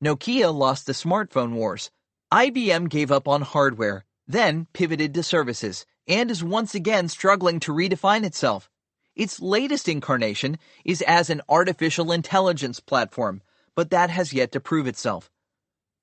Nokia 0.04 0.54
lost 0.54 0.86
the 0.86 0.94
smartphone 0.94 1.54
wars. 1.54 1.92
IBM 2.32 2.90
gave 2.90 3.12
up 3.12 3.28
on 3.28 3.42
hardware, 3.42 4.06
then 4.28 4.68
pivoted 4.74 5.14
to 5.14 5.24
services, 5.24 5.86
and 6.08 6.32
is 6.32 6.44
once 6.44 6.74
again 6.74 7.08
struggling 7.08 7.60
to 7.60 7.74
redefine 7.74 8.24
itself. 8.24 8.70
Its 9.16 9.42
latest 9.42 9.90
incarnation 9.90 10.58
is 10.86 11.02
as 11.02 11.30
an 11.30 11.42
artificial 11.50 12.12
intelligence 12.12 12.80
platform, 12.80 13.42
but 13.76 13.90
that 13.90 14.10
has 14.10 14.34
yet 14.34 14.52
to 14.54 14.60
prove 14.60 14.88
itself. 14.88 15.30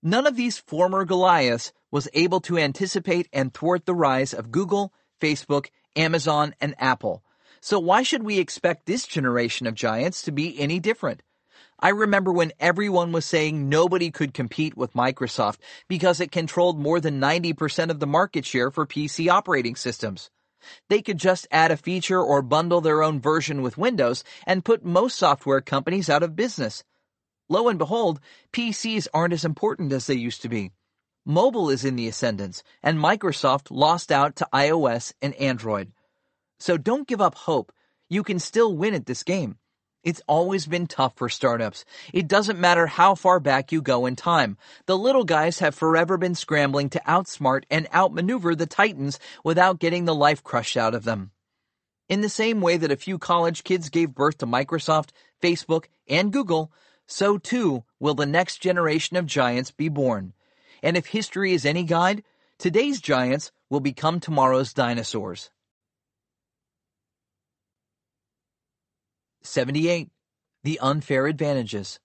None 0.03 0.27
of 0.27 0.37
these 0.37 0.59
former 0.59 1.05
Goliaths 1.05 1.73
was 1.91 2.09
able 2.12 2.41
to 2.41 2.59
anticipate 2.59 3.29
and 3.33 3.53
thwart 3.53 3.87
the 3.87 3.95
rise 3.95 4.35
of 4.35 4.53
Google, 4.53 4.93
Facebook, 5.21 5.69
Amazon, 5.97 6.55
and 6.61 6.74
Apple. 6.78 7.22
So 7.61 7.78
why 7.78 8.03
should 8.03 8.22
we 8.22 8.39
expect 8.39 8.86
this 8.86 9.07
generation 9.07 9.66
of 9.66 9.74
giants 9.74 10.22
to 10.22 10.32
be 10.32 10.59
any 10.59 10.78
different? 10.80 11.22
I 11.80 11.91
remember 11.91 12.32
when 12.32 12.53
everyone 12.59 13.12
was 13.12 13.24
saying 13.24 13.68
nobody 13.68 14.11
could 14.11 14.34
compete 14.34 14.76
with 14.76 14.95
Microsoft 14.95 15.59
because 15.86 16.20
it 16.20 16.32
controlled 16.32 16.78
more 16.78 17.01
than 17.01 17.20
90% 17.20 17.91
of 17.91 18.01
the 18.01 18.07
market 18.07 18.45
share 18.45 18.70
for 18.70 18.86
PC 18.86 19.28
operating 19.28 19.76
systems. 19.76 20.30
They 20.89 21.03
could 21.03 21.18
just 21.18 21.47
add 21.53 21.70
a 21.70 21.76
feature 21.76 22.20
or 22.20 22.43
bundle 22.43 22.80
their 22.80 23.03
own 23.03 23.20
version 23.20 23.62
with 23.62 23.78
Windows 23.78 24.24
and 24.47 24.64
put 24.64 24.84
most 24.84 25.16
software 25.16 25.61
companies 25.61 26.11
out 26.11 26.24
of 26.24 26.34
business. 26.34 26.82
Lo 27.49 27.68
and 27.68 27.78
behold, 27.78 28.20
PCs 28.53 29.07
aren't 29.14 29.32
as 29.32 29.45
important 29.45 29.93
as 29.93 30.07
they 30.07 30.14
used 30.14 30.43
to 30.43 30.49
be. 30.49 30.72
Mobile 31.31 31.68
is 31.68 31.85
in 31.85 31.97
the 31.97 32.09
ascendance, 32.09 32.62
and 32.83 32.99
Microsoft 32.99 33.66
lost 33.70 34.11
out 34.11 34.35
to 34.37 34.49
iOS 34.51 35.12
and 35.20 35.35
Android. 35.35 35.93
So 36.59 36.79
don't 36.79 37.07
give 37.07 37.20
up 37.20 37.35
hope. 37.35 37.70
You 38.09 38.22
can 38.22 38.39
still 38.39 38.74
win 38.74 38.95
at 38.95 39.05
this 39.05 39.22
game. 39.22 39.59
It's 40.03 40.22
always 40.26 40.66
been 40.66 40.87
tough 40.87 41.16
for 41.16 41.29
startups. 41.29 41.85
It 42.14 42.29
doesn't 42.29 42.59
matter 42.59 42.87
how 42.87 43.14
far 43.14 43.41
back 43.41 43.72
you 43.72 43.83
go 43.83 44.07
in 44.07 44.16
time. 44.16 44.57
The 44.87 44.97
little 44.97 45.24
guys 45.24 45.59
have 45.59 45.74
forever 45.74 46.16
been 46.16 46.35
scrambling 46.35 46.89
to 46.91 47.03
outsmart 47.07 47.64
and 47.70 47.89
outmaneuver 47.93 48.55
the 48.55 48.64
titans 48.64 49.18
without 49.45 49.81
getting 49.81 50.07
the 50.07 50.14
life 50.14 50.43
crushed 50.43 50.79
out 50.79 50.95
of 50.95 51.05
them. 51.05 51.33
In 52.09 52.22
the 52.22 52.31
same 52.31 52.62
way 52.62 52.79
that 52.79 52.91
a 52.91 52.97
few 52.97 53.18
college 53.18 53.64
kids 53.64 53.91
gave 53.91 54.14
birth 54.14 54.39
to 54.39 54.47
Microsoft, 54.47 55.11
Facebook, 55.43 55.89
and 56.09 56.33
Google, 56.33 56.72
so 57.07 57.37
too 57.37 57.85
will 58.01 58.14
the 58.14 58.24
next 58.24 58.62
generation 58.62 59.18
of 59.18 59.26
giants 59.26 59.70
be 59.70 59.91
born. 59.91 60.33
And 60.83 60.97
if 60.97 61.07
history 61.07 61.53
is 61.53 61.64
any 61.64 61.85
guide, 61.85 62.22
today's 62.59 63.01
giants 63.01 63.53
will 63.70 63.81
become 63.81 64.20
tomorrow's 64.20 64.72
dinosaurs. 64.72 65.51
78. 69.43 70.11
The 70.64 70.79
Unfair 70.81 71.26
Advantages. 71.26 72.01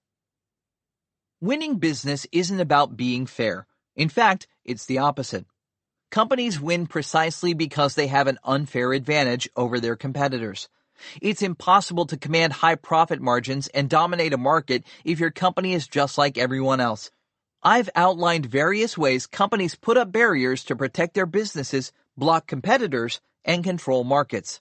Winning 1.41 1.77
business 1.77 2.25
isn't 2.31 2.59
about 2.59 2.95
being 2.95 3.25
fair. 3.25 3.67
In 3.95 4.07
fact, 4.09 4.47
it's 4.63 4.85
the 4.85 4.99
opposite. 4.99 5.45
Companies 6.09 6.61
win 6.61 6.87
precisely 6.87 7.53
because 7.53 7.95
they 7.95 8.07
have 8.07 8.27
an 8.27 8.37
unfair 8.43 8.93
advantage 8.93 9.49
over 9.55 9.79
their 9.79 9.95
competitors. 9.95 10.69
It's 11.21 11.41
impossible 11.41 12.05
to 12.05 12.17
command 12.17 12.53
high 12.53 12.75
profit 12.75 13.19
margins 13.19 13.67
and 13.69 13.89
dominate 13.89 14.31
a 14.31 14.37
market 14.37 14.83
if 15.03 15.19
your 15.19 15.31
company 15.31 15.73
is 15.73 15.87
just 15.87 16.17
like 16.17 16.37
everyone 16.37 16.79
else. 16.79 17.11
I've 17.65 17.89
outlined 17.95 18.45
various 18.45 18.97
ways 18.97 19.25
companies 19.25 19.75
put 19.75 19.95
up 19.95 20.11
barriers 20.11 20.65
to 20.65 20.75
protect 20.75 21.13
their 21.13 21.25
businesses, 21.25 21.93
block 22.17 22.45
competitors, 22.45 23.21
and 23.45 23.63
control 23.63 24.03
markets. 24.03 24.59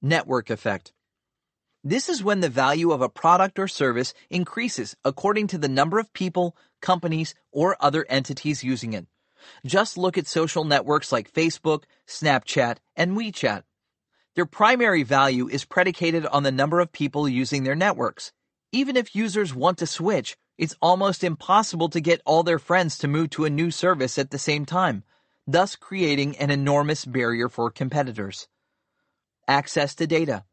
Network 0.00 0.48
effect. 0.48 0.92
This 1.82 2.08
is 2.08 2.22
when 2.22 2.38
the 2.38 2.48
value 2.48 2.92
of 2.92 3.02
a 3.02 3.08
product 3.08 3.58
or 3.58 3.66
service 3.66 4.14
increases 4.30 4.94
according 5.04 5.48
to 5.48 5.58
the 5.58 5.68
number 5.68 5.98
of 5.98 6.12
people, 6.12 6.56
companies, 6.80 7.34
or 7.50 7.76
other 7.80 8.06
entities 8.08 8.62
using 8.62 8.92
it. 8.92 9.06
Just 9.66 9.98
look 9.98 10.16
at 10.16 10.28
social 10.28 10.62
networks 10.62 11.10
like 11.10 11.32
Facebook, 11.32 11.82
Snapchat, 12.06 12.76
and 12.94 13.16
WeChat. 13.16 13.64
Their 14.36 14.46
primary 14.46 15.02
value 15.02 15.48
is 15.48 15.64
predicated 15.64 16.26
on 16.26 16.44
the 16.44 16.52
number 16.52 16.78
of 16.78 16.92
people 16.92 17.28
using 17.28 17.64
their 17.64 17.74
networks. 17.74 18.32
Even 18.70 18.96
if 18.96 19.16
users 19.16 19.52
want 19.52 19.78
to 19.78 19.86
switch, 19.86 20.36
it's 20.58 20.76
almost 20.82 21.22
impossible 21.22 21.88
to 21.88 22.00
get 22.00 22.20
all 22.26 22.42
their 22.42 22.58
friends 22.58 22.98
to 22.98 23.08
move 23.08 23.30
to 23.30 23.44
a 23.44 23.50
new 23.50 23.70
service 23.70 24.18
at 24.18 24.30
the 24.30 24.38
same 24.38 24.66
time, 24.66 25.04
thus 25.46 25.76
creating 25.76 26.36
an 26.36 26.50
enormous 26.50 27.04
barrier 27.04 27.48
for 27.48 27.70
competitors. 27.70 28.48
Access 29.46 29.94
to 29.94 30.06
data. 30.06 30.44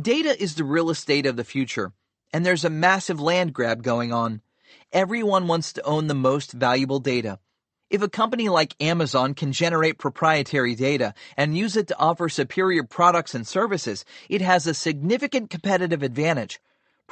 Data 0.00 0.42
is 0.42 0.54
the 0.54 0.64
real 0.64 0.88
estate 0.88 1.26
of 1.26 1.36
the 1.36 1.44
future, 1.44 1.92
and 2.32 2.44
there's 2.44 2.64
a 2.64 2.70
massive 2.70 3.20
land 3.20 3.52
grab 3.52 3.82
going 3.82 4.12
on. 4.12 4.40
Everyone 4.92 5.46
wants 5.46 5.74
to 5.74 5.82
own 5.82 6.06
the 6.06 6.14
most 6.14 6.52
valuable 6.52 6.98
data. 6.98 7.38
If 7.90 8.00
a 8.00 8.08
company 8.08 8.48
like 8.48 8.74
Amazon 8.82 9.34
can 9.34 9.52
generate 9.52 9.98
proprietary 9.98 10.74
data 10.74 11.12
and 11.36 11.54
use 11.56 11.76
it 11.76 11.88
to 11.88 11.98
offer 11.98 12.30
superior 12.30 12.84
products 12.84 13.34
and 13.34 13.46
services, 13.46 14.06
it 14.30 14.40
has 14.40 14.66
a 14.66 14.72
significant 14.72 15.50
competitive 15.50 16.02
advantage. 16.02 16.58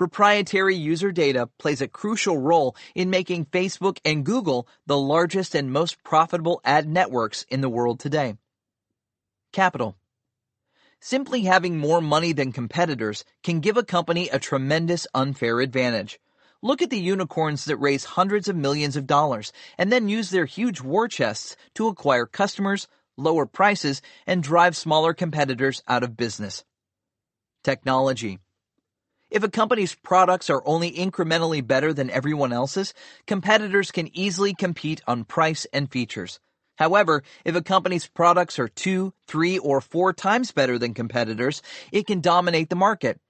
Proprietary 0.00 0.76
user 0.76 1.12
data 1.12 1.50
plays 1.58 1.82
a 1.82 1.86
crucial 1.86 2.38
role 2.38 2.74
in 2.94 3.10
making 3.10 3.44
Facebook 3.44 3.98
and 4.02 4.24
Google 4.24 4.66
the 4.86 4.96
largest 4.96 5.54
and 5.54 5.70
most 5.70 6.02
profitable 6.02 6.58
ad 6.64 6.88
networks 6.88 7.44
in 7.50 7.60
the 7.60 7.68
world 7.68 8.00
today. 8.00 8.38
Capital. 9.52 9.98
Simply 11.00 11.42
having 11.42 11.76
more 11.76 12.00
money 12.00 12.32
than 12.32 12.50
competitors 12.50 13.26
can 13.42 13.60
give 13.60 13.76
a 13.76 13.82
company 13.82 14.30
a 14.30 14.38
tremendous 14.38 15.06
unfair 15.12 15.60
advantage. 15.60 16.18
Look 16.62 16.80
at 16.80 16.88
the 16.88 16.98
unicorns 16.98 17.66
that 17.66 17.76
raise 17.76 18.06
hundreds 18.16 18.48
of 18.48 18.56
millions 18.56 18.96
of 18.96 19.06
dollars 19.06 19.52
and 19.76 19.92
then 19.92 20.08
use 20.08 20.30
their 20.30 20.46
huge 20.46 20.80
war 20.80 21.08
chests 21.08 21.56
to 21.74 21.88
acquire 21.88 22.24
customers, 22.24 22.88
lower 23.18 23.44
prices, 23.44 24.00
and 24.26 24.42
drive 24.42 24.78
smaller 24.78 25.12
competitors 25.12 25.82
out 25.86 26.02
of 26.02 26.16
business. 26.16 26.64
Technology. 27.62 28.38
If 29.30 29.44
a 29.44 29.48
company's 29.48 29.94
products 29.94 30.50
are 30.50 30.62
only 30.66 30.90
incrementally 30.90 31.64
better 31.64 31.92
than 31.92 32.10
everyone 32.10 32.52
else's, 32.52 32.92
competitors 33.26 33.92
can 33.92 34.10
easily 34.16 34.54
compete 34.54 35.02
on 35.06 35.24
price 35.24 35.66
and 35.72 35.90
features. 35.90 36.40
However, 36.78 37.22
if 37.44 37.54
a 37.54 37.62
company's 37.62 38.08
products 38.08 38.58
are 38.58 38.66
two, 38.66 39.12
three, 39.28 39.58
or 39.58 39.80
four 39.80 40.12
times 40.12 40.50
better 40.50 40.78
than 40.78 40.94
competitors, 40.94 41.62
it 41.92 42.06
can 42.06 42.20
dominate 42.20 42.70
the 42.70 42.76
market. 42.76 43.20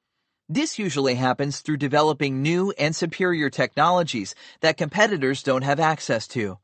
This 0.48 0.78
usually 0.78 1.16
happens 1.16 1.60
through 1.60 1.76
developing 1.76 2.42
new 2.42 2.72
and 2.78 2.96
superior 2.96 3.50
technologies 3.50 4.34
that 4.62 4.78
competitors 4.78 5.42
don't 5.42 5.62
have 5.62 5.80
access 5.80 6.26
to. 6.28 6.58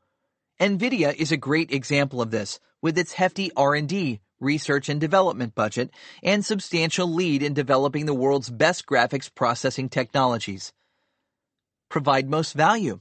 Nvidia 0.59 1.13
is 1.13 1.31
a 1.31 1.37
great 1.37 1.71
example 1.71 2.21
of 2.21 2.31
this, 2.31 2.59
with 2.81 2.97
its 2.97 3.13
hefty 3.13 3.51
R&D, 3.55 4.19
research 4.39 4.89
and 4.89 4.99
development 4.99 5.55
budget, 5.55 5.91
and 6.23 6.45
substantial 6.45 7.07
lead 7.07 7.43
in 7.43 7.53
developing 7.53 8.05
the 8.05 8.13
world's 8.13 8.49
best 8.49 8.85
graphics 8.85 9.33
processing 9.33 9.89
technologies. 9.89 10.73
Provide 11.89 12.29
most 12.29 12.53
value. 12.53 12.99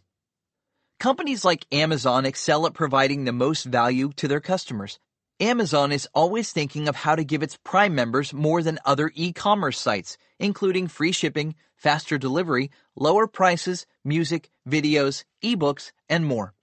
Companies 0.99 1.45
like 1.45 1.67
Amazon 1.73 2.25
excel 2.25 2.67
at 2.67 2.75
providing 2.75 3.25
the 3.25 3.33
most 3.33 3.65
value 3.65 4.13
to 4.17 4.29
their 4.29 4.41
customers. 4.41 4.99
Amazon 5.41 5.93
is 5.93 6.09
always 6.15 6.51
thinking 6.51 6.89
of 6.89 6.97
how 6.97 7.15
to 7.15 7.23
give 7.23 7.43
its 7.43 7.59
Prime 7.63 7.95
members 7.95 8.33
more 8.33 8.63
than 8.63 8.79
other 8.87 9.13
e-commerce 9.15 9.79
sites, 9.79 10.17
including 10.39 10.89
free 10.89 11.13
shipping, 11.13 11.55
faster 11.75 12.17
delivery, 12.17 12.71
lower 12.95 13.27
prices, 13.27 13.87
music, 14.03 14.49
videos, 14.67 15.25
ebooks, 15.45 15.93
and 16.09 16.25
more. 16.25 16.55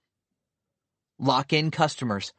Lock 1.20 1.52
in 1.52 1.70
customers. 1.70 2.32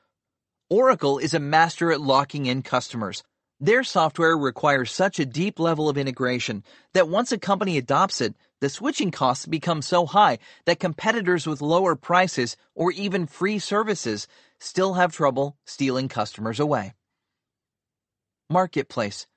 Oracle 0.70 1.20
is 1.20 1.36
a 1.36 1.40
master 1.40 1.92
at 1.92 2.02
locking 2.02 2.48
in 2.48 2.64
customers. 2.64 3.24
Their 3.60 3.84
software 3.84 4.36
requires 4.36 4.92
such 4.92 5.20
a 5.20 5.26
deep 5.26 5.60
level 5.60 5.90
of 5.90 5.98
integration 5.98 6.64
that 6.94 7.08
once 7.08 7.32
a 7.32 7.38
company 7.38 7.78
adopts 7.78 8.20
it, 8.20 8.34
the 8.62 8.70
switching 8.70 9.12
costs 9.12 9.46
become 9.46 9.84
so 9.84 10.08
high 10.08 10.40
that 10.66 10.80
competitors 10.80 11.46
with 11.46 11.62
lower 11.62 11.96
prices 11.96 12.58
or 12.74 12.92
even 12.92 13.28
free 13.28 13.60
services 13.60 14.28
still 14.60 14.96
have 14.96 15.14
trouble 15.14 15.56
stealing 15.66 16.08
customers 16.08 16.60
away. 16.60 16.94
Marketplace. 18.50 19.28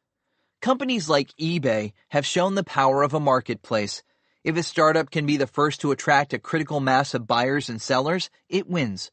Companies 0.62 1.10
like 1.10 1.36
eBay 1.38 1.92
have 2.08 2.24
shown 2.24 2.54
the 2.54 2.64
power 2.64 3.02
of 3.02 3.12
a 3.12 3.20
marketplace. 3.20 4.02
If 4.44 4.56
a 4.56 4.62
startup 4.62 5.10
can 5.10 5.26
be 5.26 5.36
the 5.36 5.46
first 5.46 5.82
to 5.82 5.90
attract 5.90 6.32
a 6.32 6.38
critical 6.38 6.80
mass 6.80 7.12
of 7.12 7.26
buyers 7.26 7.68
and 7.68 7.82
sellers, 7.82 8.30
it 8.48 8.66
wins. 8.66 9.10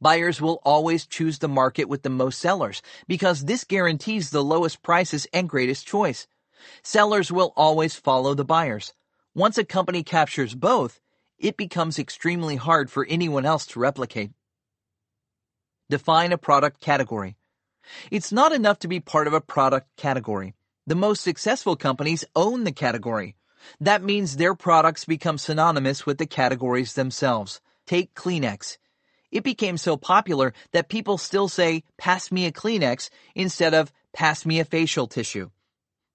Buyers 0.00 0.40
will 0.40 0.60
always 0.64 1.06
choose 1.06 1.38
the 1.38 1.48
market 1.48 1.88
with 1.88 2.02
the 2.02 2.10
most 2.10 2.38
sellers 2.38 2.82
because 3.06 3.44
this 3.44 3.64
guarantees 3.64 4.30
the 4.30 4.44
lowest 4.44 4.82
prices 4.82 5.26
and 5.32 5.48
greatest 5.48 5.86
choice. 5.86 6.26
Sellers 6.82 7.30
will 7.30 7.52
always 7.56 7.94
follow 7.96 8.34
the 8.34 8.44
buyers. 8.44 8.92
Once 9.34 9.58
a 9.58 9.64
company 9.64 10.02
captures 10.02 10.54
both, 10.54 11.00
it 11.38 11.56
becomes 11.56 11.98
extremely 11.98 12.56
hard 12.56 12.90
for 12.90 13.06
anyone 13.08 13.44
else 13.44 13.66
to 13.66 13.80
replicate. 13.80 14.30
Define 15.90 16.32
a 16.32 16.38
product 16.38 16.80
category. 16.80 17.36
It's 18.10 18.32
not 18.32 18.52
enough 18.52 18.78
to 18.80 18.88
be 18.88 19.00
part 19.00 19.26
of 19.26 19.32
a 19.32 19.40
product 19.40 19.96
category. 19.96 20.54
The 20.86 20.94
most 20.94 21.22
successful 21.22 21.76
companies 21.76 22.24
own 22.34 22.64
the 22.64 22.72
category. 22.72 23.36
That 23.80 24.02
means 24.02 24.36
their 24.36 24.54
products 24.54 25.04
become 25.04 25.38
synonymous 25.38 26.06
with 26.06 26.18
the 26.18 26.26
categories 26.26 26.94
themselves. 26.94 27.60
Take 27.86 28.14
Kleenex. 28.14 28.78
It 29.30 29.44
became 29.44 29.76
so 29.76 29.96
popular 29.96 30.52
that 30.72 30.88
people 30.88 31.18
still 31.18 31.48
say, 31.48 31.82
pass 31.98 32.30
me 32.30 32.46
a 32.46 32.52
Kleenex 32.52 33.10
instead 33.34 33.74
of 33.74 33.92
pass 34.12 34.46
me 34.46 34.60
a 34.60 34.64
facial 34.64 35.06
tissue. 35.06 35.50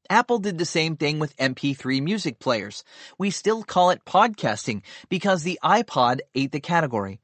Apple 0.10 0.40
did 0.40 0.58
the 0.58 0.66
same 0.66 0.98
thing 0.98 1.20
with 1.20 1.38
MP3 1.38 2.02
music 2.02 2.40
players. 2.40 2.84
We 3.18 3.30
still 3.32 3.64
call 3.64 3.92
it 3.92 4.04
podcasting 4.06 4.82
because 5.10 5.44
the 5.44 5.60
iPod 5.64 6.20
ate 6.36 6.52
the 6.52 6.60
category. 6.60 7.22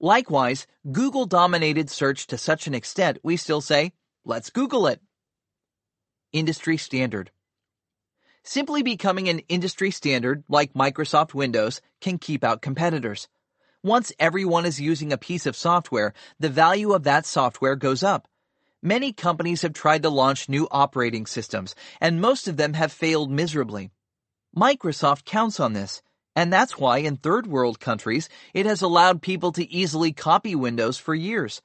Likewise, 0.00 0.66
Google 0.90 1.26
dominated 1.26 1.90
search 1.90 2.26
to 2.28 2.38
such 2.38 2.66
an 2.66 2.74
extent 2.74 3.18
we 3.22 3.36
still 3.36 3.60
say, 3.60 3.92
let's 4.24 4.50
Google 4.50 4.86
it 4.86 5.00
industry 6.32 6.76
standard. 6.76 7.30
Simply 8.42 8.82
becoming 8.82 9.28
an 9.28 9.40
industry 9.48 9.90
standard 9.90 10.44
like 10.48 10.72
Microsoft 10.72 11.34
Windows 11.34 11.80
can 12.00 12.18
keep 12.18 12.42
out 12.42 12.62
competitors. 12.62 13.28
Once 13.82 14.12
everyone 14.18 14.66
is 14.66 14.78
using 14.78 15.10
a 15.10 15.16
piece 15.16 15.46
of 15.46 15.56
software, 15.56 16.12
the 16.38 16.50
value 16.50 16.92
of 16.92 17.04
that 17.04 17.24
software 17.24 17.76
goes 17.76 18.02
up. 18.02 18.28
Many 18.82 19.10
companies 19.10 19.62
have 19.62 19.72
tried 19.72 20.02
to 20.02 20.10
launch 20.10 20.50
new 20.50 20.68
operating 20.70 21.24
systems, 21.24 21.74
and 21.98 22.20
most 22.20 22.46
of 22.46 22.58
them 22.58 22.74
have 22.74 22.92
failed 22.92 23.30
miserably. 23.30 23.90
Microsoft 24.54 25.24
counts 25.24 25.58
on 25.58 25.72
this, 25.72 26.02
and 26.36 26.52
that's 26.52 26.76
why 26.76 26.98
in 26.98 27.16
third 27.16 27.46
world 27.46 27.80
countries 27.80 28.28
it 28.52 28.66
has 28.66 28.82
allowed 28.82 29.22
people 29.22 29.50
to 29.52 29.70
easily 29.72 30.12
copy 30.12 30.54
Windows 30.54 30.98
for 30.98 31.14
years. 31.14 31.62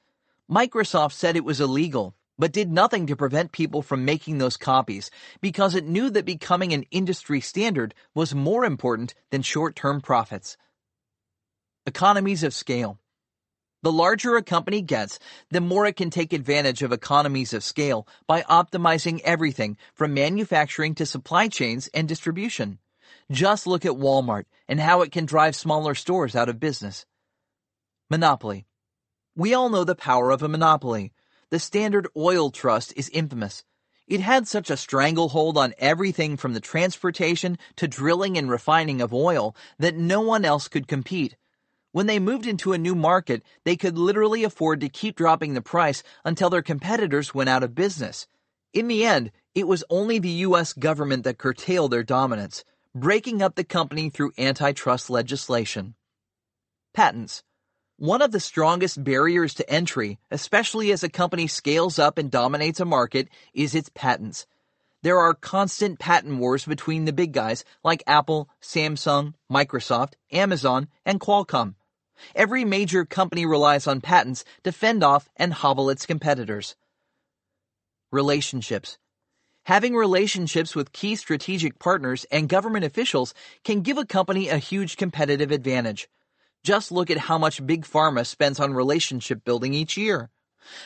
Microsoft 0.50 1.12
said 1.12 1.36
it 1.36 1.44
was 1.44 1.60
illegal, 1.60 2.14
but 2.38 2.52
did 2.52 2.72
nothing 2.72 3.06
to 3.08 3.16
prevent 3.16 3.52
people 3.52 3.82
from 3.82 4.06
making 4.06 4.38
those 4.38 4.56
copies 4.56 5.10
because 5.42 5.74
it 5.74 5.84
knew 5.84 6.08
that 6.08 6.24
becoming 6.24 6.72
an 6.72 6.84
industry 6.90 7.42
standard 7.42 7.94
was 8.14 8.34
more 8.34 8.64
important 8.64 9.14
than 9.30 9.42
short-term 9.42 10.00
profits. 10.00 10.56
Economies 11.86 12.42
of 12.42 12.52
scale. 12.52 12.98
The 13.84 13.92
larger 13.92 14.36
a 14.36 14.42
company 14.42 14.82
gets, 14.82 15.20
the 15.50 15.60
more 15.60 15.86
it 15.86 15.94
can 15.94 16.10
take 16.10 16.32
advantage 16.32 16.82
of 16.82 16.90
economies 16.90 17.54
of 17.54 17.62
scale 17.62 18.08
by 18.26 18.42
optimizing 18.42 19.20
everything 19.20 19.76
from 19.94 20.12
manufacturing 20.12 20.96
to 20.96 21.06
supply 21.06 21.46
chains 21.46 21.88
and 21.94 22.08
distribution. 22.08 22.80
Just 23.30 23.68
look 23.68 23.84
at 23.84 23.92
Walmart 23.92 24.46
and 24.66 24.80
how 24.80 25.02
it 25.02 25.12
can 25.12 25.26
drive 25.26 25.54
smaller 25.54 25.94
stores 25.94 26.34
out 26.34 26.48
of 26.48 26.58
business. 26.58 27.06
Monopoly. 28.10 28.66
We 29.36 29.54
all 29.54 29.68
know 29.68 29.84
the 29.84 29.94
power 29.94 30.32
of 30.32 30.42
a 30.42 30.48
monopoly 30.48 31.12
the 31.50 31.60
Standard 31.60 32.08
Oil 32.16 32.50
Trust 32.50 32.94
is 32.96 33.08
infamous. 33.10 33.62
It 34.08 34.18
had 34.18 34.48
such 34.48 34.70
a 34.70 34.76
stranglehold 34.76 35.56
on 35.56 35.74
everything 35.78 36.36
from 36.36 36.52
the 36.52 36.60
transportation 36.60 37.58
to 37.76 37.86
drilling 37.86 38.36
and 38.36 38.50
refining 38.50 39.00
of 39.00 39.14
oil 39.14 39.54
that 39.78 39.94
no 39.94 40.20
one 40.20 40.44
else 40.44 40.66
could 40.66 40.88
compete. 40.88 41.36
When 41.96 42.06
they 42.06 42.18
moved 42.18 42.46
into 42.46 42.74
a 42.74 42.78
new 42.78 42.94
market, 42.94 43.42
they 43.64 43.74
could 43.74 43.96
literally 43.96 44.44
afford 44.44 44.82
to 44.82 44.88
keep 44.90 45.16
dropping 45.16 45.54
the 45.54 45.62
price 45.62 46.02
until 46.26 46.50
their 46.50 46.60
competitors 46.60 47.34
went 47.34 47.48
out 47.48 47.62
of 47.62 47.74
business. 47.74 48.26
In 48.74 48.86
the 48.86 49.06
end, 49.06 49.32
it 49.54 49.66
was 49.66 49.82
only 49.88 50.18
the 50.18 50.44
U.S. 50.44 50.74
government 50.74 51.24
that 51.24 51.38
curtailed 51.38 51.92
their 51.92 52.02
dominance, 52.02 52.66
breaking 52.94 53.40
up 53.40 53.54
the 53.54 53.64
company 53.64 54.10
through 54.10 54.34
antitrust 54.36 55.08
legislation. 55.08 55.94
Patents. 56.92 57.42
One 57.96 58.20
of 58.20 58.30
the 58.30 58.40
strongest 58.40 59.02
barriers 59.02 59.54
to 59.54 59.70
entry, 59.70 60.18
especially 60.30 60.92
as 60.92 61.02
a 61.02 61.08
company 61.08 61.46
scales 61.46 61.98
up 61.98 62.18
and 62.18 62.30
dominates 62.30 62.78
a 62.78 62.84
market, 62.84 63.30
is 63.54 63.74
its 63.74 63.88
patents. 63.94 64.46
There 65.02 65.18
are 65.18 65.32
constant 65.32 65.98
patent 65.98 66.40
wars 66.40 66.66
between 66.66 67.06
the 67.06 67.14
big 67.14 67.32
guys 67.32 67.64
like 67.82 68.02
Apple, 68.06 68.50
Samsung, 68.60 69.32
Microsoft, 69.50 70.12
Amazon, 70.30 70.88
and 71.06 71.18
Qualcomm. 71.18 71.74
Every 72.34 72.64
major 72.64 73.04
company 73.04 73.46
relies 73.46 73.86
on 73.86 74.00
patents 74.00 74.44
to 74.64 74.72
fend 74.72 75.02
off 75.02 75.28
and 75.36 75.52
hobble 75.52 75.90
its 75.90 76.06
competitors. 76.06 76.76
Relationships. 78.12 78.98
Having 79.64 79.96
relationships 79.96 80.76
with 80.76 80.92
key 80.92 81.16
strategic 81.16 81.78
partners 81.78 82.24
and 82.30 82.48
government 82.48 82.84
officials 82.84 83.34
can 83.64 83.80
give 83.80 83.98
a 83.98 84.06
company 84.06 84.48
a 84.48 84.58
huge 84.58 84.96
competitive 84.96 85.50
advantage. 85.50 86.08
Just 86.62 86.92
look 86.92 87.10
at 87.10 87.18
how 87.18 87.38
much 87.38 87.66
Big 87.66 87.84
Pharma 87.84 88.24
spends 88.24 88.60
on 88.60 88.74
relationship 88.74 89.44
building 89.44 89.74
each 89.74 89.96
year. 89.96 90.30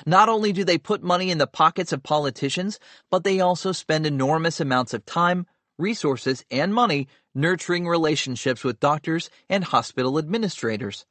Not 0.06 0.28
only 0.28 0.52
do 0.52 0.64
they 0.64 0.78
put 0.78 1.02
money 1.02 1.30
in 1.30 1.38
the 1.38 1.46
pockets 1.46 1.92
of 1.92 2.02
politicians, 2.02 2.78
but 3.10 3.24
they 3.24 3.40
also 3.40 3.72
spend 3.72 4.06
enormous 4.06 4.60
amounts 4.60 4.94
of 4.94 5.04
time, 5.04 5.46
resources, 5.78 6.44
and 6.50 6.74
money 6.74 7.08
nurturing 7.34 7.86
relationships 7.86 8.64
with 8.64 8.80
doctors 8.80 9.30
and 9.48 9.64
hospital 9.64 10.18
administrators. 10.18 11.06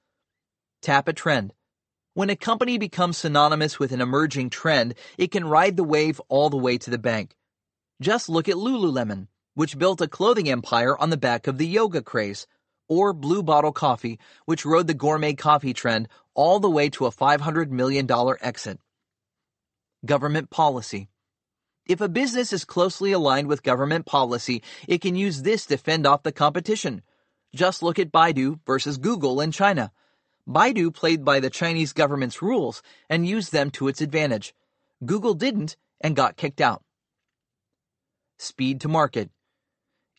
Tap 0.81 1.09
a 1.09 1.13
trend. 1.13 1.53
When 2.13 2.29
a 2.29 2.35
company 2.35 2.77
becomes 2.77 3.17
synonymous 3.17 3.79
with 3.79 3.91
an 3.91 3.99
emerging 3.99 4.49
trend, 4.49 4.95
it 5.17 5.31
can 5.31 5.43
ride 5.43 5.75
the 5.75 5.83
wave 5.83 6.21
all 6.29 6.49
the 6.49 6.57
way 6.57 6.77
to 6.77 6.89
the 6.89 6.97
bank. 6.97 7.35
Just 8.01 8.29
look 8.29 8.47
at 8.47 8.55
Lululemon, 8.55 9.27
which 9.55 9.77
built 9.77 9.99
a 9.99 10.07
clothing 10.07 10.49
empire 10.49 10.97
on 10.97 11.09
the 11.09 11.17
back 11.17 11.47
of 11.47 11.57
the 11.57 11.67
yoga 11.67 12.01
craze 12.01 12.47
or 12.87 13.13
Blue 13.13 13.43
Bottle 13.43 13.73
Coffee, 13.73 14.19
which 14.45 14.65
rode 14.65 14.87
the 14.87 14.93
gourmet 14.93 15.33
coffee 15.33 15.73
trend 15.73 16.07
all 16.33 16.59
the 16.59 16.69
way 16.69 16.89
to 16.89 17.05
a 17.05 17.11
$500 17.11 17.69
million 17.69 18.07
exit. 18.41 18.79
Government 20.05 20.49
policy. 20.49 21.09
If 21.85 21.99
a 21.99 22.07
business 22.07 22.53
is 22.53 22.63
closely 22.63 23.11
aligned 23.11 23.47
with 23.47 23.63
government 23.63 24.05
policy, 24.05 24.63
it 24.87 25.01
can 25.01 25.15
use 25.15 25.41
this 25.41 25.65
to 25.67 25.77
fend 25.77 26.07
off 26.07 26.23
the 26.23 26.31
competition. 26.31 27.03
Just 27.53 27.83
look 27.83 27.99
at 27.99 28.11
Baidu 28.11 28.59
versus 28.65 28.97
Google 28.97 29.41
in 29.41 29.51
China. 29.51 29.91
Baidu 30.49 30.91
played 30.91 31.23
by 31.23 31.39
the 31.39 31.51
Chinese 31.51 31.93
government's 31.93 32.41
rules 32.41 32.81
and 33.07 33.27
used 33.27 33.51
them 33.51 33.69
to 33.69 33.87
its 33.87 34.01
advantage. 34.01 34.55
Google 35.05 35.35
didn't 35.35 35.77
and 36.01 36.15
got 36.15 36.37
kicked 36.37 36.59
out. 36.59 36.81
Speed 38.39 38.81
to 38.81 38.87
market. 38.87 39.29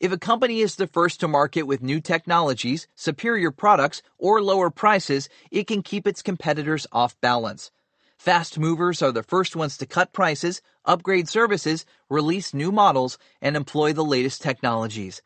If 0.01 0.12
a 0.12 0.18
company 0.18 0.61
is 0.61 0.76
the 0.76 0.87
first 0.87 1.18
to 1.20 1.28
market 1.28 1.64
with 1.64 1.83
new 1.83 2.01
technologies, 2.01 2.87
superior 2.95 3.51
products, 3.51 4.03
or 4.18 4.41
lower 4.41 4.70
prices, 4.70 5.28
it 5.51 5.66
can 5.66 5.83
keep 5.83 6.07
its 6.07 6.22
competitors 6.22 6.87
off 6.93 7.20
balance. 7.20 7.72
Fast 8.16 8.57
movers 8.57 9.03
are 9.03 9.12
the 9.12 9.24
first 9.24 9.57
ones 9.57 9.76
to 9.78 9.87
cut 9.87 10.12
prices, 10.12 10.62
upgrade 10.85 11.28
services, 11.28 11.85
release 12.09 12.55
new 12.55 12.70
models, 12.70 13.18
and 13.43 13.57
employ 13.57 13.93
the 13.93 14.05
latest 14.05 14.43
technologies. 14.43 15.22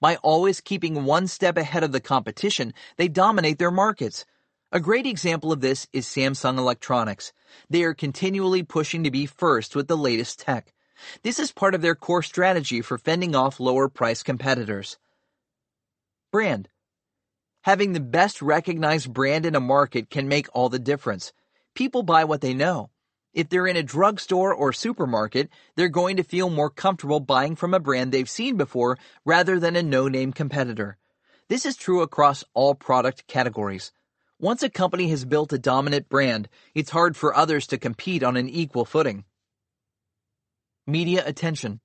By 0.00 0.16
always 0.16 0.60
keeping 0.60 1.04
one 1.04 1.28
step 1.28 1.56
ahead 1.56 1.84
of 1.84 1.92
the 1.92 2.00
competition, 2.00 2.74
they 2.96 3.06
dominate 3.06 3.58
their 3.58 3.70
markets. 3.70 4.26
A 4.70 4.80
great 4.80 5.06
example 5.06 5.50
of 5.50 5.62
this 5.62 5.88
is 5.94 6.04
Samsung 6.04 6.58
Electronics. 6.58 7.32
They 7.70 7.84
are 7.84 7.94
continually 7.94 8.62
pushing 8.62 9.02
to 9.04 9.10
be 9.10 9.24
first 9.24 9.74
with 9.74 9.88
the 9.88 9.96
latest 9.96 10.40
tech. 10.40 10.74
This 11.22 11.38
is 11.38 11.52
part 11.52 11.74
of 11.74 11.80
their 11.80 11.94
core 11.94 12.22
strategy 12.22 12.82
for 12.82 12.98
fending 12.98 13.34
off 13.34 13.60
lower 13.60 13.88
price 13.88 14.22
competitors. 14.22 14.98
Brand. 16.30 16.68
Having 17.62 17.94
the 17.94 18.00
best 18.00 18.42
recognized 18.42 19.10
brand 19.10 19.46
in 19.46 19.54
a 19.54 19.60
market 19.60 20.10
can 20.10 20.28
make 20.28 20.48
all 20.52 20.68
the 20.68 20.78
difference. 20.78 21.32
People 21.74 22.02
buy 22.02 22.24
what 22.24 22.42
they 22.42 22.52
know. 22.52 22.90
If 23.32 23.48
they're 23.48 23.66
in 23.66 23.76
a 23.78 23.82
drugstore 23.82 24.52
or 24.52 24.74
supermarket, 24.74 25.48
they're 25.76 25.88
going 25.88 26.18
to 26.18 26.22
feel 26.22 26.50
more 26.50 26.68
comfortable 26.68 27.20
buying 27.20 27.56
from 27.56 27.72
a 27.72 27.80
brand 27.80 28.12
they've 28.12 28.28
seen 28.28 28.58
before 28.58 28.98
rather 29.24 29.58
than 29.58 29.76
a 29.76 29.82
no-name 29.82 30.34
competitor. 30.34 30.98
This 31.48 31.64
is 31.64 31.74
true 31.74 32.02
across 32.02 32.44
all 32.52 32.74
product 32.74 33.26
categories. 33.26 33.92
Once 34.40 34.62
a 34.62 34.70
company 34.70 35.08
has 35.08 35.24
built 35.24 35.52
a 35.52 35.58
dominant 35.58 36.08
brand, 36.08 36.48
it's 36.72 36.90
hard 36.90 37.16
for 37.16 37.36
others 37.36 37.66
to 37.66 37.76
compete 37.76 38.22
on 38.22 38.36
an 38.36 38.48
equal 38.48 38.84
footing. 38.84 39.24
Media 40.86 41.24
attention. 41.26 41.80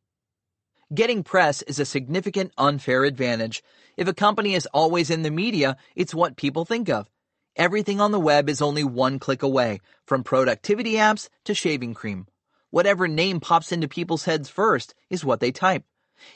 Getting 0.93 1.23
press 1.23 1.63
is 1.63 1.79
a 1.79 1.85
significant 1.85 2.51
unfair 2.55 3.05
advantage. 3.05 3.63
If 3.97 4.07
a 4.07 4.13
company 4.13 4.53
is 4.53 4.67
always 4.67 5.09
in 5.09 5.23
the 5.23 5.31
media, 5.31 5.77
it's 5.95 6.13
what 6.13 6.37
people 6.37 6.63
think 6.63 6.89
of. 6.89 7.09
Everything 7.55 7.99
on 7.99 8.11
the 8.11 8.19
web 8.19 8.47
is 8.47 8.61
only 8.61 8.83
one 8.83 9.17
click 9.17 9.41
away, 9.41 9.79
from 10.05 10.23
productivity 10.23 10.93
apps 10.93 11.29
to 11.45 11.55
shaving 11.55 11.95
cream. 11.95 12.27
Whatever 12.69 13.07
name 13.07 13.39
pops 13.39 13.71
into 13.71 13.87
people's 13.87 14.25
heads 14.25 14.47
first 14.47 14.93
is 15.09 15.25
what 15.25 15.39
they 15.39 15.51
type. 15.51 15.85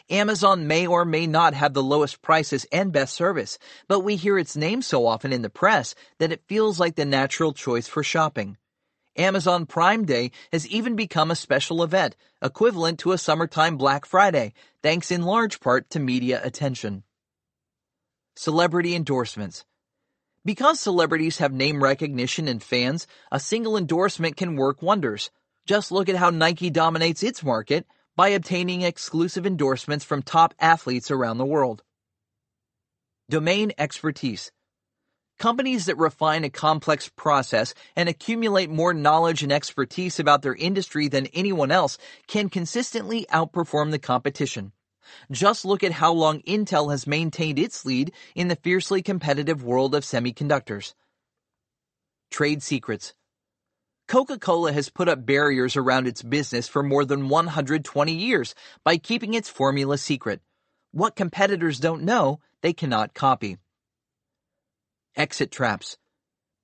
Amazon 0.09 0.67
may 0.67 0.87
or 0.87 1.05
may 1.05 1.27
not 1.27 1.53
have 1.53 1.73
the 1.73 1.83
lowest 1.83 2.21
prices 2.21 2.65
and 2.71 2.91
best 2.91 3.13
service, 3.13 3.57
but 3.87 4.01
we 4.01 4.15
hear 4.15 4.37
its 4.37 4.55
name 4.55 4.81
so 4.81 5.05
often 5.05 5.33
in 5.33 5.41
the 5.41 5.49
press 5.49 5.95
that 6.19 6.31
it 6.31 6.47
feels 6.47 6.79
like 6.79 6.95
the 6.95 7.05
natural 7.05 7.53
choice 7.53 7.87
for 7.87 8.03
shopping. 8.03 8.57
Amazon 9.17 9.65
Prime 9.65 10.05
Day 10.05 10.31
has 10.51 10.67
even 10.67 10.95
become 10.95 11.31
a 11.31 11.35
special 11.35 11.81
event, 11.81 12.15
equivalent 12.41 12.99
to 12.99 13.11
a 13.11 13.17
summertime 13.17 13.75
Black 13.75 14.05
Friday, 14.05 14.53
thanks 14.83 15.09
in 15.09 15.23
large 15.23 15.59
part 15.59 15.89
to 15.89 15.99
media 15.99 16.39
attention. 16.43 17.03
Celebrity 18.35 18.95
endorsements. 18.95 19.65
Because 20.45 20.79
celebrities 20.79 21.39
have 21.39 21.51
name 21.51 21.83
recognition 21.83 22.47
and 22.47 22.61
fans, 22.61 23.07
a 23.31 23.39
single 23.39 23.75
endorsement 23.75 24.37
can 24.37 24.55
work 24.55 24.81
wonders. 24.81 25.31
Just 25.65 25.91
look 25.91 26.07
at 26.07 26.15
how 26.15 26.29
Nike 26.29 26.69
dominates 26.69 27.23
its 27.23 27.43
market. 27.43 27.85
By 28.17 28.29
obtaining 28.29 28.81
exclusive 28.81 29.45
endorsements 29.45 30.03
from 30.03 30.23
top 30.23 30.55
athletes 30.59 31.11
around 31.11 31.37
the 31.37 31.45
world. 31.45 31.83
Domain 33.29 33.71
expertise. 33.77 34.51
Companies 35.37 35.85
that 35.85 35.99
refine 35.99 36.43
a 36.43 36.49
complex 36.49 37.09
process 37.15 37.75
and 37.95 38.09
accumulate 38.09 38.71
more 38.71 38.91
knowledge 38.91 39.43
and 39.43 39.51
expertise 39.51 40.19
about 40.19 40.41
their 40.41 40.55
industry 40.55 41.07
than 41.07 41.27
anyone 41.27 41.69
else 41.69 41.99
can 42.25 42.49
consistently 42.49 43.27
outperform 43.31 43.91
the 43.91 43.99
competition. 43.99 44.71
Just 45.31 45.63
look 45.63 45.83
at 45.83 45.91
how 45.91 46.11
long 46.11 46.41
Intel 46.41 46.89
has 46.89 47.05
maintained 47.05 47.59
its 47.59 47.85
lead 47.85 48.11
in 48.33 48.47
the 48.47 48.55
fiercely 48.55 49.03
competitive 49.03 49.63
world 49.63 49.93
of 49.93 50.03
semiconductors. 50.03 50.95
Trade 52.31 52.63
secrets. 52.63 53.13
Coca-Cola 54.07 54.71
has 54.71 54.89
put 54.89 55.09
up 55.09 55.25
barriers 55.25 55.75
around 55.75 56.07
its 56.07 56.23
business 56.23 56.69
for 56.69 56.81
more 56.81 57.03
than 57.03 57.27
120 57.27 58.13
years 58.13 58.55
by 58.85 58.95
keeping 58.95 59.33
its 59.33 59.49
formula 59.49 59.97
secret. 59.97 60.39
What 60.93 61.17
competitors 61.17 61.79
don't 61.79 62.03
know, 62.03 62.39
they 62.61 62.71
cannot 62.71 63.13
copy. 63.13 63.57
Exit 65.17 65.51
traps. 65.51 65.97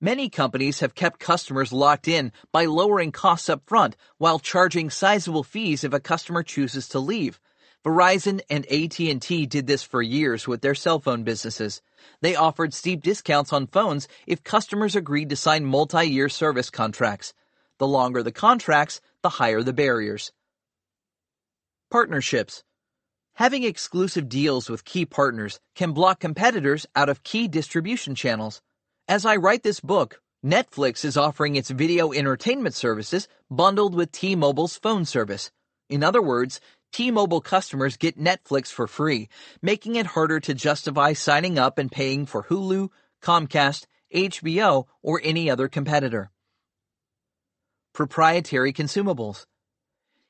Many 0.00 0.30
companies 0.30 0.80
have 0.80 0.94
kept 0.94 1.20
customers 1.20 1.70
locked 1.70 2.08
in 2.08 2.32
by 2.50 2.64
lowering 2.64 3.12
costs 3.12 3.50
up 3.50 3.62
front 3.66 3.94
while 4.16 4.38
charging 4.38 4.88
sizable 4.88 5.44
fees 5.44 5.84
if 5.84 5.92
a 5.92 6.00
customer 6.00 6.42
chooses 6.42 6.88
to 6.88 6.98
leave. 6.98 7.40
Verizon 7.84 8.40
and 8.48 8.64
AT&T 8.72 9.46
did 9.46 9.66
this 9.66 9.82
for 9.82 10.00
years 10.00 10.48
with 10.48 10.62
their 10.62 10.74
cell 10.74 11.00
phone 11.00 11.22
businesses. 11.22 11.82
They 12.22 12.34
offered 12.34 12.72
steep 12.72 13.02
discounts 13.02 13.52
on 13.52 13.66
phones 13.66 14.08
if 14.26 14.42
customers 14.42 14.96
agreed 14.96 15.28
to 15.28 15.36
sign 15.36 15.66
multi-year 15.66 16.30
service 16.30 16.70
contracts. 16.70 17.34
The 17.78 17.86
longer 17.86 18.22
the 18.22 18.32
contracts, 18.32 19.02
the 19.22 19.28
higher 19.28 19.62
the 19.62 19.74
barriers. 19.74 20.32
Partnerships. 21.90 22.64
Having 23.34 23.64
exclusive 23.64 24.30
deals 24.30 24.70
with 24.70 24.86
key 24.86 25.04
partners 25.04 25.60
can 25.74 25.92
block 25.92 26.20
competitors 26.20 26.86
out 26.96 27.10
of 27.10 27.22
key 27.22 27.48
distribution 27.48 28.14
channels. 28.14 28.62
As 29.08 29.26
I 29.26 29.36
write 29.36 29.62
this 29.62 29.80
book, 29.80 30.22
Netflix 30.42 31.04
is 31.04 31.18
offering 31.18 31.56
its 31.56 31.68
video 31.68 32.12
entertainment 32.12 32.74
services 32.74 33.28
bundled 33.50 33.94
with 33.94 34.12
T-Mobile's 34.12 34.78
phone 34.78 35.04
service. 35.04 35.50
In 35.90 36.02
other 36.02 36.22
words, 36.22 36.60
T-Mobile 36.94 37.40
customers 37.40 37.96
get 37.96 38.20
Netflix 38.20 38.68
for 38.68 38.86
free, 38.86 39.28
making 39.60 39.96
it 39.96 40.06
harder 40.06 40.38
to 40.38 40.54
justify 40.54 41.12
signing 41.12 41.58
up 41.58 41.76
and 41.76 41.90
paying 41.90 42.24
for 42.24 42.44
Hulu, 42.44 42.88
Comcast, 43.20 43.86
HBO, 44.14 44.84
or 45.02 45.20
any 45.24 45.50
other 45.50 45.66
competitor. 45.66 46.30
Proprietary 47.94 48.72
consumables. 48.72 49.44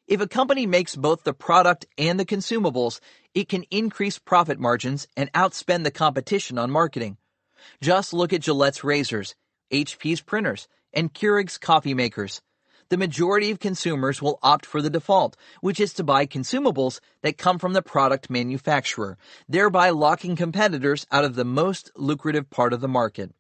If 0.09 0.23
a 0.23 0.27
company 0.27 0.65
makes 0.65 0.97
both 0.97 1.23
the 1.23 1.35
product 1.35 1.85
and 1.99 2.19
the 2.19 2.25
consumables, 2.25 3.01
it 3.35 3.51
can 3.51 3.65
increase 3.65 4.19
profit 4.19 4.59
margins 4.59 5.07
and 5.19 5.31
outspend 5.35 5.85
the 5.85 5.91
competition 5.91 6.57
on 6.57 6.71
marketing. 6.71 7.19
Just 7.83 8.15
look 8.15 8.33
at 8.33 8.41
Gillette's 8.41 8.83
razors, 8.83 9.35
HP's 9.71 10.23
printers, 10.23 10.67
and 10.95 11.13
Keurig's 11.13 11.59
coffee 11.59 11.93
makers 11.93 12.41
the 12.89 12.97
majority 12.97 13.51
of 13.51 13.61
consumers 13.61 14.21
will 14.21 14.39
opt 14.43 14.67
for 14.67 14.83
the 14.83 14.91
default, 14.91 15.37
which 15.61 15.81
is 15.81 15.93
to 15.95 16.05
buy 16.05 16.27
consumables 16.27 17.01
that 17.23 17.39
come 17.39 17.59
from 17.59 17.73
the 17.73 17.83
product 17.83 18.31
manufacturer, 18.31 19.17
thereby 19.49 19.91
locking 19.91 20.37
competitors 20.37 21.07
out 21.11 21.25
of 21.25 21.35
the 21.35 21.45
most 21.45 21.91
lucrative 21.97 22.51
part 22.51 22.73
of 22.73 22.81
the 22.81 22.89
market. 22.89 23.33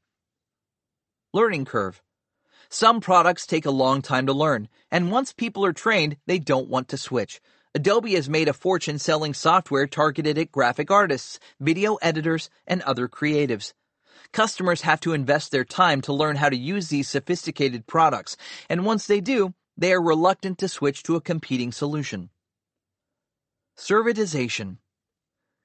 Learning 1.32 1.64
curve. 1.64 2.02
Some 2.68 3.00
products 3.00 3.46
take 3.46 3.66
a 3.66 3.70
long 3.70 4.02
time 4.02 4.26
to 4.26 4.32
learn, 4.32 4.68
and 4.90 5.10
once 5.12 5.32
people 5.32 5.64
are 5.64 5.72
trained, 5.72 6.16
they 6.26 6.38
don't 6.38 6.68
want 6.68 6.88
to 6.88 6.96
switch. 6.96 7.40
Adobe 7.74 8.14
has 8.14 8.28
made 8.28 8.48
a 8.48 8.52
fortune 8.52 8.98
selling 8.98 9.34
software 9.34 9.86
targeted 9.86 10.38
at 10.38 10.52
graphic 10.52 10.90
artists, 10.90 11.40
video 11.58 11.96
editors, 11.96 12.48
and 12.66 12.82
other 12.82 13.08
creatives. 13.08 13.74
Customers 14.34 14.80
have 14.80 14.98
to 14.98 15.12
invest 15.12 15.52
their 15.52 15.64
time 15.64 16.00
to 16.00 16.12
learn 16.12 16.34
how 16.34 16.48
to 16.48 16.56
use 16.56 16.88
these 16.88 17.08
sophisticated 17.08 17.86
products, 17.86 18.36
and 18.68 18.84
once 18.84 19.06
they 19.06 19.20
do, 19.20 19.54
they 19.76 19.92
are 19.92 20.02
reluctant 20.02 20.58
to 20.58 20.66
switch 20.66 21.04
to 21.04 21.14
a 21.14 21.20
competing 21.20 21.70
solution. 21.70 22.30
Servitization. 23.78 24.78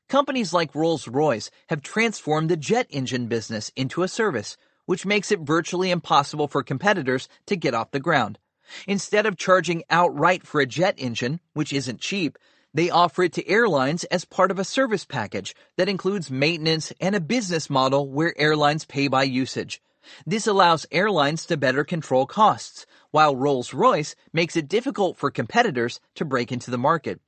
Companies 0.08 0.54
like 0.54 0.76
Rolls-Royce 0.76 1.50
have 1.70 1.82
transformed 1.82 2.48
the 2.48 2.58
jet 2.58 2.86
engine 2.92 3.26
business 3.26 3.72
into 3.76 4.04
a 4.04 4.08
service, 4.08 4.56
which 4.86 5.04
makes 5.04 5.32
it 5.32 5.40
virtually 5.40 5.90
impossible 5.90 6.48
for 6.48 6.62
competitors 6.62 7.28
to 7.48 7.56
get 7.56 7.74
off 7.74 7.90
the 7.90 8.00
ground. 8.00 8.38
Instead 8.86 9.26
of 9.26 9.36
charging 9.36 9.84
outright 9.90 10.46
for 10.46 10.62
a 10.62 10.68
jet 10.68 10.94
engine, 11.00 11.40
which 11.54 11.74
isn't 11.74 12.02
cheap, 12.02 12.38
they 12.74 12.90
offer 12.90 13.24
it 13.24 13.34
to 13.34 13.48
airlines 13.48 14.04
as 14.06 14.26
part 14.26 14.52
of 14.52 14.60
a 14.60 14.64
service 14.64 15.06
package 15.06 15.56
that 15.78 15.90
includes 15.90 16.30
maintenance 16.30 16.94
and 17.00 17.16
a 17.16 17.20
business 17.20 17.70
model 17.70 18.10
where 18.10 18.38
airlines 18.38 18.86
pay 18.86 19.08
by 19.08 19.24
usage. 19.24 19.82
This 20.26 20.48
allows 20.48 20.86
airlines 20.92 21.46
to 21.48 21.58
better 21.58 21.84
control 21.84 22.26
costs, 22.26 22.86
while 23.12 23.36
Rolls-Royce 23.36 24.16
makes 24.34 24.56
it 24.56 24.68
difficult 24.68 25.18
for 25.18 25.32
competitors 25.32 26.00
to 26.16 26.26
break 26.26 26.52
into 26.52 26.72
the 26.72 26.78
market. 26.78 27.20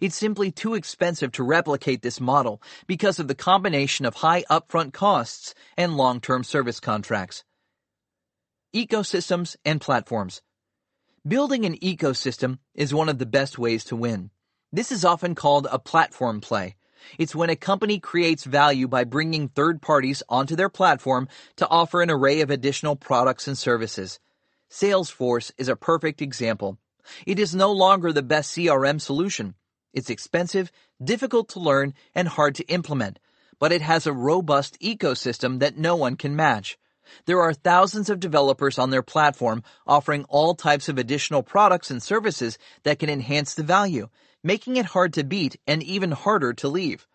It's 0.00 0.16
simply 0.16 0.50
too 0.50 0.74
expensive 0.74 1.32
to 1.32 1.44
replicate 1.44 2.02
this 2.02 2.20
model 2.20 2.60
because 2.86 3.18
of 3.18 3.28
the 3.28 3.34
combination 3.34 4.04
of 4.06 4.16
high 4.16 4.42
upfront 4.50 4.92
costs 4.92 5.54
and 5.76 5.96
long-term 5.96 6.44
service 6.44 6.80
contracts. 6.80 7.44
Ecosystems 8.74 9.56
and 9.64 9.80
platforms. 9.80 10.42
Building 11.26 11.64
an 11.64 11.76
ecosystem 11.78 12.58
is 12.74 12.92
one 12.92 13.08
of 13.08 13.18
the 13.18 13.26
best 13.26 13.58
ways 13.58 13.84
to 13.84 13.96
win. 13.96 14.30
This 14.70 14.92
is 14.92 15.02
often 15.02 15.34
called 15.34 15.66
a 15.70 15.78
platform 15.78 16.42
play. 16.42 16.76
It's 17.18 17.34
when 17.34 17.48
a 17.48 17.56
company 17.56 17.98
creates 17.98 18.44
value 18.44 18.86
by 18.86 19.04
bringing 19.04 19.48
third 19.48 19.80
parties 19.80 20.22
onto 20.28 20.56
their 20.56 20.68
platform 20.68 21.26
to 21.56 21.68
offer 21.68 22.02
an 22.02 22.10
array 22.10 22.42
of 22.42 22.50
additional 22.50 22.94
products 22.94 23.48
and 23.48 23.56
services. 23.56 24.20
Salesforce 24.70 25.52
is 25.56 25.68
a 25.68 25.76
perfect 25.76 26.20
example. 26.20 26.76
It 27.26 27.38
is 27.38 27.54
no 27.54 27.72
longer 27.72 28.12
the 28.12 28.22
best 28.22 28.54
CRM 28.54 29.00
solution. 29.00 29.54
It's 29.94 30.10
expensive, 30.10 30.70
difficult 31.02 31.48
to 31.50 31.60
learn, 31.60 31.94
and 32.14 32.28
hard 32.28 32.54
to 32.56 32.64
implement, 32.64 33.18
but 33.58 33.72
it 33.72 33.80
has 33.80 34.06
a 34.06 34.12
robust 34.12 34.78
ecosystem 34.80 35.60
that 35.60 35.78
no 35.78 35.96
one 35.96 36.16
can 36.16 36.36
match. 36.36 36.76
There 37.24 37.40
are 37.40 37.54
thousands 37.54 38.10
of 38.10 38.20
developers 38.20 38.78
on 38.78 38.90
their 38.90 39.02
platform 39.02 39.62
offering 39.86 40.24
all 40.28 40.54
types 40.54 40.90
of 40.90 40.98
additional 40.98 41.42
products 41.42 41.90
and 41.90 42.02
services 42.02 42.58
that 42.82 42.98
can 42.98 43.08
enhance 43.08 43.54
the 43.54 43.62
value 43.62 44.10
making 44.42 44.76
it 44.76 44.86
hard 44.86 45.12
to 45.14 45.24
beat 45.24 45.56
and 45.66 45.82
even 45.82 46.10
harder 46.12 46.52
to 46.54 46.68
leave. 46.68 47.06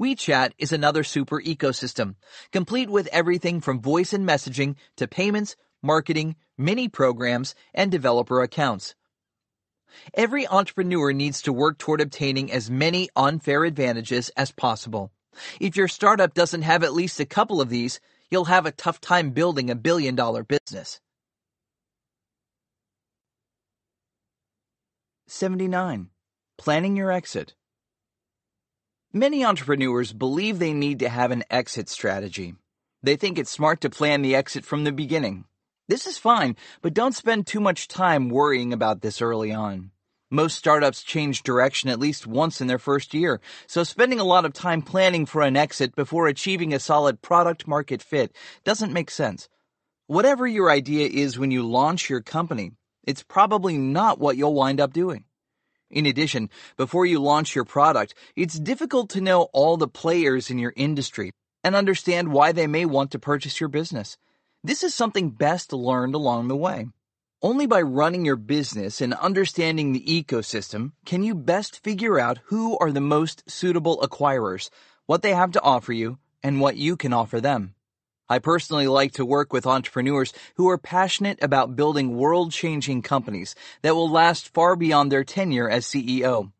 WeChat 0.00 0.50
is 0.58 0.72
another 0.72 1.04
super 1.04 1.40
ecosystem, 1.40 2.16
complete 2.50 2.90
with 2.90 3.06
everything 3.12 3.60
from 3.60 3.80
voice 3.80 4.12
and 4.12 4.26
messaging 4.28 4.74
to 4.96 5.06
payments, 5.06 5.56
marketing, 5.82 6.34
mini 6.58 6.88
programs, 6.88 7.54
and 7.72 7.90
developer 7.90 8.42
accounts. 8.42 8.94
Every 10.14 10.48
entrepreneur 10.48 11.12
needs 11.12 11.42
to 11.42 11.52
work 11.52 11.78
toward 11.78 12.00
obtaining 12.00 12.50
as 12.50 12.70
many 12.70 13.08
unfair 13.14 13.64
advantages 13.64 14.30
as 14.36 14.50
possible. 14.50 15.12
If 15.60 15.76
your 15.76 15.88
startup 15.88 16.34
doesn't 16.34 16.62
have 16.62 16.82
at 16.82 16.94
least 16.94 17.20
a 17.20 17.24
couple 17.24 17.60
of 17.60 17.68
these, 17.68 18.00
you'll 18.30 18.46
have 18.46 18.66
a 18.66 18.72
tough 18.72 19.00
time 19.00 19.30
building 19.30 19.70
a 19.70 19.76
billion 19.76 20.16
dollar 20.16 20.42
business. 20.42 21.00
79. 25.26 26.10
Planning 26.56 26.96
your 26.96 27.10
exit. 27.10 27.54
Many 29.12 29.44
entrepreneurs 29.44 30.12
believe 30.12 30.58
they 30.58 30.72
need 30.72 31.00
to 31.00 31.08
have 31.08 31.32
an 31.32 31.42
exit 31.50 31.88
strategy. 31.88 32.54
They 33.02 33.16
think 33.16 33.38
it's 33.38 33.50
smart 33.50 33.80
to 33.80 33.90
plan 33.90 34.22
the 34.22 34.36
exit 34.36 34.64
from 34.64 34.84
the 34.84 34.92
beginning. 34.92 35.46
This 35.88 36.06
is 36.06 36.16
fine, 36.16 36.56
but 36.80 36.94
don't 36.94 37.14
spend 37.14 37.46
too 37.46 37.60
much 37.60 37.88
time 37.88 38.28
worrying 38.28 38.72
about 38.72 39.02
this 39.02 39.20
early 39.20 39.52
on. 39.52 39.90
Most 40.30 40.56
startups 40.56 41.02
change 41.02 41.42
direction 41.42 41.90
at 41.90 41.98
least 41.98 42.26
once 42.26 42.60
in 42.60 42.68
their 42.68 42.78
first 42.78 43.14
year, 43.14 43.40
so 43.66 43.82
spending 43.82 44.20
a 44.20 44.24
lot 44.24 44.44
of 44.44 44.52
time 44.52 44.80
planning 44.80 45.26
for 45.26 45.42
an 45.42 45.56
exit 45.56 45.94
before 45.94 46.28
achieving 46.28 46.72
a 46.72 46.78
solid 46.78 47.20
product 47.20 47.66
market 47.66 48.00
fit 48.00 48.34
doesn't 48.62 48.92
make 48.92 49.10
sense. 49.10 49.48
Whatever 50.06 50.46
your 50.46 50.70
idea 50.70 51.08
is 51.08 51.38
when 51.38 51.50
you 51.50 51.66
launch 51.66 52.08
your 52.08 52.22
company, 52.22 52.72
it's 53.02 53.24
probably 53.24 53.76
not 53.76 54.18
what 54.20 54.36
you'll 54.36 54.54
wind 54.54 54.80
up 54.80 54.92
doing. 54.92 55.24
In 55.94 56.06
addition, 56.06 56.50
before 56.76 57.06
you 57.06 57.20
launch 57.20 57.54
your 57.54 57.64
product, 57.64 58.14
it's 58.34 58.58
difficult 58.58 59.08
to 59.10 59.20
know 59.20 59.42
all 59.52 59.76
the 59.76 59.86
players 59.86 60.50
in 60.50 60.58
your 60.58 60.72
industry 60.74 61.30
and 61.62 61.76
understand 61.76 62.32
why 62.32 62.50
they 62.50 62.66
may 62.66 62.84
want 62.84 63.12
to 63.12 63.18
purchase 63.20 63.60
your 63.60 63.68
business. 63.68 64.18
This 64.64 64.82
is 64.82 64.92
something 64.92 65.30
best 65.30 65.72
learned 65.72 66.16
along 66.16 66.48
the 66.48 66.56
way. 66.56 66.88
Only 67.42 67.66
by 67.66 67.80
running 67.82 68.24
your 68.24 68.34
business 68.34 69.00
and 69.00 69.14
understanding 69.14 69.92
the 69.92 70.04
ecosystem 70.04 70.92
can 71.06 71.22
you 71.22 71.36
best 71.36 71.84
figure 71.84 72.18
out 72.18 72.40
who 72.46 72.76
are 72.78 72.90
the 72.90 73.00
most 73.00 73.48
suitable 73.48 74.00
acquirers, 74.00 74.70
what 75.06 75.22
they 75.22 75.32
have 75.32 75.52
to 75.52 75.62
offer 75.62 75.92
you, 75.92 76.18
and 76.42 76.60
what 76.60 76.76
you 76.76 76.96
can 76.96 77.12
offer 77.12 77.40
them. 77.40 77.76
I 78.26 78.38
personally 78.38 78.86
like 78.86 79.12
to 79.12 79.26
work 79.26 79.52
with 79.52 79.66
entrepreneurs 79.66 80.32
who 80.56 80.68
are 80.70 80.78
passionate 80.78 81.42
about 81.42 81.76
building 81.76 82.16
world 82.16 82.52
changing 82.52 83.02
companies 83.02 83.54
that 83.82 83.94
will 83.94 84.08
last 84.08 84.52
far 84.54 84.76
beyond 84.76 85.12
their 85.12 85.24
tenure 85.24 85.68
as 85.68 85.84
CEO. 85.84 86.50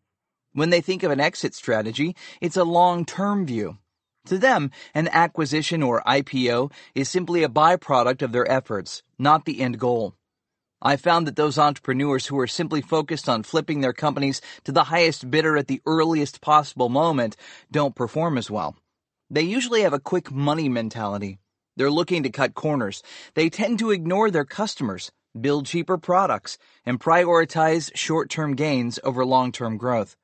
When 0.53 0.69
they 0.69 0.83
think 0.83 1.03
of 1.03 1.11
an 1.11 1.21
exit 1.21 1.55
strategy, 1.55 2.17
it's 2.43 2.59
a 2.59 2.65
long-term 2.65 3.47
view. 3.47 3.79
To 4.27 4.37
them, 4.37 4.73
an 4.95 5.09
acquisition 5.09 5.83
or 5.83 6.03
IPO 6.07 6.71
is 6.95 7.09
simply 7.09 7.43
a 7.43 7.49
byproduct 7.49 8.21
of 8.21 8.33
their 8.33 8.51
efforts, 8.51 9.03
not 9.19 9.47
the 9.47 9.63
end 9.63 9.79
goal. 9.79 10.15
I 10.83 10.97
found 10.97 11.27
that 11.27 11.37
those 11.37 11.59
entrepreneurs 11.59 12.27
who 12.27 12.39
are 12.41 12.47
simply 12.47 12.83
focused 12.83 13.27
on 13.27 13.43
flipping 13.43 13.81
their 13.81 13.95
companies 13.95 14.43
to 14.65 14.73
the 14.73 14.85
highest 14.85 15.31
bidder 15.31 15.57
at 15.57 15.67
the 15.67 15.81
earliest 15.87 16.43
possible 16.43 16.91
moment 16.91 17.37
don't 17.71 17.95
perform 17.95 18.37
as 18.37 18.51
well. 18.51 18.77
They 19.31 19.43
usually 19.43 19.81
have 19.81 19.95
a 19.95 19.99
quick 19.99 20.31
money 20.31 20.69
mentality. 20.69 21.39
They're 21.77 21.91
looking 21.91 22.23
to 22.23 22.31
cut 22.31 22.55
corners. 22.55 23.03
They 23.35 23.51
tend 23.51 23.79
to 23.81 23.91
ignore 23.91 24.31
their 24.31 24.45
customers, 24.45 25.11
build 25.39 25.67
cheaper 25.67 25.99
products, 25.99 26.57
and 26.87 27.01
prioritize 27.01 27.91
short-term 27.95 28.55
gains 28.55 29.01
over 29.03 29.25
long-term 29.25 29.77
growth. 29.77 30.17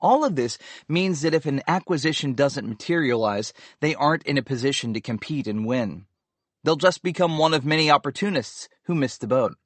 All 0.00 0.24
of 0.24 0.36
this 0.36 0.58
means 0.88 1.22
that 1.22 1.34
if 1.34 1.46
an 1.46 1.62
acquisition 1.66 2.34
doesn't 2.34 2.68
materialize, 2.68 3.52
they 3.80 3.94
aren't 3.94 4.22
in 4.24 4.38
a 4.38 4.42
position 4.42 4.92
to 4.94 5.00
compete 5.00 5.46
and 5.46 5.66
win. 5.66 6.06
They'll 6.62 6.76
just 6.76 7.02
become 7.02 7.38
one 7.38 7.54
of 7.54 7.64
many 7.64 7.90
opportunists 7.90 8.68
who 8.84 8.94
miss 8.94 9.18
the 9.18 9.26
boat. 9.26 9.56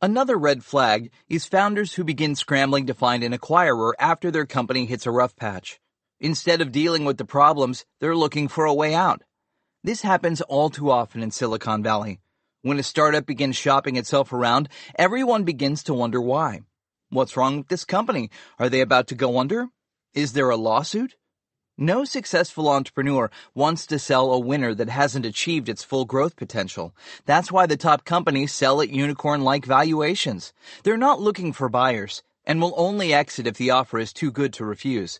Another 0.00 0.36
red 0.36 0.62
flag 0.62 1.10
is 1.28 1.46
founders 1.46 1.94
who 1.94 2.04
begin 2.04 2.34
scrambling 2.34 2.86
to 2.86 2.94
find 2.94 3.24
an 3.24 3.32
acquirer 3.32 3.92
after 3.98 4.30
their 4.30 4.46
company 4.46 4.86
hits 4.86 5.06
a 5.06 5.10
rough 5.10 5.34
patch. 5.34 5.80
Instead 6.20 6.60
of 6.60 6.70
dealing 6.70 7.04
with 7.04 7.16
the 7.16 7.24
problems, 7.24 7.84
they're 7.98 8.14
looking 8.14 8.46
for 8.46 8.64
a 8.64 8.74
way 8.74 8.94
out. 8.94 9.22
This 9.84 10.02
happens 10.02 10.40
all 10.42 10.70
too 10.70 10.92
often 10.92 11.24
in 11.24 11.32
Silicon 11.32 11.82
Valley. 11.82 12.20
When 12.62 12.78
a 12.78 12.84
startup 12.84 13.26
begins 13.26 13.56
shopping 13.56 13.96
itself 13.96 14.32
around, 14.32 14.68
everyone 14.96 15.42
begins 15.42 15.82
to 15.84 15.94
wonder 15.94 16.20
why. 16.20 16.60
What's 17.10 17.36
wrong 17.36 17.58
with 17.58 17.68
this 17.68 17.84
company? 17.84 18.30
Are 18.60 18.68
they 18.68 18.80
about 18.80 19.08
to 19.08 19.16
go 19.16 19.40
under? 19.40 19.70
Is 20.14 20.34
there 20.34 20.50
a 20.50 20.56
lawsuit? 20.56 21.16
No 21.76 22.04
successful 22.04 22.68
entrepreneur 22.68 23.28
wants 23.56 23.84
to 23.86 23.98
sell 23.98 24.32
a 24.32 24.38
winner 24.38 24.72
that 24.72 24.88
hasn't 24.88 25.26
achieved 25.26 25.68
its 25.68 25.82
full 25.82 26.04
growth 26.04 26.36
potential. 26.36 26.94
That's 27.26 27.50
why 27.50 27.66
the 27.66 27.76
top 27.76 28.04
companies 28.04 28.52
sell 28.52 28.80
at 28.82 28.90
unicorn-like 28.90 29.64
valuations. 29.64 30.52
They're 30.84 30.96
not 30.96 31.20
looking 31.20 31.52
for 31.52 31.68
buyers 31.68 32.22
and 32.44 32.60
will 32.60 32.74
only 32.76 33.12
exit 33.12 33.48
if 33.48 33.56
the 33.56 33.72
offer 33.72 33.98
is 33.98 34.12
too 34.12 34.30
good 34.30 34.52
to 34.52 34.64
refuse. 34.64 35.18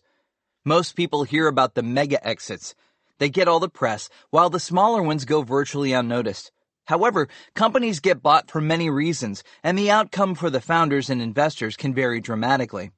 Most 0.63 0.95
people 0.95 1.25
hear 1.25 1.47
about 1.47 1.75
the 1.75 1.83
mega 1.83 2.25
exits. 2.25 2.75
They 3.19 3.29
get 3.29 3.47
all 3.47 3.59
the 3.59 3.69
press, 3.69 4.09
while 4.29 4.49
the 4.49 4.59
smaller 4.59 5.01
ones 5.01 5.25
go 5.25 5.41
virtually 5.41 5.93
unnoticed. 5.93 6.51
However, 6.85 7.29
companies 7.55 7.99
get 7.99 8.21
bought 8.21 8.51
for 8.51 8.59
many 8.59 8.89
reasons, 8.89 9.43
and 9.63 9.77
the 9.77 9.91
outcome 9.91 10.35
for 10.35 10.49
the 10.49 10.59
founders 10.59 11.09
and 11.09 11.21
investors 11.21 11.77
can 11.77 11.93
vary 11.93 12.19
dramatically. 12.19 12.91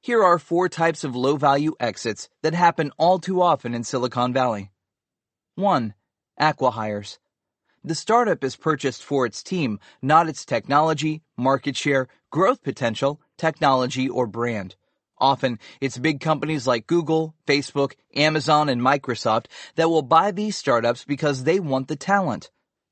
Here 0.00 0.22
are 0.22 0.38
four 0.38 0.68
types 0.68 1.04
of 1.04 1.16
low 1.16 1.36
value 1.36 1.74
exits 1.80 2.28
that 2.42 2.54
happen 2.54 2.92
all 2.96 3.18
too 3.18 3.42
often 3.42 3.74
in 3.74 3.84
Silicon 3.84 4.32
Valley. 4.32 4.70
1. 5.56 5.94
Acquihires. 6.40 7.18
The 7.82 7.94
startup 7.94 8.42
is 8.42 8.56
purchased 8.56 9.04
for 9.04 9.26
its 9.26 9.42
team, 9.42 9.78
not 10.00 10.28
its 10.28 10.44
technology, 10.44 11.22
market 11.36 11.76
share, 11.76 12.08
growth 12.30 12.62
potential, 12.62 13.20
technology, 13.36 14.08
or 14.08 14.26
brand. 14.26 14.76
Often, 15.18 15.58
it's 15.80 15.96
big 15.96 16.20
companies 16.20 16.66
like 16.66 16.86
Google, 16.86 17.34
Facebook, 17.46 17.92
Amazon, 18.14 18.68
and 18.68 18.80
Microsoft 18.82 19.46
that 19.76 19.88
will 19.88 20.02
buy 20.02 20.30
these 20.30 20.56
startups 20.56 21.04
because 21.04 21.44
they 21.44 21.58
want 21.58 21.88
the 21.88 21.96
talent. 21.96 22.50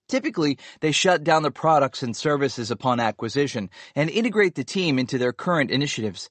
Typically, 0.08 0.58
they 0.80 0.92
shut 0.92 1.24
down 1.24 1.42
the 1.42 1.50
products 1.50 2.02
and 2.02 2.16
services 2.16 2.70
upon 2.70 3.00
acquisition 3.00 3.70
and 3.94 4.10
integrate 4.10 4.54
the 4.54 4.64
team 4.64 4.98
into 4.98 5.18
their 5.18 5.32
current 5.32 5.70
initiatives. 5.70 6.30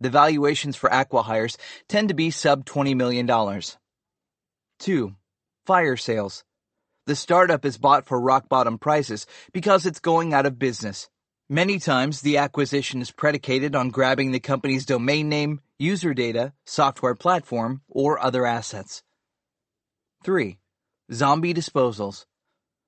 The 0.00 0.10
valuations 0.10 0.76
for 0.76 0.88
acquihires 0.90 1.56
tend 1.88 2.08
to 2.08 2.14
be 2.14 2.30
sub 2.30 2.64
$20 2.64 2.96
million. 2.96 3.28
2. 4.78 5.14
Fire 5.66 5.96
sales. 5.96 6.44
The 7.06 7.16
startup 7.16 7.64
is 7.64 7.76
bought 7.76 8.06
for 8.06 8.20
rock 8.20 8.48
bottom 8.48 8.78
prices 8.78 9.26
because 9.52 9.84
it's 9.84 10.00
going 10.00 10.32
out 10.32 10.46
of 10.46 10.58
business. 10.58 11.10
Many 11.52 11.80
times, 11.80 12.20
the 12.20 12.36
acquisition 12.36 13.00
is 13.00 13.10
predicated 13.10 13.74
on 13.74 13.90
grabbing 13.90 14.30
the 14.30 14.38
company's 14.38 14.86
domain 14.86 15.28
name, 15.28 15.58
user 15.80 16.14
data, 16.14 16.52
software 16.64 17.16
platform, 17.16 17.80
or 17.88 18.20
other 18.20 18.46
assets. 18.46 19.02
3. 20.22 20.58
Zombie 21.12 21.52
disposals. 21.52 22.24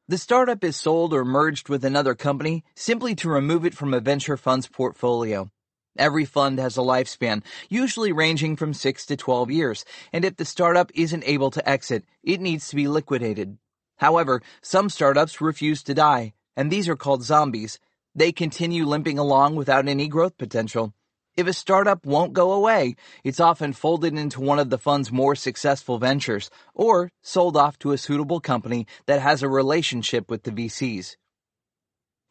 The 0.06 0.16
startup 0.16 0.62
is 0.62 0.76
sold 0.76 1.12
or 1.12 1.24
merged 1.24 1.68
with 1.68 1.84
another 1.84 2.14
company 2.14 2.62
simply 2.76 3.16
to 3.16 3.28
remove 3.28 3.66
it 3.66 3.74
from 3.74 3.92
a 3.92 3.98
venture 3.98 4.36
fund's 4.36 4.68
portfolio. 4.68 5.50
Every 5.98 6.24
fund 6.24 6.60
has 6.60 6.76
a 6.76 6.82
lifespan, 6.82 7.42
usually 7.68 8.12
ranging 8.12 8.54
from 8.54 8.74
6 8.74 9.06
to 9.06 9.16
12 9.16 9.50
years, 9.50 9.84
and 10.12 10.24
if 10.24 10.36
the 10.36 10.44
startup 10.44 10.92
isn't 10.94 11.24
able 11.26 11.50
to 11.50 11.68
exit, 11.68 12.04
it 12.22 12.40
needs 12.40 12.68
to 12.68 12.76
be 12.76 12.86
liquidated. 12.86 13.58
However, 13.96 14.40
some 14.62 14.88
startups 14.88 15.40
refuse 15.40 15.82
to 15.82 15.94
die, 15.94 16.34
and 16.56 16.70
these 16.70 16.88
are 16.88 16.94
called 16.94 17.24
zombies. 17.24 17.80
They 18.14 18.32
continue 18.32 18.84
limping 18.84 19.18
along 19.18 19.56
without 19.56 19.88
any 19.88 20.06
growth 20.06 20.36
potential. 20.36 20.92
If 21.34 21.46
a 21.46 21.54
startup 21.54 22.04
won't 22.04 22.34
go 22.34 22.52
away, 22.52 22.94
it's 23.24 23.40
often 23.40 23.72
folded 23.72 24.18
into 24.18 24.42
one 24.42 24.58
of 24.58 24.68
the 24.68 24.76
fund's 24.76 25.10
more 25.10 25.34
successful 25.34 25.98
ventures 25.98 26.50
or 26.74 27.10
sold 27.22 27.56
off 27.56 27.78
to 27.78 27.92
a 27.92 27.98
suitable 27.98 28.38
company 28.38 28.86
that 29.06 29.22
has 29.22 29.42
a 29.42 29.48
relationship 29.48 30.30
with 30.30 30.42
the 30.42 30.50
VCs. 30.50 31.16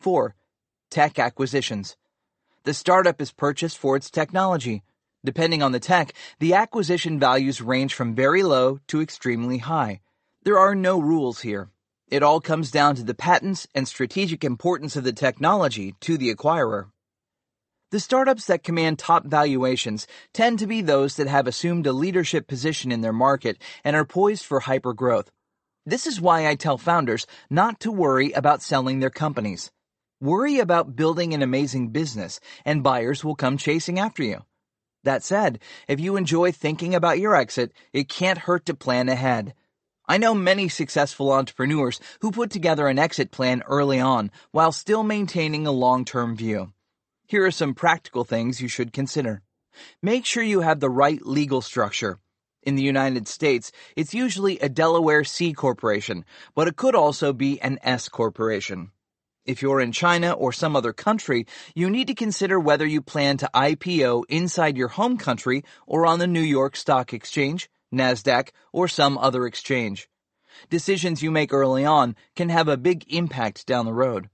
4. 0.02 0.36
Tech 0.92 1.18
acquisitions. 1.18 1.98
The 2.64 2.76
startup 2.76 3.20
is 3.20 3.32
purchased 3.32 3.80
for 3.80 3.96
its 3.96 4.12
technology. 4.12 4.84
Depending 5.26 5.64
on 5.64 5.72
the 5.72 5.80
tech, 5.80 6.14
the 6.40 6.54
acquisition 6.54 7.20
values 7.20 7.60
range 7.60 7.96
from 7.96 8.14
very 8.14 8.44
low 8.44 8.80
to 8.88 9.02
extremely 9.02 9.58
high. 9.58 10.02
There 10.44 10.60
are 10.60 10.76
no 10.76 11.00
rules 11.00 11.42
here. 11.42 11.70
It 12.12 12.24
all 12.24 12.42
comes 12.42 12.72
down 12.72 12.96
to 12.96 13.04
the 13.04 13.14
patents 13.14 13.70
and 13.74 13.88
strategic 13.88 14.44
importance 14.44 14.98
of 14.98 15.06
the 15.06 15.14
technology 15.14 15.96
to 16.02 16.18
the 16.18 16.36
acquirer. 16.36 16.92
The 17.92 18.02
startups 18.02 18.48
that 18.48 18.64
command 18.64 19.00
top 19.00 19.26
valuations 19.26 20.08
tend 20.34 20.60
to 20.60 20.68
be 20.68 20.82
those 20.82 21.16
that 21.16 21.28
have 21.28 21.48
assumed 21.48 21.88
a 21.88 21.94
leadership 21.94 22.48
position 22.48 22.92
in 22.92 23.00
their 23.00 23.14
market 23.14 23.62
and 23.86 23.96
are 23.96 24.04
poised 24.04 24.44
for 24.44 24.60
hypergrowth. 24.60 25.28
This 25.86 26.06
is 26.06 26.20
why 26.20 26.48
I 26.48 26.56
tell 26.56 26.78
founders 26.78 27.26
not 27.50 27.80
to 27.80 27.92
worry 27.94 28.34
about 28.34 28.62
selling 28.62 29.00
their 29.00 29.10
companies. 29.10 29.72
Worry 30.20 30.60
about 30.60 30.98
building 30.98 31.34
an 31.34 31.42
amazing 31.42 31.92
business, 31.92 32.42
and 32.66 32.84
buyers 32.84 33.24
will 33.24 33.36
come 33.36 33.56
chasing 33.56 34.00
after 34.00 34.22
you. 34.22 34.42
That 35.06 35.24
said, 35.24 35.60
if 35.88 36.02
you 36.02 36.18
enjoy 36.18 36.52
thinking 36.52 36.94
about 36.94 37.20
your 37.20 37.38
exit, 37.38 37.72
it 37.94 38.10
can't 38.10 38.38
hurt 38.38 38.66
to 38.66 38.74
plan 38.74 39.08
ahead. 39.08 39.54
I 40.08 40.18
know 40.18 40.34
many 40.34 40.68
successful 40.68 41.32
entrepreneurs 41.32 42.00
who 42.22 42.32
put 42.32 42.50
together 42.52 42.88
an 42.88 43.00
exit 43.00 43.32
plan 43.32 43.64
early 43.68 44.00
on 44.00 44.32
while 44.52 44.72
still 44.72 45.04
maintaining 45.04 45.68
a 45.68 45.72
long-term 45.72 46.36
view. 46.36 46.74
Here 47.28 47.46
are 47.46 47.52
some 47.52 47.74
practical 47.74 48.24
things 48.26 48.62
you 48.62 48.68
should 48.68 48.92
consider. 48.92 49.42
Make 50.02 50.26
sure 50.26 50.44
you 50.44 50.62
have 50.62 50.80
the 50.80 50.90
right 50.90 51.26
legal 51.26 51.62
structure. 51.62 52.20
In 52.64 52.76
the 52.76 52.84
United 52.84 53.28
States, 53.28 53.72
it's 53.96 54.14
usually 54.14 54.60
a 54.60 54.70
Delaware 54.70 55.24
C 55.24 55.54
corporation, 55.54 56.26
but 56.54 56.68
it 56.68 56.76
could 56.76 56.94
also 56.94 57.34
be 57.34 57.60
an 57.62 57.80
S 57.82 58.10
corporation. 58.10 58.92
If 59.46 59.62
you're 59.64 59.82
in 59.82 59.92
China 59.92 60.34
or 60.34 60.54
some 60.54 60.76
other 60.76 60.94
country, 60.94 61.48
you 61.74 61.90
need 61.90 62.08
to 62.08 62.14
consider 62.14 62.60
whether 62.60 62.86
you 62.86 63.02
plan 63.02 63.38
to 63.38 63.50
IPO 63.56 64.26
inside 64.30 64.78
your 64.78 64.90
home 64.90 65.18
country 65.18 65.64
or 65.88 66.06
on 66.06 66.20
the 66.20 66.28
New 66.28 66.42
York 66.42 66.76
Stock 66.76 67.14
Exchange, 67.14 67.70
NASDAQ, 67.94 68.50
or 68.72 68.88
some 68.88 69.18
other 69.18 69.46
exchange. 69.46 70.10
Decisions 70.70 71.22
you 71.22 71.32
make 71.32 71.54
early 71.54 71.86
on 71.86 72.16
can 72.36 72.50
have 72.50 72.68
a 72.68 72.78
big 72.78 73.06
impact 73.08 73.66
down 73.66 73.86
the 73.86 73.94
road. 73.94 74.30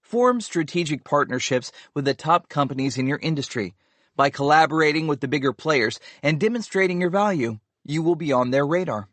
Form 0.00 0.40
strategic 0.40 1.04
partnerships 1.04 1.72
with 1.94 2.04
the 2.04 2.14
top 2.14 2.48
companies 2.48 2.96
in 2.96 3.06
your 3.06 3.18
industry. 3.18 3.74
By 4.14 4.30
collaborating 4.30 5.06
with 5.06 5.20
the 5.20 5.28
bigger 5.28 5.52
players 5.52 6.00
and 6.22 6.40
demonstrating 6.40 7.00
your 7.00 7.10
value, 7.10 7.58
you 7.84 8.02
will 8.02 8.14
be 8.14 8.32
on 8.32 8.50
their 8.50 8.66
radar. 8.66 9.08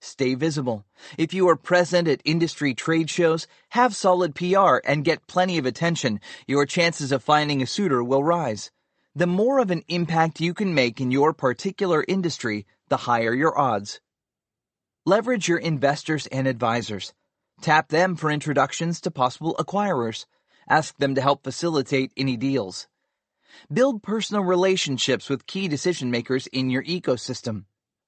Stay 0.00 0.34
visible. 0.34 0.84
If 1.16 1.32
you 1.32 1.48
are 1.48 1.56
present 1.56 2.08
at 2.08 2.20
industry 2.24 2.74
trade 2.74 3.08
shows, 3.08 3.46
have 3.70 3.96
solid 3.96 4.34
PR 4.34 4.76
and 4.84 5.04
get 5.04 5.26
plenty 5.26 5.56
of 5.56 5.66
attention, 5.66 6.20
your 6.46 6.66
chances 6.66 7.10
of 7.10 7.24
finding 7.24 7.62
a 7.62 7.66
suitor 7.66 8.04
will 8.04 8.22
rise. 8.22 8.70
The 9.16 9.28
more 9.28 9.60
of 9.60 9.70
an 9.70 9.84
impact 9.86 10.40
you 10.40 10.52
can 10.52 10.74
make 10.74 11.00
in 11.00 11.12
your 11.12 11.32
particular 11.32 12.04
industry, 12.08 12.66
the 12.88 12.96
higher 12.96 13.32
your 13.32 13.56
odds. 13.56 14.00
Leverage 15.06 15.46
your 15.46 15.58
investors 15.58 16.26
and 16.32 16.48
advisors. 16.48 17.14
Tap 17.60 17.90
them 17.90 18.16
for 18.16 18.28
introductions 18.28 19.00
to 19.02 19.12
possible 19.12 19.54
acquirers. 19.56 20.26
Ask 20.68 20.96
them 20.96 21.14
to 21.14 21.20
help 21.20 21.44
facilitate 21.44 22.12
any 22.16 22.36
deals. 22.36 22.88
Build 23.72 24.02
personal 24.02 24.42
relationships 24.42 25.30
with 25.30 25.46
key 25.46 25.68
decision 25.68 26.10
makers 26.10 26.48
in 26.48 26.68
your 26.68 26.82
ecosystem. 26.82 27.66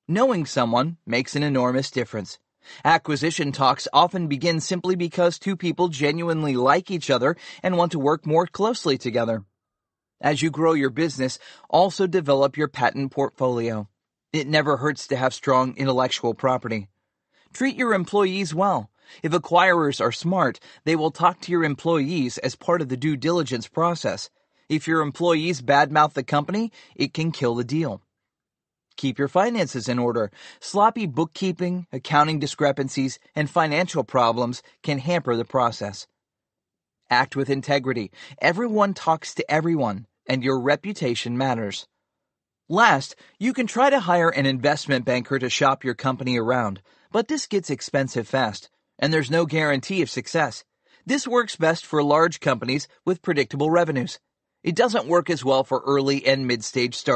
Knowing 0.08 0.44
someone 0.44 0.96
makes 1.06 1.36
an 1.36 1.44
enormous 1.44 1.88
difference. 1.88 2.40
Acquisition 2.84 3.52
talks 3.52 3.86
often 3.92 4.26
begin 4.26 4.58
simply 4.58 4.96
because 4.96 5.38
two 5.38 5.54
people 5.54 5.86
genuinely 5.86 6.56
like 6.56 6.90
each 6.90 7.10
other 7.10 7.36
and 7.62 7.76
want 7.76 7.92
to 7.92 8.00
work 8.00 8.26
more 8.26 8.48
closely 8.48 8.98
together. 8.98 9.44
As 10.20 10.40
you 10.40 10.50
grow 10.50 10.72
your 10.72 10.90
business, 10.90 11.38
also 11.68 12.06
develop 12.06 12.56
your 12.56 12.68
patent 12.68 13.12
portfolio. 13.12 13.88
It 14.32 14.46
never 14.48 14.78
hurts 14.78 15.06
to 15.08 15.16
have 15.16 15.34
strong 15.34 15.74
intellectual 15.76 16.32
property. 16.32 16.88
Treat 17.52 17.76
your 17.76 17.92
employees 17.92 18.54
well. 18.54 18.90
If 19.22 19.32
acquirers 19.32 20.00
are 20.00 20.12
smart, 20.12 20.58
they 20.84 20.96
will 20.96 21.10
talk 21.10 21.40
to 21.42 21.52
your 21.52 21.64
employees 21.64 22.38
as 22.38 22.56
part 22.56 22.80
of 22.80 22.88
the 22.88 22.96
due 22.96 23.16
diligence 23.16 23.68
process. 23.68 24.30
If 24.68 24.88
your 24.88 25.00
employees 25.00 25.62
badmouth 25.62 26.14
the 26.14 26.24
company, 26.24 26.72
it 26.96 27.14
can 27.14 27.30
kill 27.30 27.54
the 27.54 27.64
deal. 27.64 28.02
Keep 28.96 29.18
your 29.18 29.28
finances 29.28 29.88
in 29.88 29.98
order. 29.98 30.30
Sloppy 30.60 31.06
bookkeeping, 31.06 31.86
accounting 31.92 32.38
discrepancies, 32.38 33.18
and 33.34 33.48
financial 33.48 34.02
problems 34.02 34.62
can 34.82 34.98
hamper 34.98 35.36
the 35.36 35.44
process. 35.44 36.06
Act 37.10 37.36
with 37.36 37.50
integrity. 37.50 38.10
Everyone 38.40 38.92
talks 38.92 39.34
to 39.34 39.48
everyone, 39.48 40.06
and 40.28 40.42
your 40.42 40.58
reputation 40.58 41.38
matters. 41.38 41.86
Last, 42.68 43.14
you 43.38 43.52
can 43.52 43.68
try 43.68 43.90
to 43.90 44.00
hire 44.00 44.28
an 44.28 44.44
investment 44.44 45.04
banker 45.04 45.38
to 45.38 45.48
shop 45.48 45.84
your 45.84 45.94
company 45.94 46.36
around, 46.36 46.82
but 47.12 47.28
this 47.28 47.46
gets 47.46 47.70
expensive 47.70 48.26
fast, 48.26 48.70
and 48.98 49.12
there's 49.12 49.30
no 49.30 49.46
guarantee 49.46 50.02
of 50.02 50.10
success. 50.10 50.64
This 51.06 51.28
works 51.28 51.54
best 51.54 51.86
for 51.86 52.02
large 52.02 52.40
companies 52.40 52.88
with 53.04 53.22
predictable 53.22 53.70
revenues. 53.70 54.18
It 54.64 54.74
doesn't 54.74 55.06
work 55.06 55.30
as 55.30 55.44
well 55.44 55.62
for 55.62 55.84
early 55.86 56.26
and 56.26 56.48
mid 56.48 56.64
stage 56.64 56.96
startups. 56.96 57.14